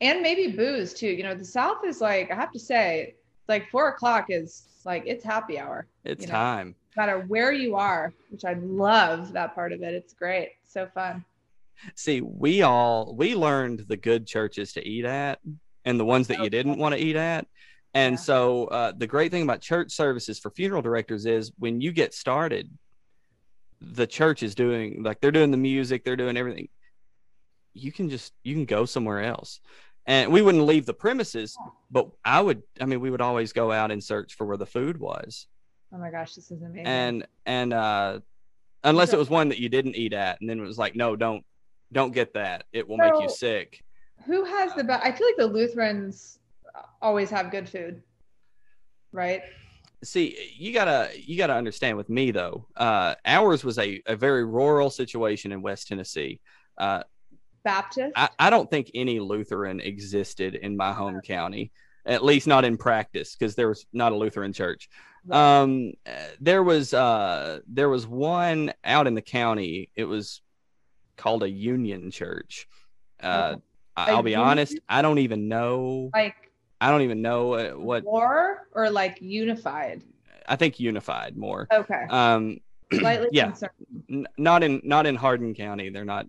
and 0.00 0.22
maybe 0.22 0.52
booze 0.56 0.92
too. 0.92 1.08
You 1.08 1.22
know 1.22 1.34
the 1.34 1.44
south 1.44 1.84
is 1.84 2.00
like 2.00 2.30
i 2.30 2.34
have 2.34 2.52
to 2.52 2.58
say 2.58 3.14
like 3.48 3.68
four 3.70 3.88
o'clock 3.88 4.26
is 4.28 4.66
like 4.84 5.04
it's 5.06 5.24
happy 5.24 5.58
hour 5.58 5.86
it's 6.04 6.22
you 6.22 6.28
know? 6.28 6.34
time. 6.34 6.74
No 6.96 7.02
matter 7.02 7.24
where 7.26 7.52
you 7.52 7.76
are 7.76 8.12
which 8.30 8.44
i 8.44 8.54
love 8.54 9.32
that 9.32 9.54
part 9.54 9.72
of 9.72 9.82
it. 9.82 9.94
It's 9.94 10.12
great. 10.12 10.50
So 10.64 10.88
fun. 10.94 11.24
See 11.94 12.20
we 12.20 12.62
all 12.62 13.14
we 13.16 13.34
learned 13.34 13.84
the 13.88 13.96
good 13.96 14.26
churches 14.26 14.72
to 14.74 14.86
eat 14.86 15.04
at 15.04 15.40
and 15.84 15.98
the 15.98 16.04
ones 16.04 16.28
that 16.28 16.40
you 16.40 16.50
didn't 16.50 16.78
want 16.78 16.94
to 16.94 17.00
eat 17.00 17.16
at. 17.16 17.46
And 17.94 18.14
yeah. 18.14 18.20
so 18.20 18.66
uh, 18.66 18.92
the 18.94 19.06
great 19.06 19.30
thing 19.30 19.42
about 19.42 19.62
church 19.62 19.92
services 19.92 20.38
for 20.38 20.50
funeral 20.50 20.82
directors 20.82 21.24
is 21.24 21.52
when 21.58 21.80
you 21.80 21.90
get 21.92 22.14
started 22.14 22.70
the 23.80 24.06
church 24.06 24.42
is 24.42 24.54
doing 24.56 25.02
like 25.04 25.20
they're 25.20 25.30
doing 25.30 25.52
the 25.52 25.56
music 25.56 26.04
they're 26.04 26.16
doing 26.16 26.36
everything 26.36 26.68
you 27.78 27.92
can 27.92 28.08
just 28.10 28.32
you 28.42 28.54
can 28.54 28.64
go 28.64 28.84
somewhere 28.84 29.22
else. 29.22 29.60
And 30.06 30.32
we 30.32 30.40
wouldn't 30.40 30.64
leave 30.64 30.86
the 30.86 30.94
premises 30.94 31.56
but 31.90 32.08
i 32.24 32.40
would 32.40 32.62
i 32.80 32.84
mean 32.84 33.00
we 33.00 33.10
would 33.10 33.20
always 33.20 33.52
go 33.52 33.72
out 33.72 33.90
and 33.90 34.02
search 34.02 34.34
for 34.34 34.46
where 34.46 34.56
the 34.56 34.66
food 34.66 34.98
was. 34.98 35.46
Oh 35.92 35.98
my 35.98 36.10
gosh 36.10 36.34
this 36.34 36.50
is 36.50 36.62
amazing. 36.62 36.86
And 36.86 37.26
and 37.46 37.72
uh 37.72 38.20
unless 38.84 39.12
it 39.12 39.18
was 39.18 39.30
one 39.30 39.48
that 39.48 39.58
you 39.58 39.68
didn't 39.68 39.96
eat 39.96 40.12
at 40.12 40.40
and 40.40 40.48
then 40.48 40.58
it 40.58 40.66
was 40.66 40.78
like 40.78 40.94
no 40.94 41.16
don't 41.16 41.44
don't 41.90 42.12
get 42.12 42.34
that. 42.34 42.64
It 42.72 42.86
will 42.86 42.98
so, 42.98 43.02
make 43.02 43.20
you 43.20 43.28
sick. 43.28 43.82
who 44.26 44.44
has 44.44 44.74
the 44.74 44.84
best 44.84 45.04
i 45.04 45.12
feel 45.12 45.26
like 45.26 45.36
the 45.36 45.46
lutherans 45.46 46.38
always 47.00 47.30
have 47.30 47.50
good 47.50 47.68
food 47.68 48.02
right? 49.12 49.42
See 50.04 50.52
you 50.56 50.72
gotta 50.72 51.10
you 51.16 51.36
gotta 51.36 51.54
understand 51.54 51.96
with 51.96 52.08
me 52.08 52.30
though 52.30 52.66
uh 52.76 53.14
ours 53.24 53.64
was 53.64 53.78
a, 53.78 54.00
a 54.06 54.14
very 54.14 54.44
rural 54.44 54.90
situation 54.90 55.50
in 55.50 55.62
west 55.62 55.88
tennessee. 55.88 56.40
Uh 56.76 57.02
baptist 57.68 58.12
I, 58.16 58.28
I 58.38 58.50
don't 58.50 58.70
think 58.70 58.90
any 58.94 59.20
lutheran 59.20 59.80
existed 59.80 60.54
in 60.54 60.76
my 60.76 60.92
home 60.92 61.20
county 61.20 61.72
at 62.06 62.24
least 62.24 62.46
not 62.46 62.64
in 62.64 62.76
practice 62.76 63.36
because 63.36 63.54
there 63.54 63.68
was 63.68 63.86
not 63.92 64.12
a 64.12 64.16
lutheran 64.16 64.52
church 64.52 64.88
right. 65.26 65.60
um 65.60 65.92
there 66.40 66.62
was 66.62 66.94
uh 66.94 67.60
there 67.66 67.88
was 67.88 68.06
one 68.06 68.72
out 68.84 69.06
in 69.06 69.14
the 69.14 69.22
county 69.22 69.90
it 69.94 70.04
was 70.04 70.40
called 71.16 71.42
a 71.42 71.50
union 71.50 72.10
church 72.10 72.66
uh 73.22 73.56
i'll 73.96 74.22
be 74.22 74.36
honest 74.36 74.78
i 74.88 75.02
don't 75.02 75.18
even 75.18 75.48
know 75.48 76.10
like 76.14 76.48
I 76.80 76.90
don't 76.90 77.02
even 77.02 77.22
know 77.22 77.54
uh, 77.54 77.70
what 77.72 78.04
war 78.04 78.68
or 78.72 78.90
like 78.90 79.20
unified. 79.20 80.02
I 80.46 80.56
think 80.56 80.78
unified 80.80 81.36
more. 81.36 81.66
Okay. 81.72 82.04
Um, 82.08 82.60
Slightly 82.92 83.28
yeah. 83.32 83.52
N- 84.08 84.26
not 84.38 84.62
in 84.62 84.80
not 84.84 85.06
in 85.06 85.16
Hardin 85.16 85.54
County. 85.54 85.90
They're 85.90 86.04
not 86.04 86.26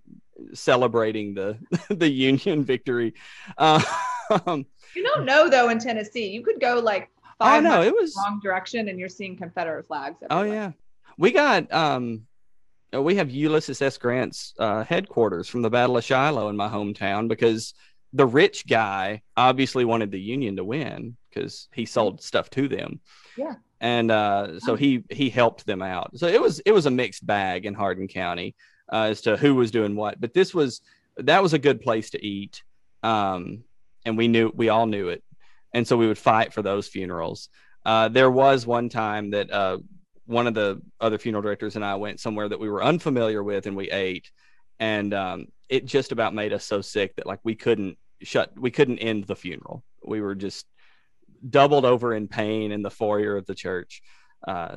celebrating 0.54 1.34
the 1.34 1.58
the 1.90 2.10
Union 2.10 2.64
victory. 2.64 3.14
Uh, 3.58 3.82
you 4.48 5.04
don't 5.04 5.26
know 5.26 5.50
though 5.50 5.70
in 5.70 5.80
Tennessee. 5.80 6.30
You 6.30 6.44
could 6.44 6.60
go 6.60 6.80
like 6.80 7.10
oh, 7.24 7.46
five 7.46 7.66
oh, 7.66 7.68
no, 7.68 7.82
it 7.82 7.94
was 7.94 8.16
wrong 8.18 8.40
direction 8.42 8.90
and 8.90 9.00
you're 9.00 9.10
seeing 9.10 9.38
Confederate 9.38 9.88
flags. 9.88 10.18
Everywhere. 10.24 10.48
Oh 10.48 10.54
yeah, 10.54 10.72
we 11.18 11.32
got 11.32 11.72
um, 11.74 12.28
we 12.94 13.16
have 13.16 13.30
Ulysses 13.30 13.82
S. 13.82 13.98
Grant's 13.98 14.54
uh, 14.60 14.84
headquarters 14.84 15.48
from 15.48 15.62
the 15.62 15.70
Battle 15.70 15.98
of 15.98 16.04
Shiloh 16.04 16.50
in 16.50 16.58
my 16.58 16.68
hometown 16.68 17.28
because 17.28 17.74
the 18.14 18.26
rich 18.26 18.66
guy 18.68 19.22
obviously 19.38 19.86
wanted 19.86 20.12
the 20.12 20.20
union 20.20 20.56
to 20.56 20.64
win 20.64 21.16
because 21.30 21.68
he 21.72 21.86
sold 21.86 22.22
stuff 22.22 22.50
to 22.52 22.68
them. 22.68 23.00
Yeah. 23.38 23.56
And 23.82 24.12
uh, 24.12 24.60
so 24.60 24.76
he 24.76 25.04
he 25.10 25.30
helped 25.30 25.66
them 25.66 25.82
out. 25.82 26.18
So 26.18 26.28
it 26.28 26.42
was 26.42 26.60
it 26.60 26.72
was 26.72 26.86
a 26.86 26.92
mixed 26.92 27.26
bag 27.26 27.66
in 27.66 27.74
Hardin 27.74 28.08
County 28.08 28.56
uh, 28.92 29.04
as 29.04 29.22
to 29.22 29.38
who 29.38 29.56
was 29.56 29.72
doing 29.72 29.96
what. 29.96 30.20
But 30.20 30.34
this 30.34 30.54
was 30.54 30.82
that 31.18 31.44
was 31.44 31.54
a 31.54 31.60
good 31.60 31.82
place 31.82 32.12
to 32.12 32.26
eat, 32.26 32.64
um, 33.04 33.64
and 34.06 34.18
we 34.18 34.28
knew 34.28 34.52
we 34.54 34.70
all 34.70 34.86
knew 34.86 35.10
it, 35.10 35.24
and 35.74 35.88
so 35.88 35.98
we 35.98 36.08
would 36.08 36.18
fight 36.18 36.54
for 36.54 36.62
those 36.62 36.88
funerals. 36.88 37.50
Uh, 37.86 38.10
there 38.10 38.32
was 38.32 38.68
one 38.68 38.90
time 38.90 39.32
that 39.32 39.52
uh, 39.52 39.78
one 40.26 40.48
of 40.48 40.54
the 40.54 40.82
other 41.00 41.18
funeral 41.18 41.42
directors 41.42 41.76
and 41.76 41.86
I 41.86 41.96
went 41.96 42.20
somewhere 42.20 42.50
that 42.50 42.60
we 42.60 42.70
were 42.70 42.84
unfamiliar 42.84 43.44
with, 43.44 43.68
and 43.68 43.76
we 43.76 43.90
ate, 43.90 44.30
and 44.80 45.14
um, 45.14 45.48
it 45.70 45.86
just 45.86 46.12
about 46.12 46.34
made 46.34 46.52
us 46.52 46.66
so 46.66 46.82
sick 46.82 47.16
that 47.16 47.28
like 47.28 47.40
we 47.44 47.56
couldn't 47.56 47.98
shut 48.22 48.52
we 48.58 48.72
couldn't 48.72 49.00
end 49.00 49.24
the 49.26 49.36
funeral 49.36 49.84
we 50.04 50.20
were 50.20 50.36
just 50.36 50.66
doubled 51.48 51.86
over 51.86 52.14
in 52.14 52.28
pain 52.28 52.72
in 52.72 52.82
the 52.82 52.92
foyer 52.92 53.38
of 53.38 53.46
the 53.46 53.56
church 53.56 54.02
uh, 54.48 54.76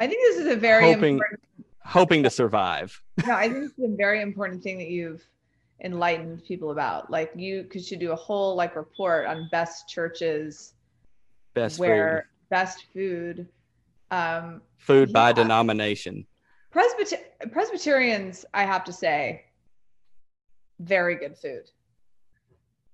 i 0.00 0.06
think 0.06 0.20
this 0.22 0.38
is 0.38 0.46
a 0.46 0.56
very 0.56 0.92
hoping 0.92 1.14
important... 1.14 1.40
hoping 1.84 2.22
to 2.22 2.30
survive. 2.30 3.02
No 3.26 3.34
i 3.34 3.48
think 3.48 3.64
it's 3.64 3.78
a 3.78 3.96
very 3.96 4.22
important 4.22 4.62
thing 4.62 4.78
that 4.78 4.88
you've 4.88 5.24
enlightened 5.82 6.44
people 6.44 6.70
about. 6.70 7.10
Like 7.10 7.32
you 7.34 7.64
could 7.64 7.84
should 7.84 8.00
do 8.00 8.12
a 8.12 8.16
whole 8.16 8.54
like 8.54 8.76
report 8.76 9.26
on 9.26 9.48
best 9.50 9.88
churches 9.88 10.74
best 11.54 11.78
where 11.78 12.26
food. 12.26 12.48
best 12.50 12.84
food 12.92 13.48
um 14.10 14.62
food 14.78 15.08
yeah. 15.08 15.12
by 15.12 15.32
denomination. 15.32 16.26
Presbyter- 16.70 17.24
presbyterians 17.50 18.44
i 18.54 18.64
have 18.64 18.84
to 18.84 18.92
say 18.92 19.44
very 20.80 21.14
good 21.14 21.36
food. 21.36 21.70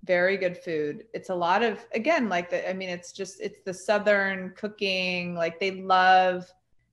Very 0.04 0.36
good 0.36 0.56
food. 0.56 1.04
It's 1.14 1.30
a 1.30 1.34
lot 1.34 1.62
of 1.62 1.84
again 1.92 2.28
like 2.28 2.50
the 2.50 2.68
i 2.68 2.72
mean 2.72 2.88
it's 2.88 3.12
just 3.12 3.40
it's 3.40 3.58
the 3.64 3.74
southern 3.74 4.52
cooking 4.56 5.34
like 5.34 5.58
they 5.58 5.82
love 5.82 6.46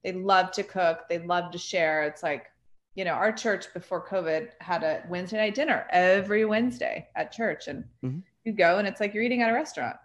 they 0.04 0.12
love 0.12 0.52
to 0.52 0.63
cook 0.63 1.02
they 1.10 1.20
love 1.20 1.52
to 1.52 1.58
share 1.58 2.04
it's 2.04 2.24
like 2.24 2.48
you 2.96 3.06
know 3.06 3.12
our 3.12 3.32
church 3.32 3.74
before 3.74 4.06
covid 4.06 4.50
had 4.60 4.84
a 4.84 5.04
wednesday 5.10 5.38
night 5.38 5.56
dinner 5.56 5.86
every 5.89 6.46
wednesday 6.46 7.08
at 7.16 7.32
church 7.32 7.68
and 7.68 7.84
mm-hmm. 8.04 8.20
you 8.44 8.52
go 8.52 8.78
and 8.78 8.88
it's 8.88 9.00
like 9.00 9.13
you're 9.13 9.24
eating 9.24 9.42
at 9.42 9.50
a 9.50 9.54
restaurant 9.54 9.96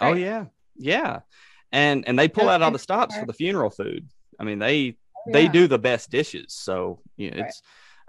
oh 0.00 0.14
yeah 0.14 0.44
yeah 0.76 1.20
and 1.72 2.06
and 2.06 2.18
they 2.18 2.28
pull 2.28 2.48
out 2.48 2.62
all 2.62 2.70
the 2.70 2.78
stops 2.78 3.16
for 3.16 3.26
the 3.26 3.32
funeral 3.32 3.70
food 3.70 4.08
i 4.40 4.44
mean 4.44 4.58
they 4.58 4.96
oh, 5.16 5.32
they 5.32 5.48
do 5.48 5.66
the 5.66 5.78
best 5.78 6.10
dishes 6.10 6.52
so 6.52 7.00
you 7.16 7.30
know, 7.30 7.44
it's 7.44 7.62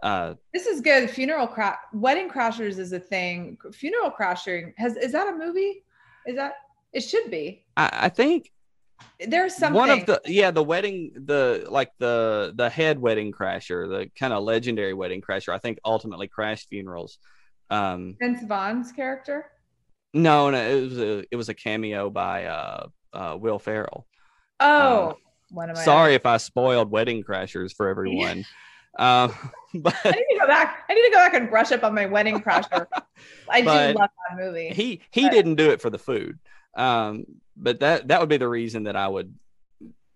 uh, 0.04 0.36
this 0.54 0.68
is 0.68 0.82
good. 0.82 1.10
Funeral 1.10 1.48
crash, 1.48 1.78
wedding 1.94 2.30
crashers 2.30 2.78
is 2.78 2.94
a 2.94 3.00
thing. 3.00 3.58
Funeral 3.72 4.12
crashing 4.12 4.74
has 4.78 4.96
is 4.98 5.14
that 5.14 5.28
a 5.28 5.36
movie? 5.36 5.84
Is 6.28 6.36
that 6.36 6.54
it 6.94 7.02
should 7.02 7.32
be? 7.32 7.66
I, 7.76 7.90
I 8.04 8.10
think 8.10 8.52
there's 9.28 9.56
something. 9.56 9.78
One 9.78 9.90
of 9.90 10.06
the 10.06 10.22
yeah, 10.26 10.52
the 10.52 10.64
wedding, 10.64 11.12
the 11.16 11.66
like 11.70 11.92
the 12.00 12.54
the 12.56 12.70
head 12.70 13.00
wedding 13.00 13.32
crasher, 13.32 13.88
the 13.88 14.10
kind 14.18 14.34
of 14.34 14.44
legendary 14.44 14.94
wedding 14.94 15.22
crasher. 15.22 15.54
I 15.54 15.58
think 15.58 15.80
ultimately 15.86 16.28
crashed 16.28 16.70
funerals. 16.70 17.18
Um, 17.70 18.16
Vince 18.20 18.44
Vaughn's 18.44 18.92
character. 18.92 19.52
No, 20.14 20.50
no, 20.50 20.58
it 20.58 20.82
was 20.82 21.00
a 21.00 21.24
it 21.32 21.36
was 21.36 21.50
a 21.50 21.54
cameo 21.54 22.10
by 22.10 22.46
uh, 22.46 22.88
uh 23.14 23.38
Will 23.40 23.60
Ferrell. 23.60 24.08
Oh, 24.60 25.10
um, 25.10 25.16
one 25.50 25.70
of 25.70 25.76
my. 25.76 25.84
Sorry 25.84 26.14
if 26.16 26.26
I 26.26 26.38
spoiled 26.38 26.92
Wedding 26.92 27.24
Crashers 27.24 27.76
for 27.76 27.88
everyone. 27.88 28.46
Um, 28.98 29.34
but 29.74 29.96
I 30.04 30.12
need 30.12 30.26
to 30.32 30.38
go 30.40 30.48
back. 30.48 30.86
I 30.90 30.94
need 30.94 31.04
to 31.04 31.12
go 31.12 31.18
back 31.18 31.34
and 31.34 31.50
brush 31.50 31.72
up 31.72 31.84
on 31.84 31.94
my 31.94 32.06
wedding 32.06 32.42
crasher. 32.42 32.88
I 33.50 33.62
do 33.62 33.68
love 33.68 34.10
that 34.30 34.38
movie. 34.38 34.70
He 34.70 35.02
he 35.12 35.24
but. 35.24 35.32
didn't 35.32 35.56
do 35.56 35.72
it 35.72 35.82
for 35.82 35.90
the 35.90 36.00
food. 36.00 36.40
Um, 36.76 37.26
but 37.56 37.80
that 37.80 38.08
that 38.10 38.20
would 38.20 38.30
be 38.30 38.38
the 38.38 38.48
reason 38.48 38.84
that 38.84 38.96
I 38.96 39.08
would 39.08 39.34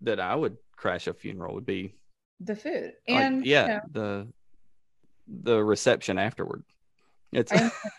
that 0.02 0.20
I 0.20 0.34
would 0.34 0.56
crash 0.76 1.06
a 1.06 1.14
funeral 1.14 1.54
would 1.54 1.66
be 1.66 1.94
the 2.40 2.56
food 2.56 2.94
and 3.06 3.38
like, 3.38 3.46
yeah 3.46 3.66
you 3.66 3.72
know, 3.72 3.80
the 3.92 4.28
the 5.42 5.62
reception 5.62 6.18
afterward. 6.18 6.64
It's 7.32 7.52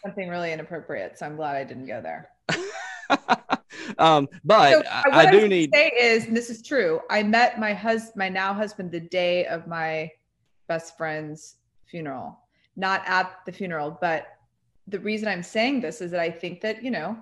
something 0.03 0.27
really 0.27 0.51
inappropriate, 0.51 1.17
so 1.17 1.25
I'm 1.25 1.37
glad 1.37 1.55
I 1.55 1.63
didn't 1.63 1.85
go 1.85 2.01
there. 2.01 2.29
um, 3.97 4.27
but 4.43 4.73
so, 4.73 4.89
I, 4.89 5.27
I, 5.27 5.31
do 5.31 5.47
need 5.47 5.73
say 5.73 5.91
is 5.97 6.27
this 6.27 6.49
is 6.49 6.61
true. 6.61 6.99
I 7.09 7.23
met 7.23 7.57
my 7.57 7.73
husband, 7.73 8.17
my 8.17 8.27
now 8.27 8.53
husband, 8.53 8.91
the 8.91 8.99
day 8.99 9.45
of 9.45 9.67
my 9.67 10.11
best 10.73 10.97
friend's 10.97 11.55
funeral, 11.85 12.39
not 12.77 13.03
at 13.05 13.27
the 13.45 13.51
funeral. 13.51 13.97
But 13.99 14.27
the 14.87 14.99
reason 14.99 15.27
I'm 15.27 15.43
saying 15.43 15.81
this 15.81 15.99
is 15.99 16.11
that 16.11 16.21
I 16.21 16.31
think 16.31 16.61
that, 16.61 16.81
you 16.81 16.91
know, 16.91 17.17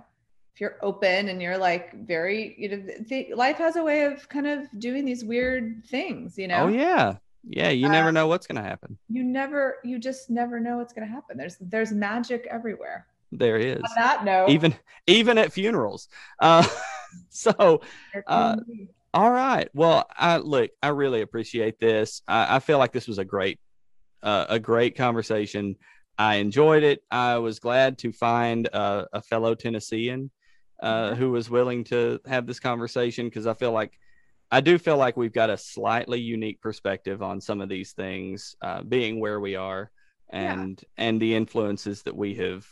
if 0.53 0.61
you're 0.61 0.77
open 0.83 1.29
and 1.29 1.41
you're 1.41 1.57
like 1.57 1.85
very, 2.05 2.55
you 2.59 2.69
know, 2.69 2.83
the, 3.09 3.33
life 3.33 3.57
has 3.57 3.75
a 3.75 3.83
way 3.83 4.03
of 4.03 4.29
kind 4.29 4.45
of 4.45 4.67
doing 4.77 5.03
these 5.03 5.23
weird 5.25 5.83
things, 5.89 6.37
you 6.37 6.47
know? 6.47 6.65
Oh, 6.65 6.67
yeah. 6.67 7.15
Yeah, 7.47 7.69
you 7.69 7.89
never 7.89 8.09
um, 8.09 8.13
know 8.13 8.27
what's 8.27 8.45
going 8.45 8.61
to 8.61 8.69
happen. 8.69 8.97
You 9.07 9.23
never, 9.23 9.77
you 9.83 9.97
just 9.97 10.29
never 10.29 10.59
know 10.59 10.77
what's 10.77 10.93
going 10.93 11.07
to 11.07 11.11
happen. 11.11 11.37
There's 11.37 11.55
there's 11.61 11.91
magic 11.91 12.45
everywhere. 12.51 13.07
There 13.31 13.57
is. 13.57 13.77
On 13.77 13.95
that 13.95 14.25
note, 14.25 14.49
even 14.49 14.75
even 15.07 15.37
at 15.37 15.53
funerals. 15.53 16.09
Uh, 16.39 16.67
so, 17.29 17.81
uh, 18.27 18.57
all 19.13 19.31
right. 19.31 19.69
Well, 19.73 20.05
I 20.15 20.37
look, 20.37 20.71
I 20.81 20.89
really 20.89 21.21
appreciate 21.21 21.79
this. 21.79 22.21
I, 22.27 22.57
I 22.57 22.59
feel 22.59 22.77
like 22.77 22.91
this 22.91 23.07
was 23.07 23.17
a 23.17 23.25
great, 23.25 23.59
uh, 24.21 24.45
a 24.49 24.59
great 24.59 24.95
conversation. 24.95 25.75
I 26.17 26.35
enjoyed 26.35 26.83
it. 26.83 27.01
I 27.09 27.37
was 27.37 27.59
glad 27.59 27.97
to 27.99 28.11
find 28.11 28.67
a, 28.67 29.07
a 29.13 29.21
fellow 29.21 29.55
Tennessean 29.55 30.31
uh, 30.81 31.15
who 31.15 31.31
was 31.31 31.49
willing 31.49 31.85
to 31.85 32.19
have 32.27 32.45
this 32.45 32.59
conversation 32.59 33.25
because 33.25 33.47
I 33.47 33.53
feel 33.53 33.71
like 33.71 33.93
I 34.51 34.61
do 34.61 34.77
feel 34.77 34.97
like 34.97 35.17
we've 35.17 35.33
got 35.33 35.49
a 35.49 35.57
slightly 35.57 36.19
unique 36.19 36.61
perspective 36.61 37.21
on 37.21 37.39
some 37.39 37.61
of 37.61 37.69
these 37.69 37.93
things, 37.93 38.55
uh, 38.61 38.81
being 38.81 39.19
where 39.19 39.39
we 39.39 39.55
are 39.55 39.91
and 40.29 40.79
yeah. 40.81 41.05
and 41.05 41.21
the 41.21 41.35
influences 41.35 42.03
that 42.03 42.15
we 42.15 42.35
have 42.35 42.65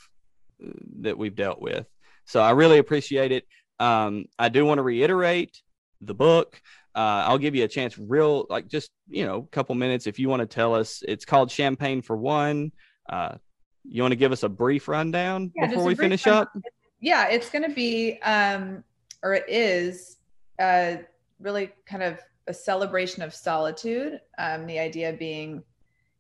that 1.01 1.17
we've 1.17 1.35
dealt 1.35 1.61
with. 1.61 1.87
So 2.25 2.41
I 2.41 2.51
really 2.51 2.79
appreciate 2.79 3.31
it. 3.31 3.45
Um, 3.79 4.25
I 4.39 4.49
do 4.49 4.65
want 4.65 4.79
to 4.79 4.83
reiterate 4.83 5.61
the 6.01 6.13
book. 6.13 6.61
Uh, 6.95 7.25
I'll 7.27 7.37
give 7.37 7.55
you 7.55 7.63
a 7.63 7.67
chance, 7.67 7.97
real 7.97 8.47
like 8.49 8.67
just 8.67 8.91
you 9.09 9.25
know, 9.25 9.37
a 9.37 9.47
couple 9.47 9.75
minutes 9.75 10.07
if 10.07 10.19
you 10.19 10.29
want 10.29 10.41
to 10.41 10.45
tell 10.45 10.75
us. 10.75 11.03
It's 11.07 11.25
called 11.25 11.51
Champagne 11.51 12.01
for 12.01 12.17
One. 12.17 12.71
Uh, 13.07 13.35
you 13.83 14.01
want 14.01 14.11
to 14.11 14.17
give 14.17 14.31
us 14.31 14.43
a 14.43 14.49
brief 14.49 14.87
rundown 14.87 15.51
yeah, 15.55 15.67
before 15.67 15.85
we 15.85 15.95
finish 15.95 16.25
rundown. 16.25 16.43
up? 16.43 16.63
Yeah, 16.99 17.27
it's 17.27 17.49
going 17.49 17.63
to 17.63 17.73
be, 17.73 18.19
um, 18.21 18.83
or 19.23 19.33
it 19.33 19.45
is, 19.47 20.17
uh, 20.59 20.95
really 21.39 21.71
kind 21.85 22.03
of 22.03 22.19
a 22.47 22.53
celebration 22.53 23.21
of 23.21 23.33
solitude. 23.33 24.19
Um, 24.37 24.65
the 24.65 24.79
idea 24.79 25.13
being, 25.13 25.63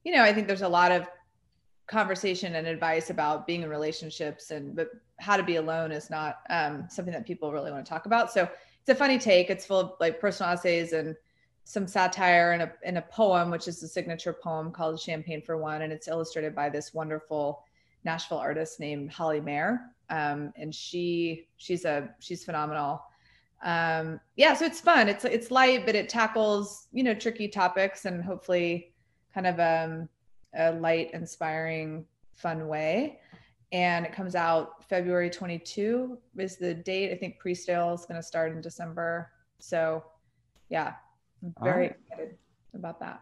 you 0.03 0.13
know, 0.13 0.23
I 0.23 0.33
think 0.33 0.47
there's 0.47 0.61
a 0.61 0.69
lot 0.69 0.91
of 0.91 1.07
conversation 1.87 2.55
and 2.55 2.67
advice 2.67 3.09
about 3.09 3.47
being 3.47 3.63
in 3.63 3.69
relationships 3.69 4.51
and 4.51 4.75
but 4.75 4.89
how 5.19 5.37
to 5.37 5.43
be 5.43 5.55
alone 5.55 5.91
is 5.91 6.09
not 6.09 6.39
um, 6.49 6.85
something 6.89 7.13
that 7.13 7.25
people 7.25 7.51
really 7.51 7.71
want 7.71 7.83
to 7.83 7.89
talk 7.89 8.05
about 8.05 8.31
so 8.31 8.47
it's 8.87 8.95
a 8.95 8.97
funny 8.97 9.19
take. 9.19 9.49
It's 9.49 9.65
full 9.65 9.79
of 9.79 9.91
like 9.99 10.21
personal 10.21 10.53
essays 10.53 10.93
and 10.93 11.13
some 11.65 11.87
satire 11.87 12.53
and 12.53 12.61
a, 12.61 12.71
in 12.85 12.95
a 12.95 13.01
poem 13.01 13.51
which 13.51 13.67
is 13.67 13.81
the 13.81 13.87
signature 13.87 14.31
poem 14.31 14.71
called 14.71 14.97
champagne 14.97 15.41
for 15.41 15.57
one. 15.57 15.81
And 15.81 15.91
it's 15.91 16.07
illustrated 16.07 16.55
by 16.55 16.69
this 16.69 16.93
wonderful 16.93 17.65
nashville 18.05 18.37
artist 18.37 18.79
named 18.79 19.11
holly 19.11 19.41
mayer. 19.41 19.81
Um, 20.09 20.53
and 20.55 20.73
she 20.73 21.49
she's 21.57 21.83
a 21.83 22.09
she's 22.19 22.45
phenomenal. 22.45 23.03
Um, 23.61 24.21
yeah 24.37 24.53
so 24.53 24.65
it's 24.65 24.79
fun. 24.79 25.09
It's 25.09 25.25
it's 25.25 25.51
light 25.51 25.85
but 25.85 25.95
it 25.95 26.07
tackles 26.07 26.87
you 26.93 27.03
know 27.03 27.13
tricky 27.13 27.49
topics 27.49 28.05
and 28.05 28.23
hopefully 28.23 28.93
kind 29.33 29.47
of 29.47 29.59
um 29.59 30.07
a 30.53 30.71
light, 30.71 31.11
inspiring, 31.13 32.05
fun 32.35 32.69
way. 32.69 33.19
And 33.71 34.05
it 34.05 34.13
comes 34.13 34.35
out 34.35 34.85
February 34.87 35.29
22 35.29 36.17
is 36.37 36.57
the 36.57 36.73
date. 36.73 37.11
I 37.11 37.15
think 37.15 37.39
pre-sale 37.39 37.93
is 37.93 38.05
going 38.05 38.19
to 38.19 38.25
start 38.25 38.53
in 38.53 38.61
December. 38.61 39.29
So, 39.59 40.03
yeah, 40.69 40.93
I'm 41.43 41.53
very 41.61 41.87
right. 41.87 41.95
excited 41.99 42.37
about 42.73 42.99
that. 43.01 43.21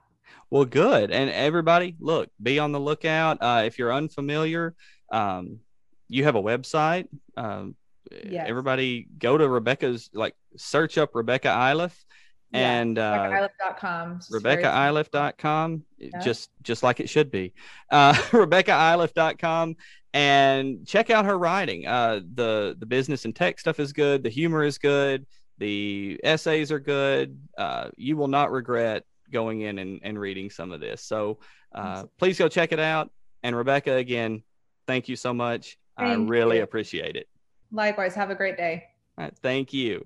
Well, 0.49 0.65
good. 0.65 1.11
And 1.11 1.29
everybody, 1.29 1.95
look, 1.99 2.29
be 2.41 2.59
on 2.59 2.71
the 2.71 2.79
lookout. 2.79 3.37
Uh, 3.41 3.63
if 3.65 3.79
you're 3.79 3.93
unfamiliar, 3.93 4.75
um, 5.11 5.59
you 6.07 6.23
have 6.23 6.35
a 6.35 6.41
website. 6.41 7.07
Um, 7.35 7.75
yes. 8.11 8.45
Everybody 8.47 9.07
go 9.17 9.37
to 9.37 9.49
Rebecca's, 9.49 10.09
like, 10.13 10.35
search 10.57 10.97
up 10.97 11.15
Rebecca 11.15 11.49
Iliff 11.71 12.05
and 12.53 12.97
uh, 12.97 13.29
RebeccaIliff.com. 13.29 14.19
RebeccaIliff.com, 14.31 15.83
yeah. 15.97 16.19
just 16.19 16.49
just 16.63 16.83
like 16.83 16.99
it 16.99 17.09
should 17.09 17.31
be. 17.31 17.53
Uh, 17.91 18.13
RebeccaIliff.com, 18.31 19.75
and 20.13 20.87
check 20.87 21.09
out 21.09 21.25
her 21.25 21.37
writing. 21.37 21.87
Uh, 21.87 22.21
the 22.33 22.75
the 22.79 22.85
business 22.85 23.25
and 23.25 23.35
tech 23.35 23.59
stuff 23.59 23.79
is 23.79 23.93
good. 23.93 24.23
The 24.23 24.29
humor 24.29 24.63
is 24.63 24.77
good. 24.77 25.25
The 25.57 26.19
essays 26.23 26.71
are 26.71 26.79
good. 26.79 27.39
Uh, 27.57 27.89
you 27.95 28.17
will 28.17 28.27
not 28.27 28.51
regret 28.51 29.03
going 29.31 29.61
in 29.61 29.79
and, 29.79 29.99
and 30.03 30.19
reading 30.19 30.49
some 30.49 30.71
of 30.71 30.79
this. 30.79 31.01
So 31.01 31.39
uh, 31.73 32.05
please 32.17 32.37
go 32.37 32.47
check 32.47 32.71
it 32.71 32.79
out. 32.79 33.09
And 33.43 33.55
Rebecca, 33.55 33.93
again, 33.95 34.43
thank 34.87 35.07
you 35.07 35.15
so 35.15 35.33
much. 35.33 35.77
Thank 35.97 36.27
I 36.27 36.29
really 36.29 36.57
you. 36.57 36.63
appreciate 36.63 37.15
it. 37.15 37.27
Likewise. 37.71 38.15
Have 38.15 38.29
a 38.29 38.35
great 38.35 38.57
day. 38.57 38.85
Right, 39.17 39.33
thank 39.41 39.71
you. 39.71 40.05